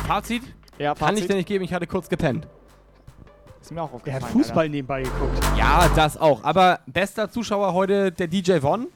[0.05, 0.43] Fazit?
[0.77, 1.29] Ja, Kann ich Fazit.
[1.31, 2.47] dir nicht geben, ich hatte kurz gepennt.
[3.59, 4.23] Ist mir auch Der aufgefallen.
[4.23, 5.39] hat Fußball nebenbei geguckt.
[5.57, 6.43] Ja, das auch.
[6.43, 8.87] Aber bester Zuschauer heute der DJ Von.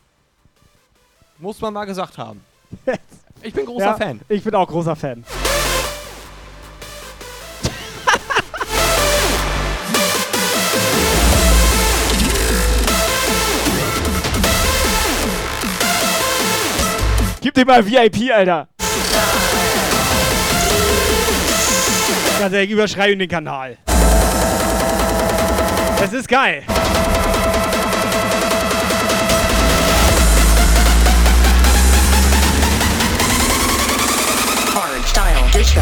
[1.40, 2.42] Muss man mal gesagt haben.
[3.42, 4.22] Ich bin großer ja, Fan.
[4.28, 5.24] Ich bin auch großer Fan.
[17.46, 18.68] Gib dir mal VIP, Alter.
[22.40, 23.78] Ganz ehrlich, überschreiben den Kanal.
[26.04, 26.64] Es ist geil.
[34.74, 35.80] Hard style disco.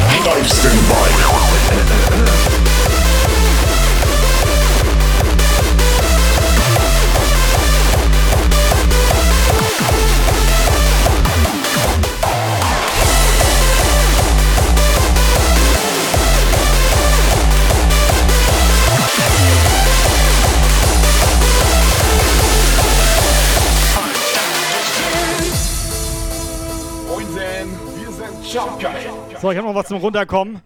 [29.44, 30.62] So, ich habe noch was zum Runterkommen.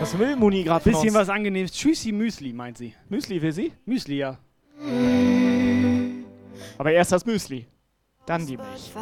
[0.00, 1.14] Was will Muni gerade Bisschen uns?
[1.14, 1.70] was angenehmes.
[1.70, 2.96] Tschüssi Müsli, meint sie.
[3.08, 3.72] Müsli will sie?
[3.84, 4.38] Müsli, ja.
[6.78, 7.64] Aber erst das Müsli.
[8.26, 8.92] Dann die Milch.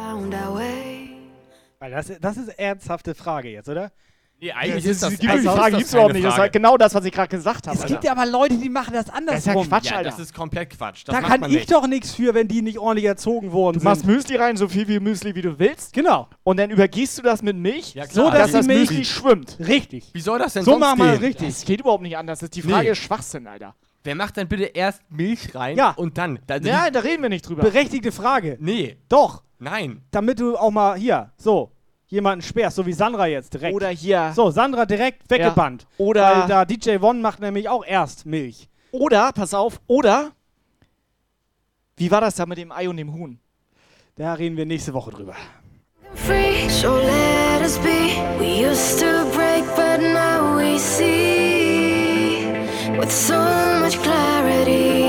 [1.79, 3.91] Weil das, das ist eine ernsthafte Frage jetzt, oder?
[4.43, 6.25] Nee, eigentlich ist das- Die eigentlich ist Frage das gibt's überhaupt nicht.
[6.25, 7.77] Das war genau das, was ich gerade gesagt habe.
[7.77, 9.55] Es gibt ja aber Leute, die machen das Das ist andersrum.
[9.61, 10.09] ja Quatsch, ja, Alter.
[10.09, 11.03] das ist komplett Quatsch.
[11.05, 11.71] Das da macht kann man ich nicht.
[11.71, 14.03] doch nichts für, wenn die nicht ordentlich erzogen worden Du machst.
[14.03, 15.93] Müsli rein, so viel wie Müsli wie du willst.
[15.93, 16.27] Genau.
[16.43, 18.25] Und dann übergießt du das mit Milch, Ja, klar.
[18.25, 19.57] so dass die das Milch- Müsli schwimmt.
[19.59, 20.09] Richtig.
[20.13, 21.47] Wie soll das denn So sonst machen wir richtig.
[21.49, 22.39] Das geht überhaupt nicht anders.
[22.39, 22.91] Das ist die Frage Nee.
[22.93, 23.75] ist Schwachsinn, Alter.
[24.03, 25.91] Wer macht denn bitte erst Milch rein Ja.
[25.91, 26.39] und dann?
[26.47, 27.61] Da, Ja, da reden wir nicht drüber.
[27.61, 28.57] Berechtigte Frage.
[28.59, 29.43] nee, Doch.
[29.59, 30.01] nein.
[30.09, 31.71] Damit du auch mal hier, so,
[32.11, 33.73] jemanden sperrst, so wie Sandra jetzt direkt.
[33.73, 34.31] Oder hier.
[34.35, 35.87] So, Sandra direkt weggebannt.
[35.97, 38.69] Oder- Weil da DJ One macht nämlich auch erst Milch.
[38.91, 40.31] Oder, pass auf, oder.
[41.97, 43.39] Wie war das da mit dem Ei und dem Huhn?
[44.15, 45.35] Da reden wir nächste Woche drüber.
[46.13, 48.11] free, so let us be.
[48.37, 52.45] We used to break, but now we see
[52.99, 53.35] with so
[53.81, 55.00] much clarity.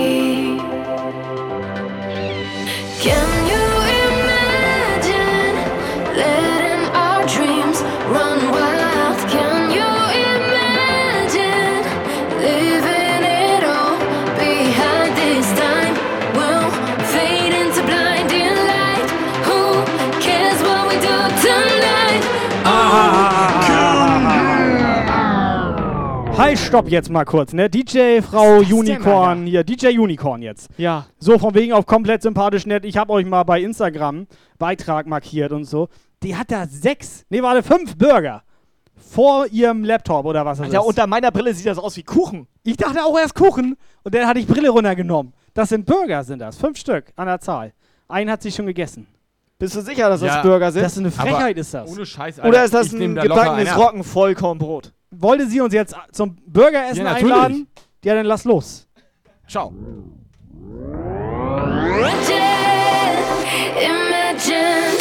[26.36, 27.68] Halt, stopp jetzt mal kurz, ne?
[27.68, 30.68] DJ Frau Unicorn, hier, DJ Unicorn jetzt.
[30.76, 31.06] Ja.
[31.18, 32.84] So, von wegen auf komplett sympathisch nett.
[32.84, 34.26] Ich habe euch mal bei Instagram
[34.58, 35.88] Beitrag markiert und so.
[36.22, 38.42] Die hat da sechs, nee, warte, fünf Burger
[38.96, 40.86] vor ihrem Laptop oder was das Alter, ist.
[40.86, 42.46] unter meiner Brille sieht das aus wie Kuchen.
[42.64, 45.32] Ich dachte auch erst Kuchen und dann hatte ich Brille runtergenommen.
[45.54, 46.56] Das sind Burger, sind das.
[46.56, 47.72] Fünf Stück an der Zahl.
[48.08, 49.06] Einen hat sie schon gegessen.
[49.58, 50.82] Bist du sicher, dass Ja, das Burger sind?
[50.82, 51.90] Das ist eine Frechheit, ist das.
[51.90, 52.48] Ohne Scheiß, Alter.
[52.48, 53.88] Oder ist das ich ein da locker gebackenes einen ab.
[53.88, 54.92] Roggenvollkornbrot?
[55.14, 57.68] Wollte sie uns jetzt zum Burgeressen Ja, einladen?
[58.02, 58.88] Ja, dann lass los.
[59.46, 59.72] Ciao.
[63.76, 64.96] Imagine.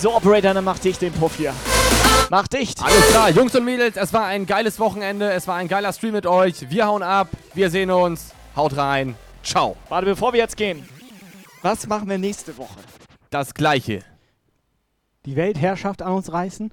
[0.00, 1.54] So, Operator, dann mach dich den Puff hier.
[2.30, 2.82] Mach dicht.
[2.82, 6.12] Alles klar, Jungs und Mädels, es war ein geiles Wochenende, es war ein geiler Stream
[6.12, 6.70] mit euch.
[6.70, 9.76] Wir hauen ab, wir sehen uns, haut rein, ciao.
[9.88, 10.88] Warte, bevor wir jetzt gehen.
[11.62, 12.78] Was machen wir nächste Woche?
[13.30, 14.00] Das gleiche.
[15.26, 16.72] Die Weltherrschaft an uns reißen?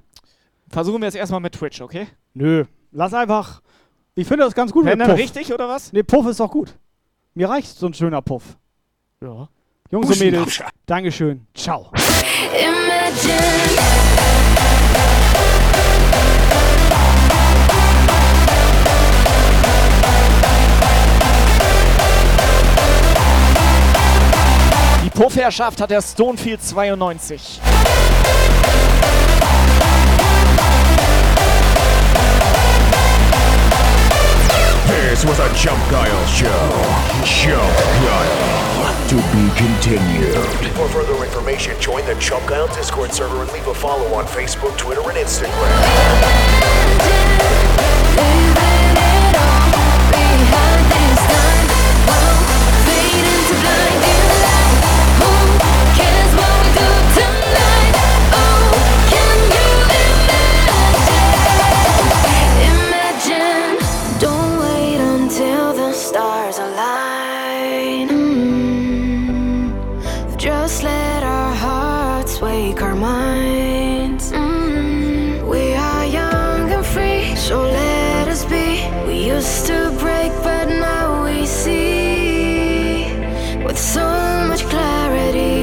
[0.70, 2.08] Versuchen wir es erstmal mit Twitch, okay?
[2.34, 2.66] Nö.
[2.92, 3.62] Lass einfach.
[4.16, 5.20] Ich finde das ganz gut Wenn dann Puff.
[5.20, 5.94] richtig, oder was?
[5.94, 6.74] Nee, Puff ist doch gut.
[7.34, 8.44] Mir reicht so ein schöner Puff.
[9.22, 9.48] Ja.
[9.92, 11.48] Jungs und Mädels, Dankeschön.
[11.54, 11.92] Ciao.
[12.54, 13.99] Imagine.
[25.20, 27.60] Die Puffherrschaft hat der Stonefield 92.
[34.88, 36.48] This was a Jump Guile show.
[37.26, 37.60] Jump
[38.00, 38.32] Guile.
[39.10, 40.36] To be continued.
[40.78, 44.78] For further information, join the Jump Guile Discord server and leave a follow on Facebook,
[44.78, 45.50] Twitter, and Instagram.
[79.36, 83.06] Used to break, but now we see
[83.64, 84.08] with so
[84.48, 85.59] much clarity.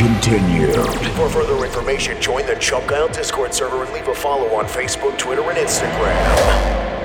[0.00, 0.74] Continued.
[1.14, 5.18] For further information, join the Jump Guile Discord server and leave a follow on Facebook,
[5.18, 6.99] Twitter, and Instagram.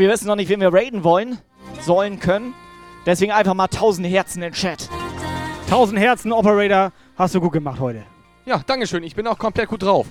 [0.00, 1.38] Wir wissen noch nicht, wen wir raiden wollen,
[1.82, 2.54] sollen, können.
[3.06, 4.88] Deswegen einfach mal 1000 Herzen in den Chat.
[5.66, 6.92] 1000 Herzen, Operator.
[7.16, 8.02] Hast du gut gemacht heute.
[8.46, 9.02] Ja, Dankeschön.
[9.02, 10.06] Ich bin auch komplett gut drauf.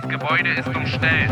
[0.00, 1.30] Das Gebäude ist umstellt.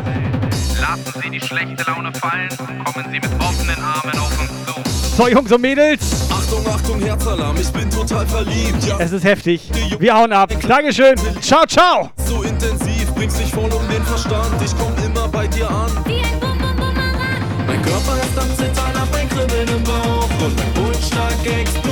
[0.81, 2.49] Lassen Sie die schlechte Laune fallen,
[2.85, 5.17] kommen Sie mit offenen Armen auf uns zu.
[5.17, 6.29] So, Jungs und Mädels.
[6.31, 8.85] Achtung, Achtung, Herzalarm, ich bin total verliebt.
[8.85, 9.71] Ja, Es ist heftig.
[9.99, 10.51] Wir hauen ab.
[10.67, 11.17] Dankeschön.
[11.41, 12.11] Ciao, ciao.
[12.27, 14.55] so intensiv, bringst dich voll um den Verstand.
[14.63, 15.91] Ich komm immer bei dir an.
[16.05, 17.43] Wie ein Bum Bum Bumerang.
[17.67, 21.88] Mein Körper ist am Zittern, hab ein Kribbeln im Bauch und mein Pulsschlag explodiert.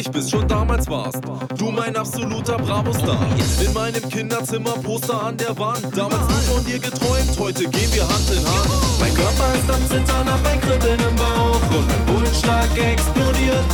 [0.00, 1.20] Niedlich bist, schon damals warst.
[1.56, 3.18] Du mein absoluter Bravo-Star.
[3.64, 5.84] In meinem Kinderzimmer Poster an der Wand.
[5.96, 8.70] Damals nur von dir geträumt, heute gehen wir Hand in Hand.
[8.98, 13.64] Mein Körper ist am Zittern, hab ein Kribbeln im Bauch und mein Pulsschlag explodiert.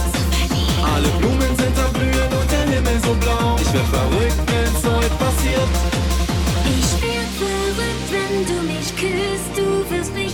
[0.94, 3.56] Alle Blumen sind am Blühen und der Himmel so blau.
[3.60, 5.72] Ich werd verrückt, wenn's heute passiert.
[6.66, 9.50] Ich werd verrückt, wenn du mich küsst.
[9.56, 10.25] Du wirst mich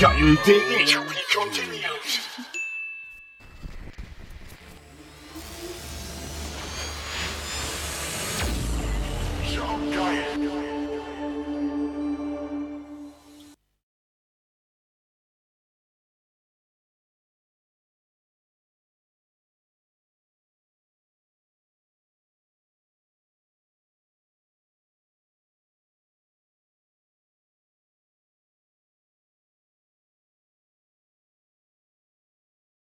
[0.00, 1.09] got you in.